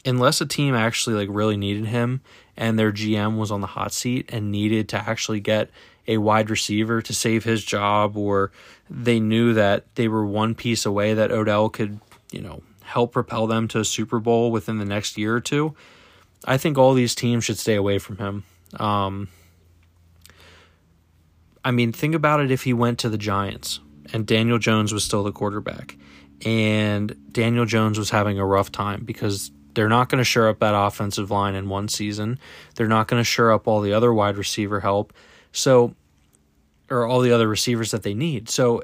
unless 0.05 0.41
a 0.41 0.47
team 0.47 0.75
actually 0.75 1.17
like 1.17 1.29
really 1.31 1.57
needed 1.57 1.87
him 1.87 2.21
and 2.57 2.79
their 2.79 2.93
GM 2.93 3.37
was 3.37 3.51
on 3.51 3.61
the 3.61 3.67
hot 3.69 3.93
seat 3.93 4.29
and 4.33 4.51
needed 4.51 4.89
to 4.91 4.97
actually 4.97 5.41
get 5.41 5.71
a 6.07 6.19
wide 6.19 6.51
receiver 6.51 7.01
to 7.03 7.15
save 7.15 7.45
his 7.45 7.65
job, 7.65 8.17
or 8.17 8.51
they 8.91 9.21
knew 9.21 9.55
that 9.55 9.95
they 9.95 10.09
were 10.09 10.27
one 10.27 10.55
piece 10.55 10.85
away 10.85 11.15
that 11.15 11.31
Odell 11.31 11.69
could, 11.69 12.01
you 12.31 12.41
know, 12.41 12.63
help 12.83 13.13
propel 13.13 13.47
them 13.47 13.69
to 13.69 13.79
a 13.79 13.85
Super 13.85 14.19
Bowl 14.19 14.51
within 14.51 14.79
the 14.79 14.85
next 14.85 15.17
year 15.17 15.35
or 15.35 15.41
two. 15.41 15.75
I 16.45 16.59
think 16.59 16.77
all 16.77 16.95
these 16.95 17.15
teams 17.15 17.45
should 17.45 17.59
stay 17.59 17.77
away 17.77 17.99
from 17.99 18.19
him. 18.19 18.45
Um, 18.79 19.29
I 21.65 21.71
mean, 21.71 21.93
think 21.93 22.15
about 22.15 22.41
it 22.41 22.51
if 22.51 22.65
he 22.65 22.73
went 22.73 22.99
to 23.01 23.09
the 23.09 23.19
Giants 23.19 23.81
and 24.13 24.27
Daniel 24.27 24.59
Jones 24.59 24.93
was 24.93 25.05
still 25.05 25.23
the 25.23 25.33
quarterback, 25.33 25.97
and 26.45 27.17
Daniel 27.33 27.65
Jones 27.65 27.99
was 27.99 28.11
having 28.11 28.39
a 28.39 28.47
rough 28.47 28.73
time 28.73 29.05
because 29.05 29.53
they're 29.75 29.89
not 29.89 30.09
going 30.09 30.19
to 30.19 30.25
shore 30.25 30.49
up 30.49 30.59
that 30.61 30.75
offensive 30.75 31.31
line 31.31 31.55
in 31.55 31.69
one 31.69 31.89
season. 31.89 32.39
They're 32.75 32.89
not 32.89 33.09
going 33.09 33.21
to 33.21 33.25
shore 33.25 33.53
up 33.53 33.67
all 33.67 33.81
the 33.81 33.93
other 33.93 34.13
wide 34.13 34.37
receiver 34.37 34.81
help. 34.81 35.13
So, 35.53 35.95
or 36.91 37.07
all 37.07 37.21
the 37.21 37.33
other 37.33 37.49
receivers 37.49 37.91
that 37.91 38.03
they 38.03 38.15
need. 38.15 38.49
So, 38.49 38.83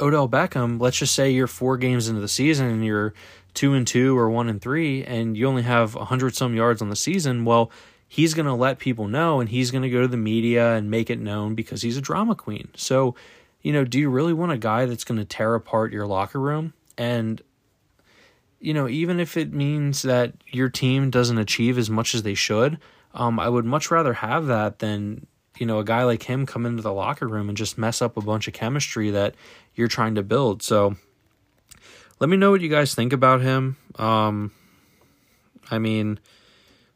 Odell 0.00 0.28
Beckham, 0.28 0.80
let's 0.80 0.98
just 0.98 1.14
say 1.14 1.30
you're 1.30 1.46
four 1.46 1.76
games 1.76 2.08
into 2.08 2.20
the 2.20 2.28
season 2.28 2.66
and 2.66 2.84
you're 2.84 3.14
two 3.54 3.74
and 3.74 3.86
two 3.86 4.18
or 4.18 4.28
one 4.28 4.48
and 4.48 4.60
three, 4.60 5.04
and 5.04 5.36
you 5.36 5.46
only 5.46 5.62
have 5.62 5.94
a 5.94 6.04
hundred 6.04 6.34
some 6.34 6.54
yards 6.54 6.82
on 6.82 6.90
the 6.90 6.96
season. 6.96 7.44
Well, 7.44 7.70
he's 8.08 8.34
going 8.34 8.46
to 8.46 8.54
let 8.54 8.78
people 8.78 9.08
know 9.08 9.40
and 9.40 9.48
he's 9.48 9.70
going 9.70 9.82
to 9.82 9.90
go 9.90 10.00
to 10.00 10.08
the 10.08 10.16
media 10.16 10.74
and 10.74 10.90
make 10.90 11.10
it 11.10 11.18
known 11.18 11.54
because 11.54 11.82
he's 11.82 11.96
a 11.96 12.00
drama 12.00 12.34
queen. 12.34 12.68
So, 12.76 13.14
you 13.62 13.72
know, 13.72 13.84
do 13.84 13.98
you 13.98 14.10
really 14.10 14.32
want 14.32 14.52
a 14.52 14.58
guy 14.58 14.86
that's 14.86 15.04
going 15.04 15.18
to 15.18 15.24
tear 15.24 15.54
apart 15.54 15.92
your 15.92 16.06
locker 16.06 16.40
room? 16.40 16.74
And 16.98 17.40
you 18.64 18.72
know, 18.72 18.88
even 18.88 19.20
if 19.20 19.36
it 19.36 19.52
means 19.52 20.00
that 20.02 20.32
your 20.50 20.70
team 20.70 21.10
doesn't 21.10 21.36
achieve 21.36 21.76
as 21.76 21.90
much 21.90 22.14
as 22.14 22.22
they 22.22 22.32
should, 22.32 22.78
um, 23.12 23.38
I 23.38 23.46
would 23.46 23.66
much 23.66 23.90
rather 23.90 24.14
have 24.14 24.46
that 24.46 24.78
than 24.78 25.26
you 25.58 25.66
know 25.66 25.80
a 25.80 25.84
guy 25.84 26.02
like 26.04 26.22
him 26.22 26.46
come 26.46 26.64
into 26.64 26.82
the 26.82 26.92
locker 26.92 27.28
room 27.28 27.50
and 27.50 27.58
just 27.58 27.76
mess 27.76 28.00
up 28.00 28.16
a 28.16 28.22
bunch 28.22 28.48
of 28.48 28.54
chemistry 28.54 29.10
that 29.10 29.34
you're 29.74 29.86
trying 29.86 30.14
to 30.14 30.22
build. 30.22 30.62
So, 30.62 30.96
let 32.20 32.30
me 32.30 32.38
know 32.38 32.50
what 32.50 32.62
you 32.62 32.70
guys 32.70 32.94
think 32.94 33.12
about 33.12 33.42
him. 33.42 33.76
Um, 33.96 34.50
I 35.70 35.78
mean, 35.78 36.18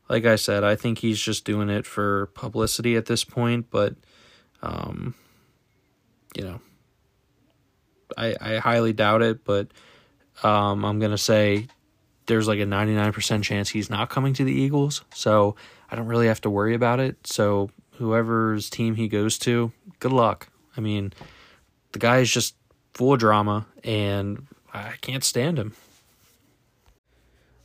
like 0.09 0.25
I 0.25 0.37
said, 0.37 0.65
I 0.65 0.75
think 0.75 1.01
he's 1.01 1.21
just 1.21 1.45
doing 1.45 1.69
it 1.69 1.85
for 1.85 2.27
publicity 2.29 2.97
at 2.97 3.05
this 3.05 3.25
point, 3.25 3.67
but 3.71 3.95
um, 4.63 5.15
you 6.35 6.45
know, 6.45 6.61
I 8.17 8.35
I 8.41 8.57
highly 8.57 8.95
doubt 8.95 9.21
it, 9.21 9.45
but 9.45 9.69
um, 10.43 10.85
I'm 10.85 10.99
going 10.99 11.11
to 11.11 11.19
say 11.19 11.69
there's 12.27 12.47
like 12.47 12.61
a 12.61 12.65
99% 12.65 13.43
chance 13.43 13.71
he's 13.71 13.91
not 13.91 14.11
coming 14.11 14.35
to 14.35 14.45
the 14.45 14.53
Eagles. 14.53 15.03
So 15.15 15.57
I 15.91 15.97
don't 15.97 16.07
really 16.07 16.29
have 16.29 16.41
to 16.43 16.51
worry 16.51 16.75
about 16.75 17.01
it. 17.01 17.27
So 17.27 17.71
whoever's 17.93 18.71
team 18.71 18.95
he 18.95 19.09
goes 19.09 19.39
to, 19.39 19.73
good 19.99 20.13
luck. 20.13 20.49
I 20.77 20.81
mean, 20.81 21.13
the 21.93 21.99
guy 21.99 22.19
is 22.19 22.31
just 22.31 22.55
full 22.95 23.15
of 23.15 23.19
drama 23.19 23.67
and 23.83 24.47
I 24.73 24.95
can't 25.01 25.25
stand 25.25 25.59
him. 25.59 25.75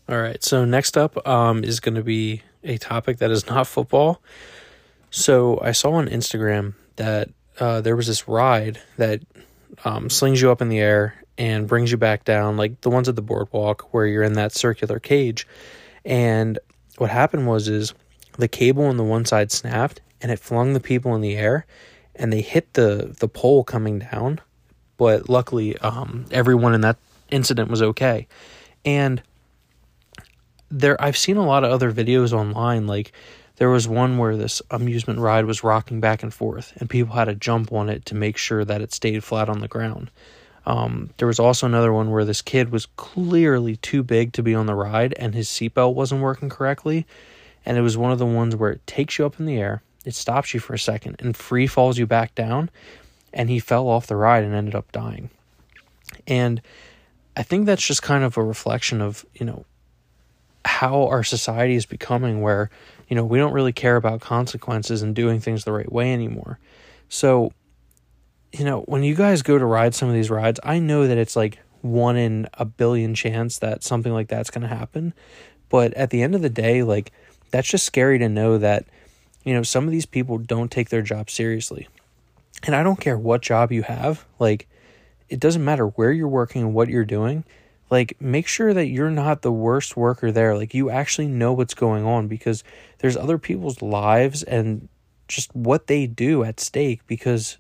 All 0.10 0.20
right. 0.20 0.44
So 0.44 0.66
next 0.66 0.98
up 0.98 1.26
um, 1.28 1.64
is 1.64 1.80
going 1.80 1.96
to 1.96 2.04
be 2.04 2.42
a 2.64 2.78
topic 2.78 3.18
that 3.18 3.32
is 3.32 3.48
not 3.48 3.68
football. 3.68 4.22
So 5.12 5.60
I 5.62 5.74
saw 5.74 5.94
on 5.94 6.08
Instagram 6.08 6.74
that 6.96 7.30
uh, 7.60 7.82
there 7.82 7.96
was 7.96 8.08
this 8.08 8.28
ride 8.28 8.82
that 8.98 9.22
um, 9.86 10.10
slings 10.10 10.42
you 10.42 10.50
up 10.50 10.62
in 10.62 10.70
the 10.70 10.80
air 10.80 11.23
and 11.38 11.68
brings 11.68 11.92
you 11.92 11.98
back 11.98 12.26
down, 12.26 12.58
like 12.58 12.82
the 12.82 12.90
ones 12.90 13.10
at 13.10 13.16
the 13.16 13.22
boardwalk 13.22 13.94
where 13.94 14.06
you're 14.06 14.24
in 14.24 14.34
that 14.34 14.54
circular 14.54 15.00
cage. 15.00 15.48
And 16.06 16.60
what 16.98 17.10
happened 17.10 17.48
was 17.48 17.68
is 17.68 17.94
the 18.38 18.48
cable 18.48 18.86
on 18.86 18.98
the 18.98 19.04
one 19.04 19.26
side 19.26 19.52
snapped 19.52 20.02
and 20.22 20.32
it 20.32 20.40
flung 20.40 20.74
the 20.74 20.80
people 20.80 21.16
in 21.16 21.22
the 21.22 21.36
air 21.36 21.66
and 22.16 22.32
they 22.32 22.42
hit 22.42 22.74
the 22.74 23.16
the 23.20 23.28
pole 23.28 23.64
coming 23.64 24.00
down. 24.00 24.40
But 24.98 25.30
luckily, 25.30 25.78
um, 25.80 26.26
everyone 26.32 26.74
in 26.74 26.82
that 26.82 26.98
incident 27.32 27.70
was 27.70 27.82
okay. 27.82 28.28
And 28.86 29.22
there, 30.70 31.02
I've 31.02 31.18
seen 31.18 31.38
a 31.38 31.46
lot 31.46 31.64
of 31.64 31.72
other 31.72 31.92
videos 31.92 32.32
online. 32.32 32.86
Like 32.86 33.12
there 33.58 33.70
was 33.70 33.88
one 33.88 34.18
where 34.18 34.38
this 34.38 34.62
amusement 34.70 35.20
ride 35.20 35.46
was 35.46 35.64
rocking 35.64 36.00
back 36.00 36.24
and 36.24 36.34
forth, 36.34 36.74
and 36.78 36.90
people 36.90 37.16
had 37.16 37.26
to 37.26 37.36
jump 37.36 37.72
on 37.72 37.90
it 37.90 38.06
to 38.08 38.16
make 38.16 38.38
sure 38.38 38.64
that 38.64 38.82
it 38.82 38.94
stayed 38.94 39.24
flat 39.24 39.50
on 39.50 39.60
the 39.60 39.68
ground. 39.68 40.12
Um, 40.66 41.10
there 41.18 41.28
was 41.28 41.40
also 41.40 41.66
another 41.66 41.92
one 41.92 42.12
where 42.12 42.26
this 42.26 42.42
kid 42.42 42.72
was 42.72 42.86
clearly 42.96 43.76
too 43.78 44.02
big 44.04 44.34
to 44.34 44.44
be 44.44 44.56
on 44.56 44.66
the 44.66 44.76
ride 44.76 45.14
and 45.18 45.36
his 45.36 45.50
seatbelt 45.50 45.94
wasn't 45.94 46.22
working 46.22 46.50
correctly. 46.50 47.06
And 47.66 47.78
it 47.78 47.82
was 47.82 47.98
one 47.98 48.12
of 48.12 48.20
the 48.20 48.26
ones 48.26 48.56
where 48.56 48.72
it 48.72 48.86
takes 48.88 49.18
you 49.18 49.26
up 49.26 49.40
in 49.40 49.46
the 49.46 49.58
air, 49.58 49.82
it 50.06 50.16
stops 50.16 50.54
you 50.54 50.60
for 50.60 50.74
a 50.74 50.80
second, 50.80 51.18
and 51.20 51.36
free 51.36 51.68
falls 51.68 51.98
you 51.98 52.06
back 52.06 52.36
down. 52.36 52.70
And 53.34 53.50
he 53.50 53.60
fell 53.60 53.88
off 53.88 54.08
the 54.08 54.16
ride 54.16 54.44
and 54.44 54.54
ended 54.54 54.76
up 54.76 54.92
dying. 54.92 55.30
And 56.28 56.62
I 57.36 57.44
think 57.44 57.66
that's 57.66 57.86
just 57.86 58.04
kind 58.04 58.24
of 58.24 58.38
a 58.38 58.44
reflection 58.44 59.02
of, 59.02 59.26
you 59.34 59.46
know, 59.46 59.66
how 60.66 61.08
our 61.08 61.24
society 61.24 61.76
is 61.76 61.86
becoming 61.86 62.42
where, 62.42 62.70
you 63.10 63.16
know, 63.16 63.26
we 63.26 63.38
don't 63.38 63.54
really 63.54 63.74
care 63.74 63.96
about 63.96 64.22
consequences 64.22 65.02
and 65.02 65.16
doing 65.16 65.40
things 65.40 65.64
the 65.64 65.72
right 65.72 65.92
way 65.92 66.14
anymore. 66.14 66.60
So 67.10 67.52
you 68.54 68.64
know, 68.64 68.82
when 68.82 69.04
you 69.04 69.16
guys 69.16 69.42
go 69.42 69.58
to 69.58 69.66
ride 69.66 69.96
some 69.96 70.08
of 70.08 70.14
these 70.14 70.30
rides, 70.30 70.60
I 70.64 70.80
know 70.80 71.08
that 71.08 71.18
it's 71.18 71.36
like 71.36 71.60
one 71.82 72.16
in 72.16 72.48
a 72.54 72.66
billion 72.66 73.16
chance 73.16 73.60
that 73.60 73.84
something 73.84 74.14
like 74.14 74.28
that's 74.28 74.52
going 74.52 74.62
to 74.62 74.68
happen. 74.68 75.14
But 75.70 75.94
at 75.96 76.12
the 76.12 76.22
end 76.22 76.36
of 76.36 76.44
the 76.44 76.50
day, 76.50 76.84
like, 76.84 77.12
that's 77.50 77.68
just 77.68 77.86
scary 77.86 78.20
to 78.20 78.30
know 78.30 78.60
that, 78.60 78.86
you 79.44 79.54
know, 79.54 79.64
some 79.64 79.86
of 79.86 79.92
these 79.92 80.06
people 80.06 80.38
don't 80.38 80.72
take 80.72 80.90
their 80.90 81.02
job 81.02 81.30
seriously. 81.30 81.88
And 82.62 82.76
I 82.76 82.84
don't 82.84 83.00
care 83.00 83.18
what 83.18 83.42
job 83.42 83.72
you 83.72 83.82
have, 83.84 84.26
like, 84.40 84.68
it 85.30 85.40
doesn't 85.40 85.66
matter 85.66 85.88
where 85.88 86.12
you're 86.12 86.28
working 86.28 86.62
and 86.62 86.74
what 86.76 86.90
you're 86.90 87.06
doing. 87.06 87.44
Like, 87.90 88.16
make 88.22 88.48
sure 88.48 88.74
that 88.74 88.88
you're 88.88 89.10
not 89.10 89.42
the 89.42 89.52
worst 89.52 89.98
worker 89.98 90.32
there. 90.32 90.56
Like, 90.56 90.74
you 90.74 90.90
actually 90.92 91.28
know 91.28 91.54
what's 91.54 91.74
going 91.74 92.06
on 92.06 92.28
because 92.28 92.64
there's 93.00 93.18
other 93.18 93.38
people's 93.40 93.82
lives 93.82 94.44
and 94.44 94.88
just 95.28 95.54
what 95.56 95.88
they 95.88 96.06
do 96.06 96.44
at 96.44 96.60
stake 96.60 97.02
because 97.08 97.58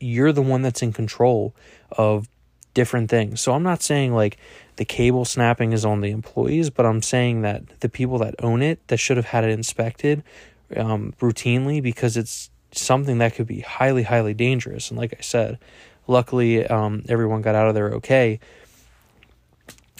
you're 0.00 0.32
the 0.32 0.42
one 0.42 0.62
that's 0.62 0.82
in 0.82 0.92
control 0.92 1.54
of 1.92 2.28
different 2.74 3.10
things. 3.10 3.40
So 3.40 3.52
I'm 3.52 3.62
not 3.62 3.82
saying 3.82 4.14
like 4.14 4.38
the 4.76 4.84
cable 4.84 5.24
snapping 5.24 5.72
is 5.72 5.84
on 5.84 6.00
the 6.00 6.10
employees, 6.10 6.70
but 6.70 6.86
I'm 6.86 7.02
saying 7.02 7.42
that 7.42 7.80
the 7.80 7.88
people 7.88 8.18
that 8.18 8.36
own 8.40 8.62
it 8.62 8.86
that 8.88 8.98
should 8.98 9.16
have 9.16 9.26
had 9.26 9.44
it 9.44 9.50
inspected 9.50 10.22
um, 10.76 11.14
routinely 11.20 11.82
because 11.82 12.16
it's 12.16 12.50
something 12.70 13.18
that 13.18 13.34
could 13.34 13.46
be 13.46 13.60
highly, 13.60 14.04
highly 14.04 14.34
dangerous. 14.34 14.90
And 14.90 14.98
like 14.98 15.14
I 15.18 15.22
said, 15.22 15.58
luckily 16.06 16.66
um, 16.66 17.02
everyone 17.08 17.42
got 17.42 17.54
out 17.54 17.68
of 17.68 17.74
there 17.74 17.90
okay. 17.94 18.38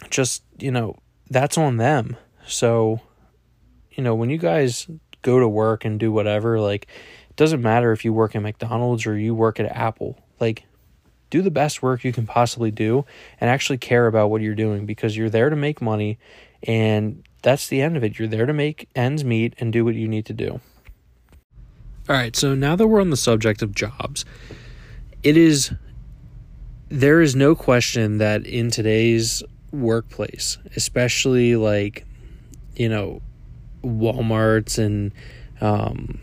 just, 0.09 0.43
you 0.59 0.71
know, 0.71 0.97
that's 1.29 1.57
on 1.57 1.77
them. 1.77 2.15
So, 2.47 3.01
you 3.91 4.03
know, 4.03 4.15
when 4.15 4.29
you 4.29 4.37
guys 4.37 4.87
go 5.21 5.39
to 5.39 5.47
work 5.47 5.85
and 5.85 5.99
do 5.99 6.11
whatever, 6.11 6.59
like, 6.59 6.87
doesn't 7.39 7.61
matter 7.61 7.93
if 7.93 8.03
you 8.03 8.11
work 8.11 8.35
at 8.35 8.41
McDonald's 8.41 9.05
or 9.05 9.17
you 9.17 9.33
work 9.33 9.61
at 9.61 9.65
Apple. 9.67 10.19
Like, 10.41 10.65
do 11.29 11.41
the 11.41 11.49
best 11.49 11.81
work 11.81 12.03
you 12.03 12.11
can 12.11 12.27
possibly 12.27 12.69
do 12.69 13.05
and 13.39 13.49
actually 13.49 13.77
care 13.77 14.07
about 14.07 14.29
what 14.29 14.41
you're 14.41 14.55
doing 14.55 14.85
because 14.85 15.15
you're 15.15 15.29
there 15.29 15.49
to 15.49 15.55
make 15.55 15.81
money 15.81 16.19
and 16.63 17.23
that's 17.41 17.67
the 17.67 17.81
end 17.81 17.95
of 17.95 18.03
it. 18.03 18.19
You're 18.19 18.27
there 18.27 18.45
to 18.45 18.51
make 18.51 18.89
ends 18.93 19.23
meet 19.23 19.53
and 19.57 19.71
do 19.71 19.85
what 19.85 19.95
you 19.95 20.09
need 20.09 20.25
to 20.25 20.33
do. 20.33 20.59
All 22.09 22.15
right, 22.15 22.35
so 22.35 22.55
now 22.55 22.75
that 22.75 22.85
we're 22.87 22.99
on 22.99 23.09
the 23.09 23.15
subject 23.15 23.61
of 23.61 23.73
jobs, 23.73 24.25
it 25.23 25.37
is 25.37 25.71
there 26.89 27.21
is 27.21 27.37
no 27.37 27.55
question 27.55 28.17
that 28.17 28.45
in 28.45 28.69
today's 28.69 29.43
workplace, 29.71 30.57
especially 30.75 31.55
like 31.55 32.05
you 32.75 32.89
know 32.89 33.21
Walmart's 33.81 34.77
and 34.77 35.13
um, 35.61 36.19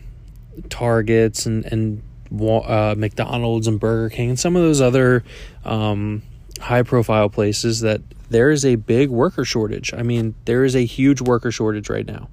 Targets 0.69 1.45
and 1.45 1.65
and 1.65 2.01
uh, 2.41 2.95
McDonald's 2.97 3.67
and 3.67 3.79
Burger 3.79 4.09
King 4.09 4.29
and 4.29 4.39
some 4.39 4.55
of 4.55 4.61
those 4.61 4.81
other 4.81 5.23
um, 5.63 6.21
high 6.59 6.83
profile 6.83 7.29
places 7.29 7.81
that 7.81 8.01
there 8.29 8.51
is 8.51 8.65
a 8.65 8.75
big 8.75 9.09
worker 9.09 9.45
shortage. 9.45 9.93
I 9.93 10.03
mean, 10.03 10.35
there 10.45 10.65
is 10.65 10.75
a 10.75 10.85
huge 10.85 11.21
worker 11.21 11.51
shortage 11.51 11.89
right 11.89 12.05
now. 12.05 12.29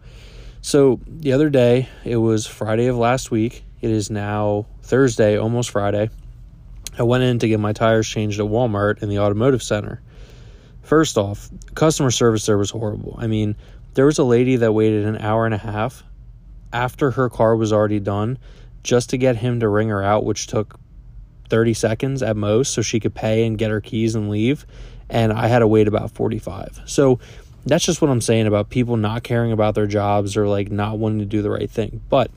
So 0.63 0.99
the 1.07 1.33
other 1.33 1.51
day, 1.51 1.89
it 2.05 2.17
was 2.17 2.47
Friday 2.47 2.87
of 2.87 2.97
last 2.97 3.31
week. 3.31 3.65
It 3.81 3.91
is 3.91 4.11
now 4.11 4.67
Thursday, 4.83 5.39
almost 5.39 5.71
Friday. 5.71 6.09
I 6.99 7.03
went 7.03 7.25
in 7.25 7.39
to 7.41 7.49
get 7.49 7.61
my 7.61 7.73
tires 7.73 8.09
changed 8.09 8.41
at 8.41 8.47
Walmart 8.47 9.03
in 9.03 9.09
the 9.09 9.19
automotive 9.19 9.63
center. 9.63 10.01
First 10.83 11.19
off, 11.19 11.51
customer 11.75 12.11
service 12.11 12.47
there 12.47 12.59
was 12.59 12.71
horrible. 12.71 13.17
I 13.19 13.27
mean, 13.27 13.57
there 13.95 14.07
was 14.07 14.19
a 14.19 14.25
lady 14.25 14.57
that 14.57 14.73
waited 14.73 15.05
an 15.05 15.19
hour 15.19 15.45
and 15.45 15.55
a 15.55 15.59
half 15.59 16.03
after 16.75 17.13
her 17.13 17.31
car 17.31 17.57
was 17.57 17.73
already 17.73 18.01
done 18.01 18.37
just 18.83 19.11
to 19.11 19.17
get 19.17 19.37
him 19.37 19.61
to 19.61 19.69
ring 19.69 19.89
her 19.89 20.03
out, 20.03 20.25
which 20.25 20.49
took 20.49 20.79
30 21.49 21.73
seconds 21.73 22.23
at 22.23 22.37
most 22.37 22.75
so 22.75 22.83
she 22.83 23.01
could 23.01 23.15
pay 23.15 23.47
and 23.47 23.57
get 23.57 23.71
her 23.71 23.81
keys 23.81 24.15
and 24.15 24.29
leave. 24.29 24.67
And 25.09 25.33
I 25.33 25.47
had 25.47 25.61
to 25.61 25.69
wait 25.69 25.89
about 25.89 26.11
45. 26.11 26.83
So 26.87 27.21
that's 27.65 27.85
just 27.85 28.03
what 28.03 28.11
I'm 28.11 28.21
saying 28.21 28.47
about 28.47 28.69
people 28.69 28.97
not 28.97 29.23
caring 29.23 29.53
about 29.53 29.75
their 29.75 29.87
jobs 29.87 30.37
or 30.37 30.49
like 30.49 30.71
not 30.71 30.99
wanting 30.99 31.21
to 31.21 31.25
do 31.25 31.41
the 31.41 31.51
right 31.51 31.71
thing. 31.71 32.03
But 32.09 32.31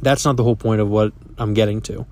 that's 0.00 0.24
not 0.24 0.36
the 0.36 0.44
whole 0.44 0.56
point 0.56 0.80
of 0.80 0.88
what 0.88 1.12
I'm 1.36 1.52
getting 1.52 1.80
to. 1.82 2.06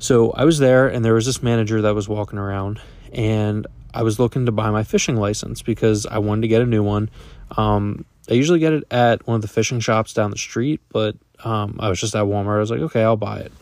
So 0.00 0.32
I 0.32 0.44
was 0.44 0.58
there 0.58 0.88
and 0.88 1.04
there 1.04 1.14
was 1.14 1.26
this 1.26 1.42
manager 1.42 1.82
that 1.82 1.94
was 1.94 2.08
walking 2.08 2.38
around 2.38 2.80
and 3.12 3.66
I 3.94 4.02
was 4.02 4.18
looking 4.18 4.46
to 4.46 4.52
buy 4.52 4.70
my 4.70 4.84
fishing 4.84 5.16
license 5.16 5.62
because 5.62 6.04
I 6.06 6.18
wanted 6.18 6.42
to 6.42 6.48
get 6.48 6.62
a 6.62 6.66
new 6.66 6.82
one. 6.82 7.10
Um, 7.56 8.04
I 8.30 8.34
usually 8.34 8.58
get 8.58 8.72
it 8.72 8.84
at 8.90 9.26
one 9.26 9.36
of 9.36 9.42
the 9.42 9.48
fishing 9.48 9.80
shops 9.80 10.12
down 10.12 10.30
the 10.30 10.38
street, 10.38 10.80
but 10.90 11.16
um, 11.44 11.76
I 11.80 11.88
was 11.88 12.00
just 12.00 12.14
at 12.14 12.24
Walmart. 12.24 12.56
I 12.56 12.60
was 12.60 12.70
like, 12.70 12.80
okay, 12.80 13.02
I'll 13.02 13.16
buy 13.16 13.40
it. 13.40 13.52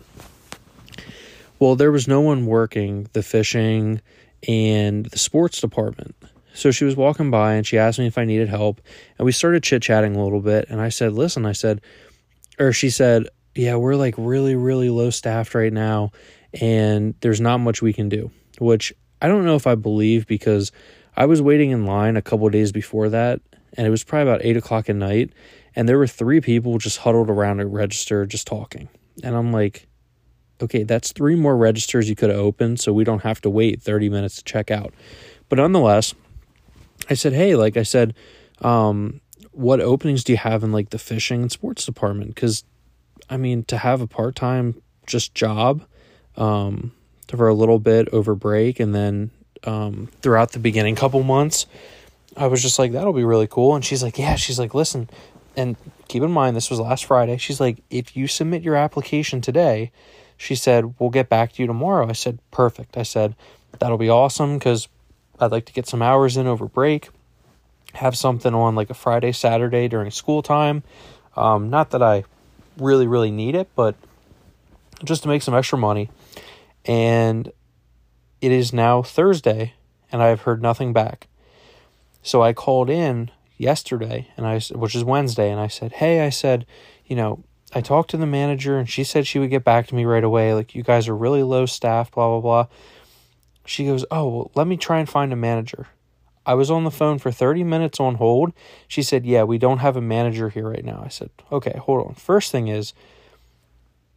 Well, 1.58 1.76
there 1.76 1.92
was 1.92 2.08
no 2.08 2.20
one 2.20 2.46
working 2.46 3.08
the 3.12 3.22
fishing 3.22 4.00
and 4.46 5.06
the 5.06 5.18
sports 5.18 5.60
department. 5.60 6.14
So 6.52 6.70
she 6.70 6.84
was 6.84 6.96
walking 6.96 7.30
by 7.30 7.54
and 7.54 7.66
she 7.66 7.78
asked 7.78 7.98
me 7.98 8.06
if 8.06 8.18
I 8.18 8.24
needed 8.24 8.48
help. 8.48 8.80
And 9.18 9.26
we 9.26 9.32
started 9.32 9.62
chit 9.62 9.82
chatting 9.82 10.16
a 10.16 10.22
little 10.22 10.40
bit. 10.40 10.66
And 10.68 10.80
I 10.80 10.88
said, 10.88 11.12
listen, 11.12 11.46
I 11.46 11.52
said, 11.52 11.80
or 12.58 12.72
she 12.72 12.90
said, 12.90 13.28
yeah, 13.54 13.76
we're 13.76 13.94
like 13.94 14.14
really, 14.18 14.54
really 14.56 14.90
low 14.90 15.10
staffed 15.10 15.54
right 15.54 15.72
now. 15.72 16.12
And 16.60 17.14
there's 17.20 17.40
not 17.40 17.58
much 17.58 17.82
we 17.82 17.92
can 17.92 18.08
do, 18.08 18.30
which 18.58 18.92
I 19.20 19.28
don't 19.28 19.44
know 19.44 19.56
if 19.56 19.66
I 19.66 19.74
believe 19.74 20.26
because 20.26 20.72
I 21.16 21.26
was 21.26 21.40
waiting 21.40 21.70
in 21.70 21.86
line 21.86 22.16
a 22.16 22.22
couple 22.22 22.48
days 22.48 22.72
before 22.72 23.10
that. 23.10 23.40
And 23.76 23.86
it 23.86 23.90
was 23.90 24.04
probably 24.04 24.30
about 24.30 24.44
eight 24.44 24.56
o'clock 24.56 24.88
at 24.88 24.96
night 24.96 25.32
and 25.76 25.86
there 25.86 25.98
were 25.98 26.06
three 26.06 26.40
people 26.40 26.78
just 26.78 26.98
huddled 26.98 27.28
around 27.28 27.60
a 27.60 27.66
register 27.66 28.24
just 28.24 28.46
talking. 28.46 28.88
And 29.22 29.36
I'm 29.36 29.52
like, 29.52 29.86
okay, 30.62 30.84
that's 30.84 31.12
three 31.12 31.36
more 31.36 31.54
registers 31.54 32.08
you 32.08 32.16
could 32.16 32.30
have 32.30 32.38
opened 32.38 32.80
so 32.80 32.94
we 32.94 33.04
don't 33.04 33.22
have 33.22 33.42
to 33.42 33.50
wait 33.50 33.82
30 33.82 34.08
minutes 34.08 34.36
to 34.36 34.44
check 34.44 34.70
out. 34.70 34.94
But 35.50 35.56
nonetheless, 35.56 36.14
I 37.10 37.14
said, 37.14 37.34
hey, 37.34 37.54
like 37.54 37.76
I 37.76 37.82
said, 37.82 38.14
um, 38.62 39.20
what 39.52 39.80
openings 39.80 40.24
do 40.24 40.32
you 40.32 40.38
have 40.38 40.64
in 40.64 40.72
like 40.72 40.90
the 40.90 40.98
fishing 40.98 41.42
and 41.42 41.52
sports 41.52 41.84
department? 41.84 42.34
Because, 42.34 42.64
I 43.28 43.36
mean, 43.36 43.64
to 43.64 43.76
have 43.76 44.00
a 44.00 44.06
part 44.06 44.34
time 44.34 44.80
just 45.06 45.34
job 45.34 45.84
um, 46.36 46.92
for 47.28 47.48
a 47.48 47.54
little 47.54 47.78
bit 47.78 48.08
over 48.08 48.34
break 48.34 48.80
and 48.80 48.94
then 48.94 49.30
um, 49.64 50.08
throughout 50.22 50.52
the 50.52 50.58
beginning 50.58 50.96
couple 50.96 51.22
months, 51.22 51.66
I 52.36 52.46
was 52.48 52.62
just 52.62 52.78
like, 52.78 52.92
that'll 52.92 53.12
be 53.12 53.24
really 53.24 53.46
cool. 53.46 53.74
And 53.74 53.84
she's 53.84 54.02
like, 54.02 54.18
yeah, 54.18 54.34
she's 54.34 54.58
like, 54.58 54.74
listen, 54.74 55.08
and 55.56 55.76
keep 56.08 56.22
in 56.22 56.30
mind 56.30 56.56
this 56.56 56.70
was 56.70 56.78
last 56.78 57.06
Friday. 57.06 57.38
She's 57.38 57.60
like, 57.60 57.82
if 57.90 58.16
you 58.16 58.26
submit 58.26 58.62
your 58.62 58.76
application 58.76 59.40
today, 59.40 59.90
she 60.36 60.54
said, 60.54 60.94
we'll 60.98 61.10
get 61.10 61.28
back 61.28 61.52
to 61.52 61.62
you 61.62 61.66
tomorrow. 61.66 62.08
I 62.08 62.12
said, 62.12 62.38
perfect. 62.50 62.96
I 62.96 63.02
said, 63.04 63.34
that'll 63.78 63.98
be 63.98 64.10
awesome 64.10 64.58
because 64.58 64.88
I'd 65.40 65.50
like 65.50 65.64
to 65.66 65.72
get 65.72 65.86
some 65.86 66.02
hours 66.02 66.36
in 66.36 66.46
over 66.46 66.66
break, 66.66 67.08
have 67.94 68.16
something 68.16 68.54
on 68.54 68.74
like 68.74 68.90
a 68.90 68.94
Friday, 68.94 69.32
Saturday 69.32 69.88
during 69.88 70.10
school 70.10 70.42
time. 70.42 70.82
Um, 71.36 71.70
not 71.70 71.90
that 71.90 72.02
I 72.02 72.24
really, 72.78 73.06
really 73.06 73.30
need 73.30 73.54
it, 73.54 73.68
but 73.74 73.94
just 75.04 75.22
to 75.22 75.28
make 75.28 75.42
some 75.42 75.54
extra 75.54 75.78
money. 75.78 76.10
And 76.84 77.50
it 78.40 78.52
is 78.52 78.72
now 78.72 79.02
Thursday, 79.02 79.74
and 80.12 80.22
I 80.22 80.28
have 80.28 80.42
heard 80.42 80.62
nothing 80.62 80.92
back. 80.92 81.28
So 82.26 82.42
I 82.42 82.54
called 82.54 82.90
in 82.90 83.30
yesterday 83.56 84.26
and 84.36 84.44
I 84.44 84.58
which 84.74 84.96
is 84.96 85.04
Wednesday 85.04 85.48
and 85.48 85.60
I 85.60 85.68
said, 85.68 85.92
"Hey, 85.92 86.26
I 86.26 86.30
said, 86.30 86.66
you 87.06 87.14
know, 87.14 87.44
I 87.72 87.80
talked 87.80 88.10
to 88.10 88.16
the 88.16 88.26
manager 88.26 88.78
and 88.78 88.90
she 88.90 89.04
said 89.04 89.28
she 89.28 89.38
would 89.38 89.50
get 89.50 89.62
back 89.62 89.86
to 89.86 89.94
me 89.94 90.04
right 90.04 90.24
away. 90.24 90.52
Like 90.52 90.74
you 90.74 90.82
guys 90.82 91.06
are 91.06 91.16
really 91.16 91.44
low 91.44 91.66
staff, 91.66 92.10
blah 92.10 92.28
blah 92.28 92.40
blah." 92.40 92.66
She 93.64 93.86
goes, 93.86 94.04
"Oh, 94.10 94.28
well, 94.28 94.50
let 94.56 94.66
me 94.66 94.76
try 94.76 94.98
and 94.98 95.08
find 95.08 95.32
a 95.32 95.36
manager." 95.36 95.86
I 96.44 96.54
was 96.54 96.68
on 96.68 96.82
the 96.82 96.90
phone 96.90 97.20
for 97.20 97.30
30 97.30 97.62
minutes 97.62 98.00
on 98.00 98.16
hold. 98.16 98.52
She 98.88 99.02
said, 99.04 99.24
"Yeah, 99.24 99.44
we 99.44 99.56
don't 99.56 99.78
have 99.78 99.96
a 99.96 100.00
manager 100.00 100.48
here 100.48 100.68
right 100.68 100.84
now." 100.84 101.02
I 101.04 101.08
said, 101.08 101.30
"Okay, 101.52 101.78
hold 101.78 102.08
on. 102.08 102.14
First 102.14 102.50
thing 102.50 102.66
is 102.66 102.92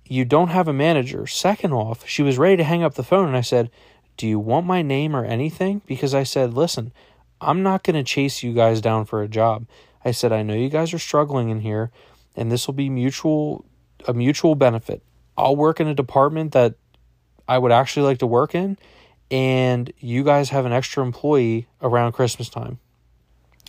you 0.07 0.25
don't 0.25 0.49
have 0.49 0.67
a 0.67 0.73
manager. 0.73 1.27
Second 1.27 1.73
off, 1.73 2.07
she 2.07 2.23
was 2.23 2.39
ready 2.39 2.57
to 2.57 2.63
hang 2.63 2.81
up 2.81 2.95
the 2.95 3.03
phone 3.03 3.27
and 3.27 3.37
I 3.37 3.41
said, 3.41 3.69
"Do 4.17 4.27
you 4.27 4.39
want 4.39 4.65
my 4.65 4.81
name 4.81 5.15
or 5.15 5.25
anything?" 5.25 5.83
Because 5.85 6.15
I 6.15 6.23
said, 6.23 6.55
"Listen, 6.55 6.91
I'm 7.41 7.63
not 7.63 7.83
going 7.83 7.95
to 7.95 8.03
chase 8.03 8.43
you 8.43 8.53
guys 8.53 8.81
down 8.81 9.05
for 9.05 9.21
a 9.21 9.27
job. 9.27 9.65
I 10.03 10.11
said, 10.11 10.31
I 10.31 10.43
know 10.43 10.53
you 10.53 10.69
guys 10.69 10.93
are 10.93 10.99
struggling 10.99 11.49
in 11.49 11.61
here, 11.61 11.91
and 12.35 12.51
this 12.51 12.67
will 12.67 12.73
be 12.73 12.89
mutual 12.89 13.65
a 14.07 14.13
mutual 14.13 14.55
benefit. 14.55 15.01
I'll 15.37 15.55
work 15.55 15.79
in 15.79 15.87
a 15.87 15.93
department 15.93 16.53
that 16.53 16.75
I 17.47 17.57
would 17.57 17.71
actually 17.71 18.05
like 18.05 18.19
to 18.19 18.27
work 18.27 18.55
in, 18.55 18.77
and 19.29 19.91
you 19.99 20.23
guys 20.23 20.49
have 20.49 20.65
an 20.65 20.71
extra 20.71 21.03
employee 21.03 21.67
around 21.81 22.13
Christmas 22.13 22.49
time. 22.49 22.79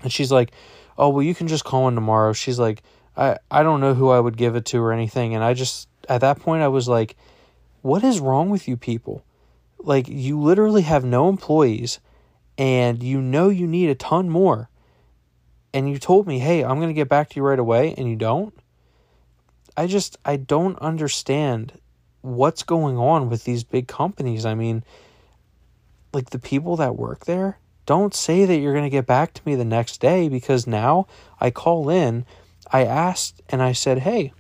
And 0.02 0.12
she's 0.12 0.32
like, 0.32 0.52
Oh, 0.98 1.08
well, 1.08 1.22
you 1.22 1.34
can 1.34 1.48
just 1.48 1.64
call 1.64 1.88
in 1.88 1.94
tomorrow. 1.94 2.32
She's 2.32 2.58
like, 2.58 2.82
I, 3.16 3.38
I 3.50 3.62
don't 3.62 3.80
know 3.80 3.94
who 3.94 4.10
I 4.10 4.20
would 4.20 4.36
give 4.36 4.54
it 4.54 4.66
to 4.66 4.82
or 4.82 4.92
anything. 4.92 5.34
And 5.34 5.42
I 5.42 5.54
just, 5.54 5.88
at 6.08 6.20
that 6.20 6.40
point, 6.40 6.62
I 6.62 6.68
was 6.68 6.88
like, 6.88 7.16
What 7.82 8.04
is 8.04 8.20
wrong 8.20 8.50
with 8.50 8.68
you 8.68 8.76
people? 8.76 9.24
Like, 9.78 10.08
you 10.08 10.38
literally 10.38 10.82
have 10.82 11.04
no 11.04 11.28
employees 11.28 12.00
and 12.61 13.02
you 13.02 13.22
know 13.22 13.48
you 13.48 13.66
need 13.66 13.88
a 13.88 13.94
ton 13.94 14.28
more, 14.28 14.68
and 15.72 15.88
you 15.88 15.98
told 15.98 16.26
me, 16.26 16.40
hey, 16.40 16.62
I'm 16.62 16.76
going 16.76 16.88
to 16.90 16.94
get 16.94 17.08
back 17.08 17.30
to 17.30 17.36
you 17.36 17.42
right 17.42 17.58
away, 17.58 17.94
and 17.96 18.06
you 18.06 18.16
don't, 18.16 18.52
I 19.78 19.86
just, 19.86 20.18
I 20.26 20.36
don't 20.36 20.78
understand 20.78 21.72
what's 22.20 22.62
going 22.62 22.98
on 22.98 23.30
with 23.30 23.44
these 23.44 23.64
big 23.64 23.88
companies. 23.88 24.44
I 24.44 24.54
mean, 24.54 24.84
like 26.12 26.30
the 26.30 26.38
people 26.38 26.76
that 26.76 26.96
work 26.96 27.24
there, 27.24 27.58
don't 27.86 28.14
say 28.14 28.44
that 28.44 28.58
you're 28.58 28.74
going 28.74 28.84
to 28.84 28.90
get 28.90 29.06
back 29.06 29.32
to 29.32 29.42
me 29.46 29.54
the 29.54 29.64
next 29.64 30.02
day 30.02 30.28
because 30.28 30.66
now 30.66 31.06
I 31.40 31.50
call 31.50 31.88
in, 31.88 32.26
I 32.70 32.84
asked 32.84 33.40
and 33.48 33.62
I 33.62 33.72
said, 33.72 34.00
"Hey, 34.00 34.34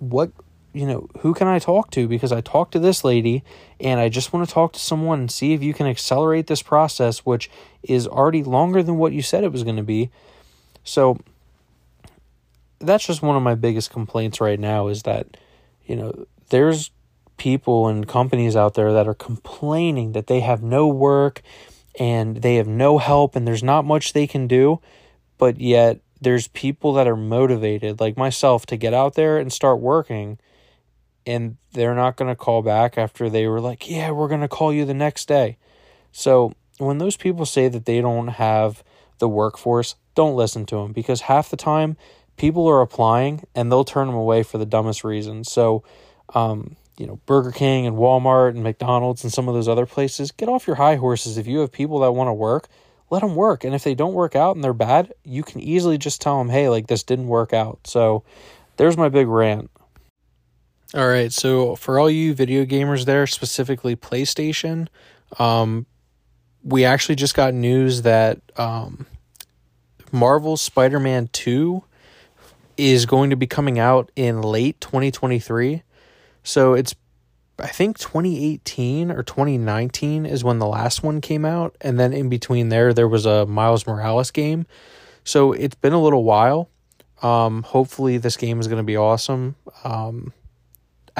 what 0.00 0.32
you 0.72 0.86
know, 0.86 1.08
who 1.20 1.34
can 1.34 1.48
I 1.48 1.58
talk 1.58 1.90
to? 1.92 2.06
Because 2.06 2.32
I 2.32 2.40
talked 2.40 2.72
to 2.72 2.78
this 2.78 3.04
lady 3.04 3.42
and 3.80 3.98
I 3.98 4.08
just 4.08 4.32
want 4.32 4.48
to 4.48 4.54
talk 4.54 4.72
to 4.74 4.80
someone 4.80 5.20
and 5.20 5.30
see 5.30 5.52
if 5.52 5.62
you 5.62 5.74
can 5.74 5.86
accelerate 5.86 6.46
this 6.46 6.62
process, 6.62 7.20
which 7.20 7.50
is 7.82 8.06
already 8.06 8.42
longer 8.42 8.82
than 8.82 8.96
what 8.96 9.12
you 9.12 9.22
said 9.22 9.42
it 9.42 9.52
was 9.52 9.64
going 9.64 9.76
to 9.76 9.82
be. 9.82 10.10
So 10.84 11.18
that's 12.78 13.06
just 13.06 13.22
one 13.22 13.36
of 13.36 13.42
my 13.42 13.54
biggest 13.54 13.90
complaints 13.90 14.40
right 14.40 14.60
now 14.60 14.88
is 14.88 15.02
that, 15.02 15.36
you 15.84 15.96
know, 15.96 16.26
there's 16.50 16.90
people 17.36 17.88
and 17.88 18.06
companies 18.06 18.54
out 18.54 18.74
there 18.74 18.92
that 18.92 19.08
are 19.08 19.14
complaining 19.14 20.12
that 20.12 20.26
they 20.26 20.40
have 20.40 20.62
no 20.62 20.86
work 20.86 21.42
and 21.98 22.36
they 22.38 22.56
have 22.56 22.68
no 22.68 22.98
help 22.98 23.34
and 23.34 23.46
there's 23.46 23.62
not 23.62 23.84
much 23.84 24.12
they 24.12 24.26
can 24.26 24.46
do, 24.46 24.80
but 25.38 25.58
yet 25.58 26.00
there's 26.20 26.48
people 26.48 26.92
that 26.92 27.08
are 27.08 27.16
motivated 27.16 27.98
like 27.98 28.16
myself 28.16 28.66
to 28.66 28.76
get 28.76 28.94
out 28.94 29.14
there 29.14 29.38
and 29.38 29.52
start 29.52 29.80
working 29.80 30.38
and 31.26 31.56
they're 31.72 31.94
not 31.94 32.16
going 32.16 32.30
to 32.30 32.36
call 32.36 32.62
back 32.62 32.98
after 32.98 33.28
they 33.28 33.46
were 33.46 33.60
like, 33.60 33.90
"Yeah, 33.90 34.10
we're 34.10 34.28
going 34.28 34.40
to 34.40 34.48
call 34.48 34.72
you 34.72 34.84
the 34.84 34.94
next 34.94 35.28
day." 35.28 35.56
So, 36.12 36.54
when 36.78 36.98
those 36.98 37.16
people 37.16 37.46
say 37.46 37.68
that 37.68 37.84
they 37.84 38.00
don't 38.00 38.28
have 38.28 38.82
the 39.18 39.28
workforce, 39.28 39.94
don't 40.14 40.34
listen 40.34 40.66
to 40.66 40.76
them 40.76 40.92
because 40.92 41.22
half 41.22 41.50
the 41.50 41.56
time 41.56 41.96
people 42.36 42.66
are 42.66 42.80
applying 42.80 43.44
and 43.54 43.70
they'll 43.70 43.84
turn 43.84 44.06
them 44.06 44.16
away 44.16 44.42
for 44.42 44.58
the 44.58 44.66
dumbest 44.66 45.04
reasons. 45.04 45.52
So, 45.52 45.84
um, 46.34 46.76
you 46.96 47.06
know, 47.06 47.20
Burger 47.26 47.52
King 47.52 47.86
and 47.86 47.96
Walmart 47.96 48.50
and 48.50 48.62
McDonald's 48.62 49.22
and 49.22 49.32
some 49.32 49.48
of 49.48 49.54
those 49.54 49.68
other 49.68 49.86
places, 49.86 50.32
get 50.32 50.48
off 50.48 50.66
your 50.66 50.76
high 50.76 50.96
horses. 50.96 51.38
If 51.38 51.46
you 51.46 51.60
have 51.60 51.70
people 51.70 52.00
that 52.00 52.12
want 52.12 52.28
to 52.28 52.34
work, 52.34 52.68
let 53.10 53.20
them 53.20 53.34
work. 53.34 53.64
And 53.64 53.74
if 53.74 53.84
they 53.84 53.94
don't 53.94 54.14
work 54.14 54.36
out 54.36 54.54
and 54.54 54.64
they're 54.64 54.72
bad, 54.72 55.12
you 55.24 55.42
can 55.42 55.60
easily 55.60 55.98
just 55.98 56.20
tell 56.20 56.38
them, 56.38 56.48
hey, 56.48 56.68
like 56.68 56.86
this 56.86 57.02
didn't 57.02 57.28
work 57.28 57.52
out. 57.52 57.80
So 57.84 58.24
there's 58.76 58.96
my 58.96 59.08
big 59.08 59.28
rant. 59.28 59.70
All 60.92 61.06
right. 61.06 61.32
So 61.32 61.76
for 61.76 62.00
all 62.00 62.10
you 62.10 62.34
video 62.34 62.64
gamers 62.64 63.04
there, 63.04 63.26
specifically 63.26 63.94
PlayStation, 63.94 64.88
um, 65.38 65.86
we 66.64 66.84
actually 66.84 67.14
just 67.14 67.34
got 67.34 67.54
news 67.54 68.02
that 68.02 68.40
um, 68.56 69.06
Marvel's 70.10 70.60
Spider 70.60 70.98
Man 70.98 71.28
2 71.32 71.84
is 72.76 73.06
going 73.06 73.30
to 73.30 73.36
be 73.36 73.46
coming 73.46 73.78
out 73.78 74.10
in 74.16 74.42
late 74.42 74.80
2023. 74.80 75.84
So 76.42 76.74
it's, 76.74 76.94
I 77.58 77.68
think 77.68 77.98
2018 77.98 79.12
or 79.12 79.22
2019 79.22 80.26
is 80.26 80.42
when 80.42 80.58
the 80.58 80.66
last 80.66 81.04
one 81.04 81.20
came 81.20 81.44
out. 81.44 81.76
And 81.80 82.00
then 82.00 82.12
in 82.12 82.28
between 82.28 82.68
there, 82.68 82.92
there 82.92 83.08
was 83.08 83.26
a 83.26 83.46
Miles 83.46 83.86
Morales 83.86 84.32
game. 84.32 84.66
So 85.22 85.52
it's 85.52 85.76
been 85.76 85.92
a 85.92 86.02
little 86.02 86.24
while. 86.24 86.68
Um, 87.22 87.62
hopefully, 87.62 88.16
this 88.16 88.38
game 88.38 88.58
is 88.58 88.66
going 88.66 88.78
to 88.78 88.82
be 88.82 88.96
awesome. 88.96 89.54
Um, 89.84 90.32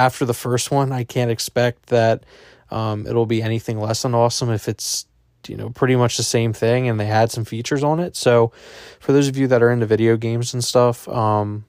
after 0.01 0.25
the 0.25 0.33
first 0.33 0.71
one, 0.71 0.93
I 0.93 1.05
can't 1.05 1.31
expect 1.31 1.87
that 1.87 2.25
um, 2.71 3.07
it'll 3.07 3.27
be 3.27 3.43
anything 3.43 3.79
less 3.79 4.01
than 4.01 4.15
awesome 4.15 4.49
if 4.49 4.67
it's 4.67 5.05
you 5.47 5.57
know 5.57 5.69
pretty 5.71 5.95
much 5.95 6.17
the 6.17 6.23
same 6.23 6.55
thing 6.55 6.89
and 6.89 6.99
they 6.99 7.07
had 7.07 7.31
some 7.31 7.45
features 7.45 7.85
on 7.85 8.01
it. 8.01 8.17
So 8.17 8.53
for 8.99 9.13
those 9.13 9.29
of 9.29 9.37
you 9.37 9.47
that 9.49 9.63
are 9.63 9.71
into 9.71 9.85
video 9.85 10.17
games 10.17 10.55
and 10.55 10.65
stuff 10.65 11.07
um, 11.09 11.65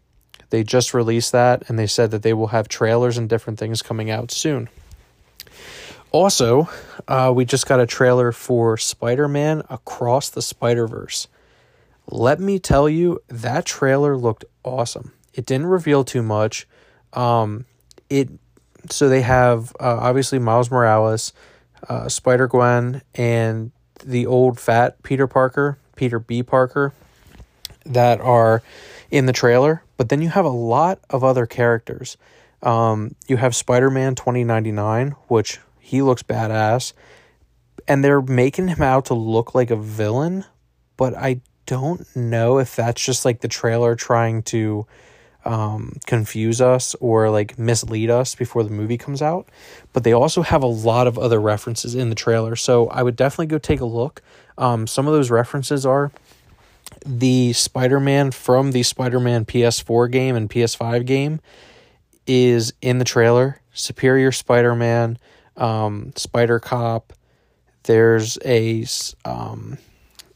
they 0.49 0.63
just 0.63 0.93
released 0.93 1.31
that 1.33 1.69
and 1.69 1.77
they 1.77 1.87
said 1.87 2.11
that 2.11 2.23
they 2.23 2.33
will 2.33 2.47
have 2.47 2.67
trailers 2.67 3.17
and 3.17 3.27
different 3.27 3.59
things 3.59 3.81
coming 3.81 4.09
out 4.09 4.31
soon. 4.31 4.69
Also 6.11 6.69
uh, 7.07 7.31
we 7.35 7.43
just 7.43 7.67
got 7.67 7.79
a 7.79 7.85
trailer 7.85 8.31
for 8.31 8.77
spider-man 8.77 9.63
across 9.69 10.29
the 10.29 10.41
spider-verse. 10.41 11.27
Let 12.07 12.39
me 12.39 12.59
tell 12.59 12.87
you 12.87 13.21
that 13.27 13.65
trailer 13.65 14.15
looked 14.17 14.45
awesome. 14.63 15.13
It 15.33 15.45
didn't 15.45 15.67
reveal 15.67 16.03
too 16.03 16.21
much 16.21 16.67
um, 17.13 17.65
it 18.11 18.29
so 18.89 19.09
they 19.09 19.21
have 19.21 19.75
uh, 19.79 19.97
obviously 19.99 20.37
miles 20.37 20.69
morales 20.69 21.33
uh, 21.87 22.07
Spider 22.09 22.47
Gwen 22.47 23.01
and 23.15 23.71
the 24.03 24.25
old 24.25 24.59
fat 24.59 25.01
Peter 25.03 25.27
Parker, 25.27 25.77
Peter 25.95 26.19
B. 26.19 26.43
Parker, 26.43 26.93
that 27.85 28.19
are 28.21 28.61
in 29.09 29.25
the 29.25 29.33
trailer. 29.33 29.83
But 29.97 30.09
then 30.09 30.21
you 30.21 30.29
have 30.29 30.45
a 30.45 30.49
lot 30.49 30.99
of 31.09 31.23
other 31.23 31.45
characters. 31.45 32.17
Um, 32.61 33.15
you 33.27 33.37
have 33.37 33.55
Spider 33.55 33.89
Man 33.89 34.15
2099, 34.15 35.11
which 35.27 35.59
he 35.79 36.01
looks 36.01 36.23
badass. 36.23 36.93
And 37.87 38.03
they're 38.03 38.21
making 38.21 38.67
him 38.67 38.81
out 38.81 39.05
to 39.05 39.15
look 39.15 39.55
like 39.55 39.71
a 39.71 39.75
villain, 39.75 40.45
but 40.97 41.15
I 41.15 41.41
don't 41.65 42.05
know 42.15 42.59
if 42.59 42.75
that's 42.75 43.03
just 43.03 43.25
like 43.25 43.41
the 43.41 43.47
trailer 43.47 43.95
trying 43.95 44.43
to 44.43 44.85
um, 45.45 45.97
confuse 46.05 46.61
us 46.61 46.95
or 46.99 47.29
like 47.29 47.57
mislead 47.57 48.09
us 48.09 48.35
before 48.35 48.63
the 48.63 48.69
movie 48.69 48.97
comes 48.97 49.21
out. 49.21 49.47
But 49.93 50.03
they 50.03 50.13
also 50.13 50.41
have 50.41 50.63
a 50.63 50.67
lot 50.67 51.07
of 51.07 51.17
other 51.17 51.39
references 51.39 51.95
in 51.95 52.09
the 52.09 52.15
trailer. 52.15 52.55
So 52.55 52.87
I 52.87 53.03
would 53.03 53.15
definitely 53.15 53.47
go 53.47 53.57
take 53.57 53.81
a 53.81 53.85
look. 53.85 54.21
Um, 54.57 54.87
some 54.87 55.07
of 55.07 55.13
those 55.13 55.31
references 55.31 55.85
are 55.85 56.11
the 57.05 57.53
Spider 57.53 57.99
Man 57.99 58.31
from 58.31 58.71
the 58.71 58.83
Spider 58.83 59.19
Man 59.19 59.45
PS4 59.45 60.11
game 60.11 60.35
and 60.35 60.49
PS5 60.49 61.05
game 61.05 61.39
is 62.27 62.73
in 62.81 62.99
the 62.99 63.05
trailer. 63.05 63.59
Superior 63.73 64.31
Spider 64.31 64.75
Man, 64.75 65.17
um, 65.57 66.11
Spider 66.15 66.59
Cop. 66.59 67.13
There's 67.83 68.37
a 68.45 68.85
um, 69.25 69.77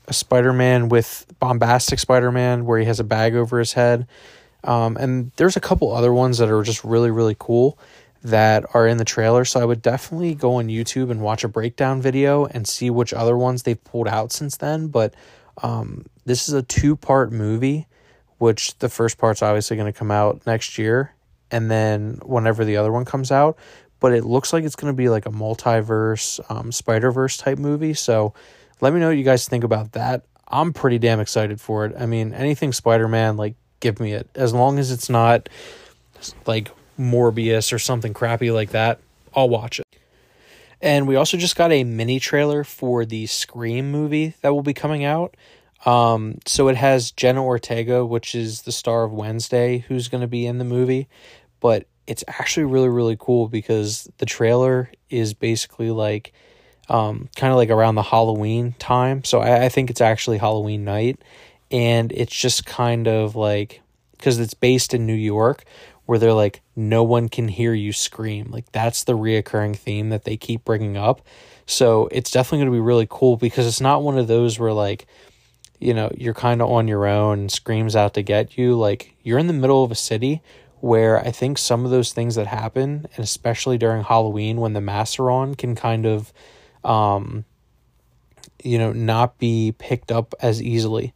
a 0.07 0.13
Spider 0.13 0.53
Man 0.53 0.89
with 0.89 1.25
bombastic 1.39 1.99
Spider 1.99 2.31
Man 2.31 2.65
where 2.65 2.79
he 2.79 2.85
has 2.85 2.99
a 2.99 3.03
bag 3.03 3.35
over 3.35 3.59
his 3.59 3.73
head. 3.73 4.07
Um, 4.65 4.97
and 4.97 5.31
there's 5.37 5.55
a 5.55 5.61
couple 5.61 5.93
other 5.93 6.13
ones 6.13 6.39
that 6.39 6.49
are 6.49 6.63
just 6.63 6.83
really, 6.83 7.11
really 7.11 7.35
cool 7.37 7.77
that 8.23 8.65
are 8.73 8.87
in 8.87 8.97
the 8.97 9.05
trailer. 9.05 9.45
So 9.45 9.61
I 9.61 9.65
would 9.65 9.81
definitely 9.81 10.33
go 10.33 10.55
on 10.55 10.67
YouTube 10.67 11.11
and 11.11 11.21
watch 11.21 11.43
a 11.43 11.47
breakdown 11.47 12.01
video 12.01 12.45
and 12.45 12.67
see 12.67 12.89
which 12.89 13.13
other 13.13 13.37
ones 13.37 13.63
they've 13.63 13.81
pulled 13.83 14.07
out 14.07 14.31
since 14.31 14.57
then. 14.57 14.87
But 14.87 15.13
um, 15.61 16.05
this 16.25 16.49
is 16.49 16.55
a 16.55 16.63
two 16.63 16.95
part 16.95 17.31
movie, 17.31 17.87
which 18.39 18.77
the 18.79 18.89
first 18.89 19.19
part's 19.19 19.43
obviously 19.43 19.77
going 19.77 19.91
to 19.91 19.97
come 19.97 20.11
out 20.11 20.45
next 20.47 20.77
year. 20.77 21.13
And 21.51 21.69
then 21.69 22.19
whenever 22.25 22.65
the 22.65 22.77
other 22.77 22.91
one 22.91 23.05
comes 23.05 23.31
out, 23.31 23.59
but 23.99 24.11
it 24.11 24.25
looks 24.25 24.51
like 24.51 24.63
it's 24.63 24.75
going 24.75 24.91
to 24.91 24.97
be 24.97 25.09
like 25.09 25.27
a 25.27 25.31
multiverse, 25.31 26.39
um, 26.49 26.71
Spider 26.71 27.11
Verse 27.11 27.37
type 27.37 27.59
movie. 27.59 27.93
So 27.93 28.33
let 28.81 28.93
me 28.93 28.99
know 28.99 29.07
what 29.07 29.17
you 29.17 29.23
guys 29.23 29.47
think 29.47 29.63
about 29.63 29.91
that. 29.93 30.25
I'm 30.47 30.73
pretty 30.73 30.97
damn 30.97 31.19
excited 31.19 31.61
for 31.61 31.85
it. 31.85 31.95
I 31.97 32.07
mean, 32.07 32.33
anything 32.33 32.73
Spider 32.73 33.07
Man, 33.07 33.37
like 33.37 33.55
give 33.85 33.99
me 33.99 34.13
it. 34.13 34.27
As 34.33 34.51
long 34.51 34.79
as 34.79 34.89
it's 34.89 35.11
not 35.11 35.47
like 36.47 36.71
Morbius 36.99 37.71
or 37.71 37.77
something 37.77 38.15
crappy 38.15 38.49
like 38.49 38.71
that, 38.71 38.99
I'll 39.35 39.47
watch 39.47 39.79
it. 39.79 39.85
And 40.81 41.07
we 41.07 41.15
also 41.15 41.37
just 41.37 41.55
got 41.55 41.71
a 41.71 41.83
mini 41.83 42.19
trailer 42.19 42.63
for 42.63 43.05
the 43.05 43.27
Scream 43.27 43.91
movie 43.91 44.33
that 44.41 44.55
will 44.55 44.63
be 44.63 44.73
coming 44.73 45.03
out. 45.03 45.37
Um, 45.85 46.39
so 46.47 46.67
it 46.67 46.77
has 46.77 47.11
Jenna 47.11 47.43
Ortega, 47.45 48.03
which 48.03 48.33
is 48.33 48.63
the 48.63 48.71
star 48.71 49.03
of 49.03 49.13
Wednesday, 49.13 49.85
who's 49.87 50.07
going 50.07 50.21
to 50.21 50.27
be 50.27 50.47
in 50.47 50.57
the 50.57 50.65
movie. 50.65 51.07
But 51.59 51.85
it's 52.07 52.23
actually 52.27 52.65
really, 52.65 52.89
really 52.89 53.17
cool 53.19 53.47
because 53.47 54.09
the 54.17 54.25
trailer 54.25 54.89
is 55.11 55.35
basically 55.35 55.91
like 55.91 56.33
um, 56.89 57.29
kind 57.35 57.51
of 57.51 57.57
like 57.57 57.69
around 57.69 57.95
the 57.95 58.01
Halloween 58.01 58.73
time. 58.79 59.23
So 59.23 59.41
I, 59.41 59.65
I 59.65 59.69
think 59.69 59.91
it's 59.91 60.01
actually 60.01 60.39
Halloween 60.39 60.83
night 60.83 61.19
and 61.75 62.13
it's 62.13 62.33
just 62.33 62.65
kind 62.65 63.05
of 63.05 63.35
like 63.35 63.81
because 64.11 64.39
it's 64.39 64.53
based 64.53 64.93
in 64.93 65.05
New 65.05 65.13
York 65.13 65.65
where 66.05 66.17
they're 66.17 66.31
like 66.31 66.61
no 66.73 67.03
one 67.03 67.27
can 67.27 67.49
hear 67.49 67.73
you 67.73 67.91
scream. 67.91 68.49
Like 68.49 68.71
that's 68.71 69.03
the 69.03 69.17
reoccurring 69.17 69.75
theme 69.75 70.09
that 70.09 70.23
they 70.23 70.37
keep 70.37 70.63
bringing 70.63 70.95
up. 70.95 71.21
So 71.65 72.07
it's 72.13 72.31
definitely 72.31 72.59
going 72.59 72.71
to 72.71 72.77
be 72.77 72.79
really 72.79 73.07
cool 73.09 73.35
because 73.35 73.67
it's 73.67 73.81
not 73.81 74.03
one 74.03 74.17
of 74.17 74.27
those 74.27 74.57
where 74.57 74.71
like 74.71 75.05
you 75.77 75.93
know 75.93 76.09
you're 76.15 76.33
kind 76.33 76.61
of 76.61 76.71
on 76.71 76.87
your 76.87 77.05
own 77.05 77.39
and 77.39 77.51
screams 77.51 77.93
out 77.93 78.13
to 78.13 78.21
get 78.21 78.57
you. 78.57 78.75
Like 78.75 79.13
you're 79.21 79.39
in 79.39 79.47
the 79.47 79.53
middle 79.53 79.83
of 79.83 79.91
a 79.91 79.95
city 79.95 80.41
where 80.81 81.17
i 81.19 81.31
think 81.31 81.57
some 81.57 81.83
of 81.83 81.89
those 81.89 82.11
things 82.11 82.35
that 82.35 82.45
happen 82.45 83.07
and 83.15 83.23
especially 83.23 83.77
during 83.77 84.03
halloween 84.03 84.57
when 84.57 84.73
the 84.73 84.81
masks 84.81 85.17
are 85.17 85.31
on 85.31 85.55
can 85.55 85.73
kind 85.73 86.05
of 86.05 86.31
um 86.83 87.43
you 88.61 88.77
know 88.77 88.91
not 88.91 89.39
be 89.39 89.73
picked 89.79 90.11
up 90.11 90.35
as 90.41 90.61
easily 90.61 91.11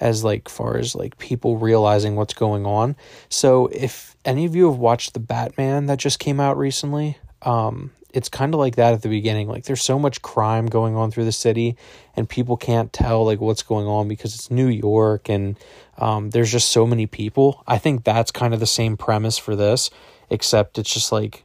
as 0.00 0.24
like 0.24 0.48
far 0.48 0.76
as 0.78 0.94
like 0.94 1.18
people 1.18 1.56
realizing 1.56 2.16
what's 2.16 2.34
going 2.34 2.66
on. 2.66 2.96
So 3.28 3.66
if 3.68 4.16
any 4.24 4.44
of 4.44 4.54
you 4.54 4.70
have 4.70 4.78
watched 4.78 5.14
the 5.14 5.20
Batman 5.20 5.86
that 5.86 5.98
just 5.98 6.18
came 6.18 6.40
out 6.40 6.56
recently, 6.56 7.18
um, 7.42 7.90
it's 8.12 8.28
kind 8.28 8.54
of 8.54 8.60
like 8.60 8.76
that 8.76 8.94
at 8.94 9.02
the 9.02 9.08
beginning. 9.08 9.48
Like 9.48 9.64
there's 9.64 9.82
so 9.82 9.98
much 9.98 10.22
crime 10.22 10.66
going 10.66 10.96
on 10.96 11.10
through 11.10 11.24
the 11.24 11.32
city, 11.32 11.76
and 12.16 12.28
people 12.28 12.56
can't 12.56 12.92
tell 12.92 13.24
like 13.24 13.40
what's 13.40 13.62
going 13.62 13.86
on 13.86 14.08
because 14.08 14.34
it's 14.34 14.50
New 14.50 14.68
York 14.68 15.28
and 15.28 15.56
um, 15.98 16.30
there's 16.30 16.50
just 16.50 16.70
so 16.70 16.86
many 16.86 17.06
people. 17.06 17.62
I 17.66 17.78
think 17.78 18.04
that's 18.04 18.30
kind 18.30 18.54
of 18.54 18.60
the 18.60 18.66
same 18.66 18.96
premise 18.96 19.36
for 19.36 19.56
this, 19.56 19.90
except 20.30 20.78
it's 20.78 20.92
just 20.92 21.12
like, 21.12 21.44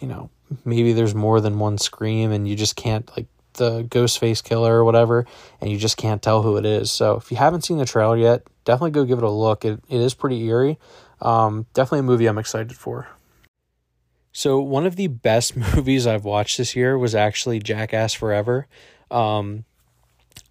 you 0.00 0.08
know, 0.08 0.30
maybe 0.64 0.92
there's 0.92 1.14
more 1.14 1.40
than 1.40 1.58
one 1.58 1.78
scream, 1.78 2.30
and 2.30 2.46
you 2.48 2.56
just 2.56 2.76
can't 2.76 3.08
like 3.16 3.26
the 3.56 3.84
Ghostface 3.84 4.42
killer 4.42 4.76
or 4.76 4.84
whatever, 4.84 5.26
and 5.60 5.70
you 5.70 5.78
just 5.78 5.96
can't 5.96 6.22
tell 6.22 6.42
who 6.42 6.56
it 6.56 6.64
is. 6.64 6.90
So 6.90 7.16
if 7.16 7.30
you 7.30 7.36
haven't 7.36 7.62
seen 7.62 7.78
the 7.78 7.84
trailer 7.84 8.16
yet, 8.16 8.46
definitely 8.64 8.92
go 8.92 9.04
give 9.04 9.18
it 9.18 9.24
a 9.24 9.30
look. 9.30 9.64
It 9.64 9.80
it 9.88 10.00
is 10.00 10.14
pretty 10.14 10.44
eerie. 10.44 10.78
Um, 11.20 11.66
definitely 11.74 12.00
a 12.00 12.04
movie 12.04 12.26
I'm 12.26 12.38
excited 12.38 12.76
for. 12.76 13.08
So 14.32 14.60
one 14.60 14.84
of 14.84 14.96
the 14.96 15.06
best 15.06 15.56
movies 15.74 16.06
I've 16.06 16.24
watched 16.24 16.58
this 16.58 16.76
year 16.76 16.98
was 16.98 17.14
actually 17.14 17.58
Jackass 17.58 18.12
Forever. 18.12 18.66
Um, 19.10 19.64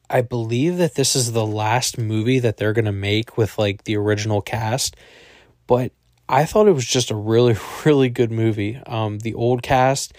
I 0.09 0.21
believe 0.21 0.77
that 0.77 0.95
this 0.95 1.15
is 1.15 1.31
the 1.31 1.45
last 1.45 1.97
movie 1.97 2.39
that 2.39 2.57
they're 2.57 2.73
gonna 2.73 2.91
make 2.91 3.37
with 3.37 3.57
like 3.57 3.83
the 3.83 3.97
original 3.97 4.41
cast, 4.41 4.95
but 5.67 5.91
I 6.27 6.45
thought 6.45 6.67
it 6.67 6.73
was 6.73 6.85
just 6.85 7.11
a 7.11 7.15
really 7.15 7.55
really 7.85 8.09
good 8.09 8.31
movie. 8.31 8.81
Um, 8.85 9.19
the 9.19 9.33
old 9.33 9.61
cast 9.61 10.13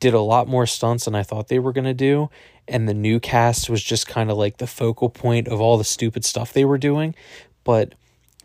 did 0.00 0.14
a 0.14 0.20
lot 0.20 0.48
more 0.48 0.66
stunts 0.66 1.04
than 1.04 1.14
I 1.14 1.22
thought 1.22 1.48
they 1.48 1.58
were 1.58 1.72
going 1.72 1.84
to 1.84 1.94
do. 1.94 2.30
And 2.68 2.88
the 2.88 2.94
new 2.94 3.20
cast 3.20 3.70
was 3.70 3.82
just 3.82 4.06
kind 4.06 4.30
of 4.30 4.36
like 4.36 4.58
the 4.58 4.66
focal 4.66 5.08
point 5.08 5.48
of 5.48 5.60
all 5.60 5.78
the 5.78 5.84
stupid 5.84 6.24
stuff 6.24 6.52
they 6.52 6.64
were 6.64 6.78
doing. 6.78 7.14
But 7.64 7.94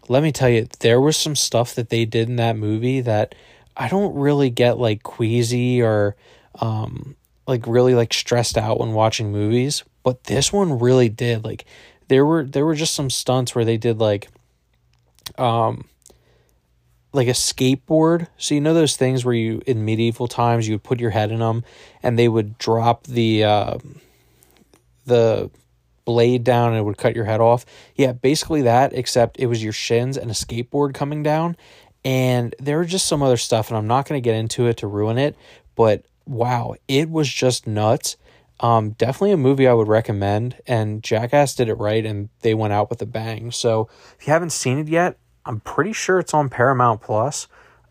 let 0.08 0.24
me 0.24 0.32
tell 0.32 0.49
you, 0.49 0.68
there 0.80 1.02
was 1.02 1.18
some 1.18 1.36
stuff 1.36 1.76
that 1.76 1.89
they 1.89 2.06
did 2.06 2.30
in 2.30 2.36
that 2.38 2.58
movie 2.58 3.02
that 3.02 3.36
I 3.76 3.88
don't 3.88 4.16
really 4.16 4.49
get 4.49 4.78
like 4.78 5.04
queasy 5.04 5.82
or 5.82 6.16
um, 6.60 7.16
like 7.47 7.66
really 7.68 7.95
like 7.95 8.14
stressed 8.14 8.58
out 8.58 8.80
when 8.80 8.93
watching 8.93 9.32
movies, 9.32 9.84
but 10.04 10.26
this 10.26 10.52
one 10.52 10.80
really 10.80 11.10
did. 11.10 11.43
Like 11.43 11.66
there 12.08 12.26
were 12.26 12.43
there 12.43 12.66
were 12.66 12.76
just 12.76 12.93
some 12.95 13.10
stunts 13.10 13.56
where 13.56 13.66
they 13.66 13.78
did 13.78 13.99
like 13.99 14.30
um 15.38 15.86
like 17.14 17.28
a 17.28 17.32
skateboard. 17.32 18.28
So 18.38 18.55
you 18.55 18.62
know 18.62 18.74
those 18.74 18.95
things 18.95 19.26
where 19.26 19.34
you 19.34 19.62
in 19.66 19.84
medieval 19.86 20.28
times 20.28 20.68
you 20.68 20.76
would 20.76 20.84
put 20.84 20.99
your 20.99 21.09
head 21.09 21.32
in 21.32 21.39
them 21.39 21.64
and 22.01 22.18
they 22.18 22.28
would 22.28 22.57
drop 22.57 23.05
the 23.07 23.43
uh, 23.43 23.78
the 25.05 25.49
blade 26.05 26.43
down 26.43 26.70
and 26.70 26.80
it 26.80 26.84
would 26.84 26.97
cut 26.97 27.16
your 27.16 27.26
head 27.26 27.41
off. 27.41 27.66
Yeah, 27.95 28.14
basically 28.14 28.64
that 28.64 28.93
except 28.93 29.39
it 29.39 29.47
was 29.47 29.64
your 29.64 29.74
shins 29.74 30.18
and 30.18 30.32
a 30.32 30.34
skateboard 30.34 30.93
coming 30.93 31.24
down 31.24 31.57
and 32.03 32.55
there 32.59 32.78
were 32.78 32.86
just 32.86 33.07
some 33.07 33.22
other 33.22 33.38
stuff 33.38 33.70
and 33.70 33.78
I'm 33.78 33.88
not 33.88 34.07
going 34.07 34.22
to 34.22 34.24
get 34.24 34.36
into 34.36 34.68
it 34.68 34.78
to 34.78 34.88
ruin 34.88 35.18
it, 35.18 35.36
but 35.76 36.05
wow, 36.26 36.76
it 36.88 37.09
was 37.09 37.30
just 37.30 37.68
nuts. 37.68 38.18
Um, 38.59 38.91
definitely 38.91 39.32
a 39.32 39.38
movie 39.38 39.68
I 39.68 39.74
would 39.74 39.88
recommend, 39.88 40.55
and 40.68 41.01
Jackass 41.01 41.55
did 41.55 41.68
it 41.68 41.74
right, 41.76 42.05
and 42.05 42.30
they 42.41 42.53
went 42.53 42.74
out 42.74 42.91
with 42.91 43.01
a 43.01 43.07
bang. 43.07 43.51
So 43.51 43.89
if 44.20 44.28
you 44.28 44.34
haven't 44.34 44.51
seen 44.51 44.78
it 44.78 44.88
yet, 44.88 45.18
I'm 45.45 45.59
pretty 45.59 45.93
sure 45.93 46.19
it's 46.19 46.33
on 46.33 46.49
Paramount 46.49 47.01
Plus. 47.01 47.47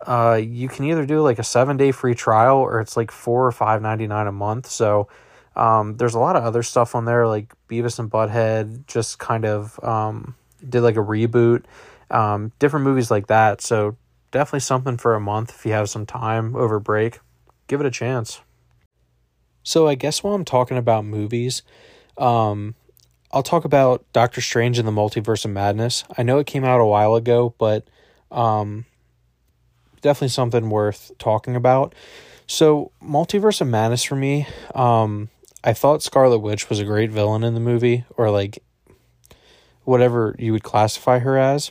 Uh, 0.07 0.40
you 0.42 0.68
can 0.68 0.86
either 0.86 1.05
do 1.05 1.20
like 1.20 1.38
a 1.38 1.44
seven 1.44 1.76
day 1.76 1.92
free 1.92 2.14
trial 2.14 2.59
or 2.59 2.80
it's 2.80 2.96
like 2.96 3.11
four 3.11 3.46
or 3.46 3.53
five 3.53 3.82
ninety 3.82 4.07
nine 4.07 4.26
a 4.26 4.32
month. 4.32 4.66
So 4.66 5.09
um, 5.57 5.96
there's 5.96 6.14
a 6.14 6.18
lot 6.18 6.36
of 6.36 6.44
other 6.44 6.62
stuff 6.62 6.94
on 6.94 7.05
there 7.05 7.26
like 7.26 7.53
Beavis 7.68 7.98
and 7.98 8.11
Butthead 8.11 8.86
just 8.86 9.18
kind 9.18 9.44
of 9.44 9.82
um, 9.84 10.36
did 10.66 10.80
like 10.80 10.96
a 10.96 11.01
reboot, 11.01 11.64
um, 12.11 12.53
different 12.59 12.84
movies 12.84 13.11
like 13.11 13.26
that. 13.26 13.61
So 13.61 13.96
definitely 14.30 14.61
something 14.61 14.96
for 14.96 15.14
a 15.14 15.20
month 15.20 15.51
if 15.51 15.66
you 15.66 15.72
have 15.72 15.90
some 15.90 16.07
time 16.07 16.57
over 16.57 16.80
break. 16.80 17.20
Give 17.66 17.80
it 17.80 17.86
a 17.86 17.90
chance. 17.90 18.40
So 19.62 19.86
I 19.86 19.94
guess 19.94 20.22
while 20.22 20.34
I'm 20.34 20.44
talking 20.44 20.78
about 20.78 21.05
movies, 21.05 21.62
um, 22.16 22.74
I'll 23.33 23.43
talk 23.43 23.64
about 23.64 24.05
Doctor 24.12 24.41
Strange 24.41 24.78
and 24.78 24.89
the 24.89 24.93
Multiverse 24.93 25.45
of 25.45 25.53
Madness. 25.53 26.05
I 26.18 26.22
know 26.22 26.39
it 26.39 26.47
came 26.47 26.64
out 26.64 26.81
a 26.81 26.87
while 26.87 27.14
ago, 27.14 27.55
but 27.59 27.87
um, 28.31 28.87
definitely 30.01 30.28
something 30.28 30.68
worth 30.68 31.12
talking 31.18 31.55
about. 31.55 31.95
So, 32.47 32.91
Multiverse 33.01 33.61
of 33.61 33.68
Madness 33.68 34.03
for 34.03 34.16
me, 34.16 34.49
um, 34.74 35.28
I 35.62 35.72
thought 35.72 36.03
Scarlet 36.03 36.41
Witch 36.41 36.68
was 36.68 36.81
a 36.81 36.85
great 36.85 37.11
villain 37.11 37.45
in 37.45 37.55
the 37.55 37.61
movie, 37.61 38.05
or 38.16 38.31
like 38.31 38.62
whatever 39.85 40.35
you 40.39 40.53
would 40.53 40.64
classify 40.64 41.20
her 41.20 41.39
as. 41.39 41.70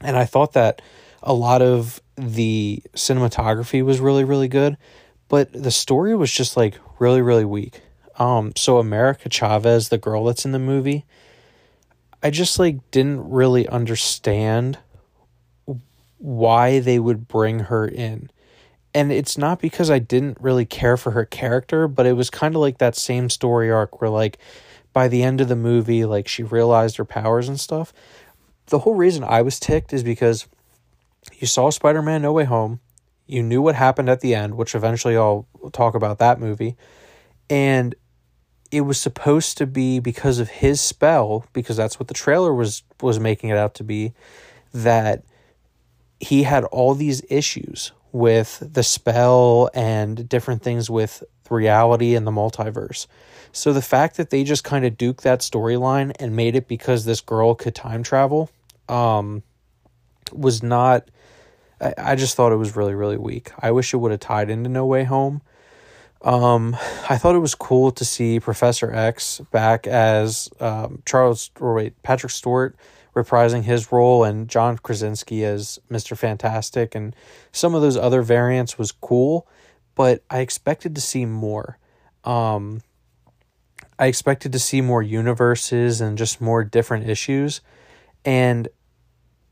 And 0.00 0.16
I 0.16 0.24
thought 0.24 0.54
that 0.54 0.82
a 1.22 1.32
lot 1.32 1.62
of 1.62 2.02
the 2.16 2.82
cinematography 2.94 3.84
was 3.84 4.00
really, 4.00 4.24
really 4.24 4.48
good, 4.48 4.76
but 5.28 5.52
the 5.52 5.70
story 5.70 6.16
was 6.16 6.32
just 6.32 6.56
like 6.56 6.78
really, 6.98 7.22
really 7.22 7.44
weak. 7.44 7.80
Um, 8.22 8.52
so 8.54 8.78
America 8.78 9.28
Chavez, 9.28 9.88
the 9.88 9.98
girl 9.98 10.26
that's 10.26 10.44
in 10.44 10.52
the 10.52 10.60
movie, 10.60 11.04
I 12.22 12.30
just 12.30 12.56
like 12.56 12.88
didn't 12.92 13.28
really 13.28 13.66
understand 13.66 14.78
why 16.18 16.78
they 16.78 17.00
would 17.00 17.26
bring 17.26 17.58
her 17.58 17.84
in. 17.84 18.30
And 18.94 19.10
it's 19.10 19.36
not 19.36 19.60
because 19.60 19.90
I 19.90 19.98
didn't 19.98 20.38
really 20.40 20.64
care 20.64 20.96
for 20.96 21.10
her 21.10 21.24
character, 21.24 21.88
but 21.88 22.06
it 22.06 22.12
was 22.12 22.30
kind 22.30 22.54
of 22.54 22.60
like 22.60 22.78
that 22.78 22.94
same 22.94 23.28
story 23.28 23.72
arc 23.72 24.00
where 24.00 24.10
like 24.10 24.38
by 24.92 25.08
the 25.08 25.24
end 25.24 25.40
of 25.40 25.48
the 25.48 25.56
movie, 25.56 26.04
like 26.04 26.28
she 26.28 26.44
realized 26.44 26.98
her 26.98 27.04
powers 27.04 27.48
and 27.48 27.58
stuff. 27.58 27.92
The 28.66 28.78
whole 28.78 28.94
reason 28.94 29.24
I 29.24 29.42
was 29.42 29.58
ticked 29.58 29.92
is 29.92 30.04
because 30.04 30.46
you 31.40 31.48
saw 31.48 31.70
Spider-Man 31.70 32.22
No 32.22 32.32
Way 32.32 32.44
Home, 32.44 32.78
you 33.26 33.42
knew 33.42 33.62
what 33.62 33.74
happened 33.74 34.08
at 34.08 34.20
the 34.20 34.36
end, 34.36 34.54
which 34.54 34.76
eventually 34.76 35.16
I'll 35.16 35.48
talk 35.72 35.96
about 35.96 36.20
that 36.20 36.38
movie. 36.38 36.76
And 37.50 37.96
it 38.72 38.80
was 38.80 38.98
supposed 38.98 39.58
to 39.58 39.66
be 39.66 40.00
because 40.00 40.38
of 40.38 40.48
his 40.48 40.80
spell 40.80 41.44
because 41.52 41.76
that's 41.76 42.00
what 42.00 42.08
the 42.08 42.14
trailer 42.14 42.52
was 42.52 42.82
was 43.02 43.20
making 43.20 43.50
it 43.50 43.58
out 43.58 43.74
to 43.74 43.84
be 43.84 44.14
that 44.72 45.22
he 46.18 46.44
had 46.44 46.64
all 46.64 46.94
these 46.94 47.22
issues 47.28 47.92
with 48.12 48.62
the 48.72 48.82
spell 48.82 49.68
and 49.74 50.28
different 50.28 50.62
things 50.62 50.88
with 50.88 51.22
reality 51.50 52.14
and 52.14 52.26
the 52.26 52.30
multiverse. 52.30 53.06
So 53.52 53.74
the 53.74 53.82
fact 53.82 54.16
that 54.16 54.30
they 54.30 54.44
just 54.44 54.64
kind 54.64 54.86
of 54.86 54.96
duked 54.96 55.20
that 55.22 55.40
storyline 55.40 56.12
and 56.18 56.34
made 56.34 56.56
it 56.56 56.66
because 56.66 57.04
this 57.04 57.20
girl 57.20 57.54
could 57.54 57.74
time 57.74 58.02
travel 58.02 58.50
um, 58.88 59.42
was 60.32 60.62
not 60.62 61.08
I, 61.78 61.94
I 61.98 62.14
just 62.14 62.36
thought 62.36 62.52
it 62.52 62.56
was 62.56 62.74
really 62.74 62.94
really 62.94 63.18
weak. 63.18 63.50
I 63.58 63.70
wish 63.70 63.92
it 63.92 63.98
would 63.98 64.12
have 64.12 64.20
tied 64.20 64.48
into 64.48 64.70
No 64.70 64.86
Way 64.86 65.04
Home 65.04 65.42
um, 66.24 66.76
I 67.08 67.18
thought 67.18 67.34
it 67.34 67.40
was 67.40 67.54
cool 67.54 67.90
to 67.92 68.04
see 68.04 68.40
Professor 68.40 68.92
X 68.92 69.40
back 69.50 69.86
as 69.86 70.48
um, 70.60 71.02
Charles 71.04 71.50
or 71.60 71.74
wait 71.74 72.02
Patrick 72.02 72.32
Stewart 72.32 72.76
reprising 73.14 73.62
his 73.62 73.92
role 73.92 74.24
and 74.24 74.48
John 74.48 74.78
Krasinski 74.78 75.44
as 75.44 75.78
Mister 75.90 76.16
Fantastic 76.16 76.94
and 76.94 77.14
some 77.52 77.74
of 77.74 77.82
those 77.82 77.96
other 77.96 78.22
variants 78.22 78.78
was 78.78 78.92
cool, 78.92 79.46
but 79.94 80.22
I 80.30 80.40
expected 80.40 80.94
to 80.94 81.00
see 81.00 81.26
more. 81.26 81.78
Um, 82.24 82.82
I 83.98 84.06
expected 84.06 84.52
to 84.52 84.58
see 84.58 84.80
more 84.80 85.02
universes 85.02 86.00
and 86.00 86.16
just 86.16 86.40
more 86.40 86.64
different 86.64 87.08
issues, 87.08 87.60
and 88.24 88.68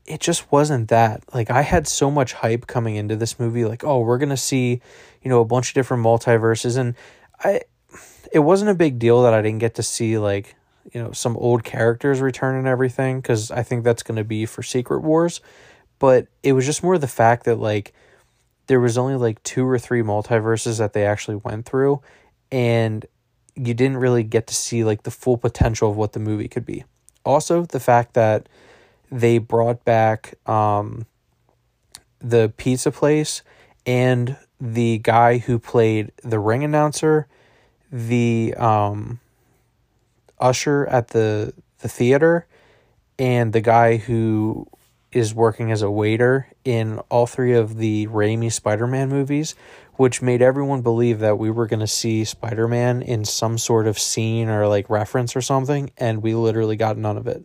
it 0.05 0.19
just 0.19 0.51
wasn't 0.51 0.89
that. 0.89 1.23
Like 1.33 1.51
I 1.51 1.61
had 1.61 1.87
so 1.87 2.09
much 2.09 2.33
hype 2.33 2.65
coming 2.65 2.95
into 2.95 3.15
this 3.15 3.39
movie 3.39 3.65
like, 3.65 3.83
oh, 3.83 4.01
we're 4.01 4.17
going 4.17 4.29
to 4.29 4.37
see, 4.37 4.81
you 5.21 5.29
know, 5.29 5.41
a 5.41 5.45
bunch 5.45 5.69
of 5.69 5.73
different 5.73 6.03
multiverses 6.03 6.77
and 6.77 6.95
I 7.43 7.61
it 8.31 8.39
wasn't 8.39 8.71
a 8.71 8.75
big 8.75 8.97
deal 8.97 9.23
that 9.23 9.33
I 9.33 9.41
didn't 9.41 9.59
get 9.59 9.75
to 9.75 9.83
see 9.83 10.17
like, 10.17 10.55
you 10.93 11.01
know, 11.01 11.11
some 11.11 11.35
old 11.37 11.63
characters 11.63 12.21
return 12.21 12.55
and 12.55 12.67
everything 12.67 13.21
cuz 13.21 13.51
I 13.51 13.63
think 13.63 13.83
that's 13.83 14.03
going 14.03 14.17
to 14.17 14.23
be 14.23 14.45
for 14.45 14.63
Secret 14.63 15.01
Wars, 15.01 15.41
but 15.99 16.27
it 16.43 16.53
was 16.53 16.65
just 16.65 16.83
more 16.83 16.97
the 16.97 17.07
fact 17.07 17.45
that 17.45 17.59
like 17.59 17.93
there 18.67 18.79
was 18.79 18.97
only 18.97 19.15
like 19.15 19.41
two 19.43 19.67
or 19.67 19.77
three 19.77 20.01
multiverses 20.01 20.77
that 20.77 20.93
they 20.93 21.05
actually 21.05 21.35
went 21.35 21.65
through 21.65 22.01
and 22.51 23.05
you 23.55 23.73
didn't 23.73 23.97
really 23.97 24.23
get 24.23 24.47
to 24.47 24.55
see 24.55 24.83
like 24.83 25.03
the 25.03 25.11
full 25.11 25.37
potential 25.37 25.89
of 25.89 25.97
what 25.97 26.13
the 26.13 26.19
movie 26.19 26.47
could 26.47 26.65
be. 26.65 26.83
Also, 27.25 27.65
the 27.65 27.79
fact 27.79 28.13
that 28.13 28.47
they 29.11 29.37
brought 29.37 29.83
back 29.83 30.35
um, 30.47 31.05
the 32.19 32.51
pizza 32.57 32.91
place 32.91 33.43
and 33.85 34.37
the 34.61 34.99
guy 34.99 35.39
who 35.39 35.57
played 35.57 36.11
the 36.23 36.39
ring 36.39 36.63
announcer, 36.63 37.27
the 37.91 38.53
um, 38.57 39.19
usher 40.39 40.85
at 40.85 41.09
the 41.09 41.53
the 41.79 41.89
theater, 41.89 42.45
and 43.17 43.53
the 43.53 43.61
guy 43.61 43.97
who 43.97 44.67
is 45.11 45.33
working 45.33 45.71
as 45.71 45.81
a 45.81 45.89
waiter 45.89 46.47
in 46.63 46.99
all 47.09 47.25
three 47.25 47.53
of 47.53 47.77
the 47.77 48.07
Raimi 48.07 48.51
Spider-Man 48.51 49.09
movies, 49.09 49.55
which 49.95 50.21
made 50.21 50.41
everyone 50.41 50.81
believe 50.81 51.19
that 51.19 51.37
we 51.37 51.49
were 51.51 51.67
going 51.67 51.81
to 51.81 51.87
see 51.87 52.23
Spider-Man 52.23 53.01
in 53.01 53.25
some 53.25 53.57
sort 53.57 53.87
of 53.87 53.99
scene 53.99 54.47
or 54.47 54.67
like 54.67 54.89
reference 54.89 55.35
or 55.35 55.41
something, 55.41 55.91
and 55.97 56.21
we 56.21 56.35
literally 56.35 56.77
got 56.77 56.97
none 56.97 57.17
of 57.17 57.27
it. 57.27 57.43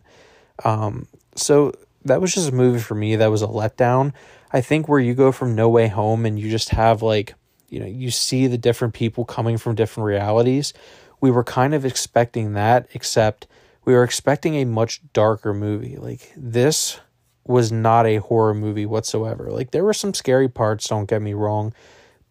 Um, 0.63 1.07
so 1.35 1.73
that 2.07 2.21
was 2.21 2.33
just 2.33 2.49
a 2.49 2.53
movie 2.53 2.79
for 2.79 2.95
me 2.95 3.15
that 3.15 3.31
was 3.31 3.41
a 3.41 3.47
letdown. 3.47 4.13
I 4.51 4.61
think 4.61 4.87
where 4.87 4.99
you 4.99 5.13
go 5.13 5.31
from 5.31 5.55
No 5.55 5.69
Way 5.69 5.87
Home 5.87 6.25
and 6.25 6.39
you 6.39 6.49
just 6.49 6.69
have 6.69 7.01
like, 7.01 7.35
you 7.69 7.79
know, 7.79 7.85
you 7.85 8.11
see 8.11 8.47
the 8.47 8.57
different 8.57 8.93
people 8.93 9.25
coming 9.25 9.57
from 9.57 9.75
different 9.75 10.07
realities. 10.07 10.73
We 11.19 11.31
were 11.31 11.43
kind 11.43 11.73
of 11.73 11.85
expecting 11.85 12.53
that, 12.53 12.87
except 12.93 13.47
we 13.85 13.93
were 13.93 14.03
expecting 14.03 14.55
a 14.55 14.65
much 14.65 15.01
darker 15.13 15.53
movie. 15.53 15.97
Like 15.97 16.33
this 16.35 16.99
was 17.45 17.71
not 17.71 18.05
a 18.05 18.17
horror 18.17 18.53
movie 18.53 18.85
whatsoever. 18.85 19.51
Like 19.51 19.71
there 19.71 19.83
were 19.83 19.93
some 19.93 20.13
scary 20.13 20.49
parts, 20.49 20.87
don't 20.87 21.09
get 21.09 21.21
me 21.21 21.33
wrong, 21.33 21.73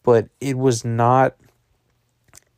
but 0.03 0.29
it 0.41 0.59
was 0.59 0.85
not 0.85 1.37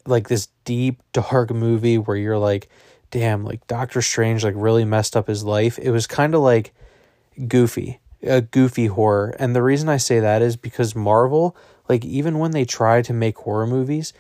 like 0.07 0.29
this 0.29 0.49
deep 0.65 1.03
dark 1.13 1.51
movie 1.51 1.99
where 1.99 2.17
you're 2.17 2.39
like 2.39 2.69
damn, 3.11 3.45
like 3.45 3.67
Doctor 3.67 4.03
Strange 4.03 4.45
like 4.45 4.55
really 4.57 4.85
messed 4.85 5.17
up 5.17 5.29
his 5.29 5.45
life. 5.45 5.79
It 5.79 5.91
was 5.91 6.07
kind 6.07 6.35
of 6.35 6.43
like 6.43 6.75
goofy, 7.47 8.01
a 8.23 8.41
goofy 8.41 8.87
horror. 8.87 9.35
And 9.39 9.55
the 9.55 9.63
reason 9.63 9.89
I 9.89 9.99
say 9.99 10.21
that 10.21 10.43
is 10.43 10.57
because 10.57 10.95
Marvel, 10.95 11.57
like 11.89 12.05
even 12.05 12.39
when 12.39 12.51
they 12.51 12.65
try 12.65 13.03
to 13.03 13.13
make 13.13 13.39
horror 13.39 13.67
movies, 13.67 14.13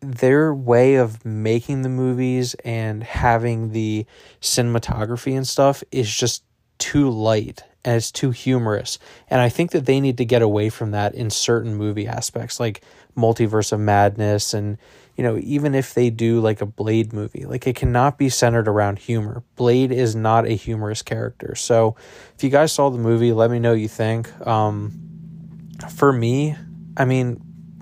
their 0.00 0.54
way 0.54 0.96
of 0.96 1.24
making 1.24 1.82
the 1.82 1.88
movies 1.88 2.54
and 2.64 3.02
having 3.02 3.72
the 3.72 4.06
cinematography 4.40 5.36
and 5.36 5.46
stuff 5.46 5.82
is 5.90 6.14
just 6.14 6.44
too 6.78 7.08
light 7.08 7.62
and 7.84 7.96
it's 7.96 8.10
too 8.10 8.30
humorous. 8.30 8.98
And 9.28 9.40
I 9.40 9.48
think 9.48 9.70
that 9.72 9.86
they 9.86 10.00
need 10.00 10.18
to 10.18 10.24
get 10.24 10.42
away 10.42 10.70
from 10.70 10.92
that 10.92 11.14
in 11.14 11.30
certain 11.30 11.74
movie 11.74 12.06
aspects, 12.06 12.58
like 12.58 12.82
Multiverse 13.16 13.72
of 13.72 13.80
Madness 13.80 14.54
and 14.54 14.78
you 15.16 15.22
know, 15.22 15.38
even 15.38 15.74
if 15.74 15.94
they 15.94 16.10
do 16.10 16.40
like 16.40 16.60
a 16.60 16.66
Blade 16.66 17.12
movie, 17.12 17.44
like 17.44 17.66
it 17.66 17.76
cannot 17.76 18.18
be 18.18 18.28
centered 18.28 18.66
around 18.66 18.98
humor. 18.98 19.44
Blade 19.54 19.92
is 19.92 20.16
not 20.16 20.46
a 20.46 20.50
humorous 20.50 21.02
character. 21.02 21.54
So 21.54 21.96
if 22.34 22.42
you 22.42 22.50
guys 22.50 22.72
saw 22.72 22.90
the 22.90 22.98
movie, 22.98 23.32
let 23.32 23.50
me 23.50 23.58
know 23.58 23.70
what 23.70 23.80
you 23.80 23.88
think. 23.88 24.30
Um, 24.46 25.70
for 25.94 26.12
me, 26.12 26.56
I 26.96 27.04
mean, 27.04 27.40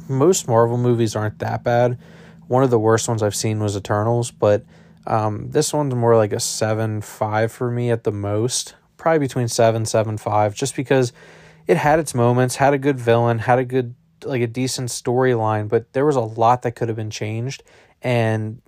most 0.08 0.46
Marvel 0.46 0.76
movies 0.76 1.16
aren't 1.16 1.38
that 1.38 1.64
bad. 1.64 1.98
One 2.48 2.62
of 2.62 2.70
the 2.70 2.78
worst 2.78 3.08
ones 3.08 3.22
I've 3.22 3.34
seen 3.34 3.60
was 3.60 3.76
Eternals, 3.76 4.30
but 4.30 4.64
um, 5.06 5.50
this 5.50 5.72
one's 5.72 5.94
more 5.94 6.16
like 6.16 6.32
a 6.32 6.40
seven 6.40 7.00
five 7.00 7.50
for 7.50 7.70
me 7.70 7.90
at 7.90 8.04
the 8.04 8.12
most, 8.12 8.74
probably 8.98 9.20
between 9.20 9.48
seven 9.48 9.86
seven 9.86 10.18
five, 10.18 10.54
just 10.54 10.76
because 10.76 11.12
it 11.66 11.78
had 11.78 11.98
its 11.98 12.14
moments, 12.14 12.56
had 12.56 12.74
a 12.74 12.78
good 12.78 12.98
villain, 12.98 13.38
had 13.38 13.58
a 13.58 13.64
good 13.64 13.94
like 14.24 14.42
a 14.42 14.46
decent 14.46 14.88
storyline, 14.88 15.68
but 15.68 15.92
there 15.92 16.06
was 16.06 16.16
a 16.16 16.20
lot 16.20 16.62
that 16.62 16.72
could 16.72 16.88
have 16.88 16.96
been 16.96 17.10
changed. 17.10 17.62
And 18.02 18.62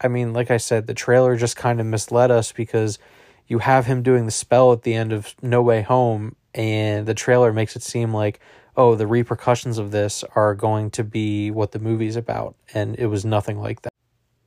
I 0.00 0.08
mean, 0.08 0.32
like 0.32 0.50
I 0.50 0.58
said, 0.58 0.86
the 0.86 0.94
trailer 0.94 1.36
just 1.36 1.56
kind 1.56 1.80
of 1.80 1.86
misled 1.86 2.30
us 2.30 2.52
because 2.52 2.98
you 3.46 3.58
have 3.58 3.86
him 3.86 4.02
doing 4.02 4.26
the 4.26 4.32
spell 4.32 4.72
at 4.72 4.82
the 4.82 4.94
end 4.94 5.12
of 5.12 5.34
No 5.42 5.62
Way 5.62 5.82
Home, 5.82 6.36
and 6.54 7.06
the 7.06 7.14
trailer 7.14 7.52
makes 7.52 7.76
it 7.76 7.82
seem 7.82 8.14
like, 8.14 8.40
oh, 8.76 8.94
the 8.94 9.06
repercussions 9.06 9.78
of 9.78 9.90
this 9.90 10.24
are 10.34 10.54
going 10.54 10.90
to 10.90 11.04
be 11.04 11.50
what 11.50 11.72
the 11.72 11.78
movie's 11.78 12.16
about. 12.16 12.56
And 12.72 12.96
it 12.98 13.06
was 13.06 13.24
nothing 13.24 13.60
like 13.60 13.82
that. 13.82 13.90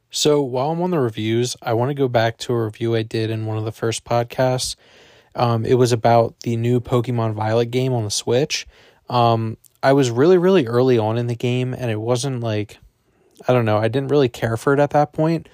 So 0.10 0.42
while 0.42 0.72
I'm 0.72 0.82
on 0.82 0.92
the 0.92 1.00
reviews, 1.00 1.56
I 1.62 1.74
want 1.74 1.90
to 1.90 1.94
go 1.94 2.08
back 2.08 2.38
to 2.40 2.54
a 2.54 2.66
review 2.66 2.96
I 2.96 3.04
did 3.04 3.30
in 3.30 3.46
one 3.46 3.58
of 3.58 3.66
the 3.66 3.72
first 3.72 4.04
podcasts. 4.04 4.76
Um, 5.36 5.66
it 5.66 5.76
was 5.76 5.92
about 5.92 6.40
the 6.42 6.56
new 6.56 6.80
Pokemon 6.80 7.34
Violet 7.34 7.72
game 7.72 7.94
on 7.94 8.04
the 8.04 8.12
Switch. 8.12 8.66
Um, 9.10 9.58
I 9.84 9.94
was 9.94 10.10
really, 10.10 10.38
really 10.38 10.68
early 10.68 10.98
on 10.98 11.18
in 11.18 11.28
the 11.28 11.36
game, 11.36 11.74
and 11.74 11.92
it 11.92 12.02
wasn't 12.02 12.42
like, 12.42 12.80
I 13.48 13.54
don't 13.54 13.66
know, 13.66 13.78
I 13.78 13.88
didn't 13.88 14.10
really 14.10 14.30
care 14.30 14.58
for 14.58 14.74
it 14.74 14.80
at 14.80 14.92
that 14.92 15.14
point. 15.14 15.48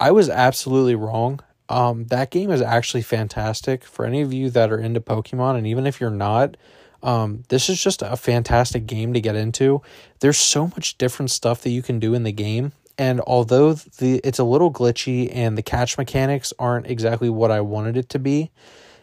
I 0.00 0.10
was 0.10 0.28
absolutely 0.28 0.94
wrong. 0.94 1.40
Um, 1.68 2.06
that 2.06 2.30
game 2.30 2.50
is 2.50 2.62
actually 2.62 3.02
fantastic 3.02 3.84
for 3.84 4.06
any 4.06 4.22
of 4.22 4.32
you 4.32 4.48
that 4.50 4.72
are 4.72 4.78
into 4.78 5.00
Pokemon, 5.00 5.56
and 5.58 5.66
even 5.66 5.86
if 5.86 6.00
you're 6.00 6.10
not, 6.10 6.56
um, 7.02 7.44
this 7.48 7.68
is 7.68 7.82
just 7.82 8.02
a 8.02 8.16
fantastic 8.16 8.86
game 8.86 9.12
to 9.12 9.20
get 9.20 9.36
into. 9.36 9.82
There's 10.20 10.38
so 10.38 10.68
much 10.68 10.96
different 10.98 11.30
stuff 11.30 11.62
that 11.62 11.70
you 11.70 11.82
can 11.82 11.98
do 11.98 12.14
in 12.14 12.22
the 12.22 12.32
game, 12.32 12.72
and 12.96 13.20
although 13.20 13.74
the 13.74 14.20
it's 14.24 14.38
a 14.38 14.44
little 14.44 14.72
glitchy 14.72 15.30
and 15.32 15.56
the 15.56 15.62
catch 15.62 15.98
mechanics 15.98 16.52
aren't 16.58 16.86
exactly 16.86 17.28
what 17.28 17.50
I 17.50 17.60
wanted 17.60 17.96
it 17.96 18.08
to 18.10 18.18
be, 18.18 18.50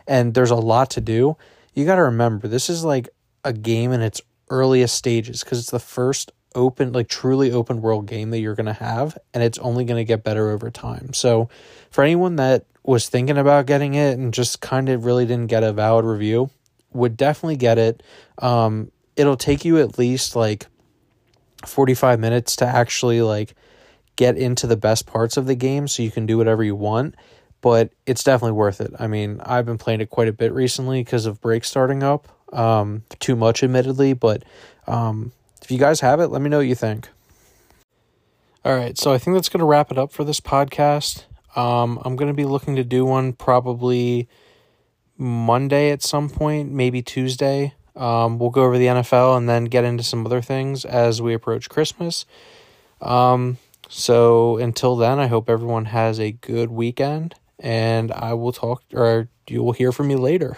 and 0.08 0.34
there's 0.34 0.52
a 0.52 0.56
lot 0.56 0.90
to 0.92 1.02
do, 1.02 1.38
you 1.74 1.86
got 1.86 1.96
to 1.96 2.04
remember 2.04 2.48
this 2.48 2.70
is 2.70 2.84
like 2.84 3.10
a 3.44 3.54
game 3.54 3.92
in 3.92 4.02
its 4.02 4.22
earliest 4.50 4.96
stages 4.96 5.44
because 5.44 5.60
it's 5.60 5.72
the 5.72 5.80
first 5.80 6.32
open 6.54 6.94
like 6.94 7.10
truly 7.10 7.52
open 7.52 7.82
world 7.82 8.06
game 8.06 8.30
that 8.30 8.40
you're 8.40 8.56
going 8.56 8.66
to 8.66 8.74
have 8.74 9.18
and 9.34 9.44
it's 9.44 9.58
only 9.60 9.84
going 9.84 10.00
to 10.00 10.06
get 10.06 10.24
better 10.24 10.50
over 10.50 10.72
time. 10.72 11.14
So 11.14 11.50
for 11.92 12.04
anyone 12.04 12.38
that 12.38 12.66
was 12.84 13.10
thinking 13.10 13.38
about 13.38 13.66
getting 13.66 13.96
it 13.96 14.18
and 14.18 14.34
just 14.34 14.62
kind 14.62 14.88
of 14.90 15.06
really 15.06 15.26
didn't 15.26 15.48
get 15.48 15.64
a 15.64 15.74
valid 15.74 16.06
review, 16.06 16.50
would 16.94 17.18
definitely 17.18 17.58
get 17.58 17.78
it. 17.78 18.04
Um 18.38 18.92
it'll 19.16 19.38
take 19.38 19.66
you 19.66 19.80
at 19.80 19.98
least 19.98 20.36
like 20.36 20.68
45 21.66 22.20
minutes 22.20 22.56
to 22.58 22.66
actually 22.66 23.22
like 23.22 23.56
get 24.16 24.38
into 24.38 24.68
the 24.68 24.78
best 24.78 25.06
parts 25.06 25.38
of 25.38 25.46
the 25.46 25.56
game 25.56 25.88
so 25.88 26.04
you 26.04 26.12
can 26.12 26.26
do 26.26 26.38
whatever 26.38 26.64
you 26.64 26.76
want 26.76 27.16
but 27.62 27.92
it's 28.06 28.24
definitely 28.24 28.52
worth 28.52 28.82
it 28.82 28.94
i 29.00 29.08
mean 29.08 29.42
i've 29.46 29.66
been 29.66 29.78
playing 29.78 30.02
it 30.02 30.10
quite 30.10 30.28
a 30.28 30.34
bit 30.34 30.54
recently 30.54 31.02
because 31.02 31.26
of 31.26 31.42
break 31.42 31.64
starting 31.64 32.04
up 32.04 32.28
um, 32.56 33.04
too 33.20 33.36
much 33.36 33.64
admittedly 33.64 34.14
but 34.14 34.44
um, 34.88 35.32
if 35.62 35.72
you 35.72 35.78
guys 35.78 36.00
have 36.02 36.20
it 36.20 36.28
let 36.28 36.42
me 36.42 36.50
know 36.50 36.58
what 36.58 36.68
you 36.68 36.76
think. 36.76 37.10
All 38.64 38.76
right 38.76 38.98
so 38.98 39.14
i 39.14 39.18
think 39.18 39.36
that's 39.36 39.50
going 39.50 39.60
to 39.60 39.66
wrap 39.66 39.92
it 39.92 39.98
up 39.98 40.12
for 40.12 40.24
this 40.24 40.40
podcast. 40.40 41.26
Um, 41.56 42.00
i'm 42.04 42.16
going 42.16 42.28
to 42.28 42.34
be 42.34 42.46
looking 42.46 42.76
to 42.76 42.84
do 42.84 43.06
one 43.06 43.34
probably 43.34 44.28
monday 45.18 45.92
at 45.92 46.02
some 46.02 46.30
point 46.30 46.72
maybe 46.72 47.02
tuesday. 47.02 47.74
Um, 47.96 48.40
we'll 48.40 48.50
go 48.50 48.64
over 48.64 48.78
the 48.78 48.88
nfl 48.88 49.38
and 49.38 49.48
then 49.48 49.66
get 49.66 49.86
into 49.86 50.04
some 50.04 50.26
other 50.26 50.42
things 50.42 50.84
as 50.84 51.22
we 51.22 51.34
approach 51.34 51.70
christmas. 51.70 52.26
Um, 53.02 53.58
so 53.90 54.58
until 54.58 54.96
then, 54.96 55.20
I 55.20 55.28
hope 55.28 55.50
everyone 55.50 55.86
has 55.86 56.20
a 56.20 56.32
good 56.32 56.72
weekend 56.72 57.36
and 57.60 58.12
I 58.12 58.34
will 58.34 58.52
talk 58.52 58.84
or 58.94 59.30
you 59.48 59.64
will 59.64 59.74
hear 59.74 59.92
from 59.92 60.08
me 60.08 60.16
later. 60.16 60.58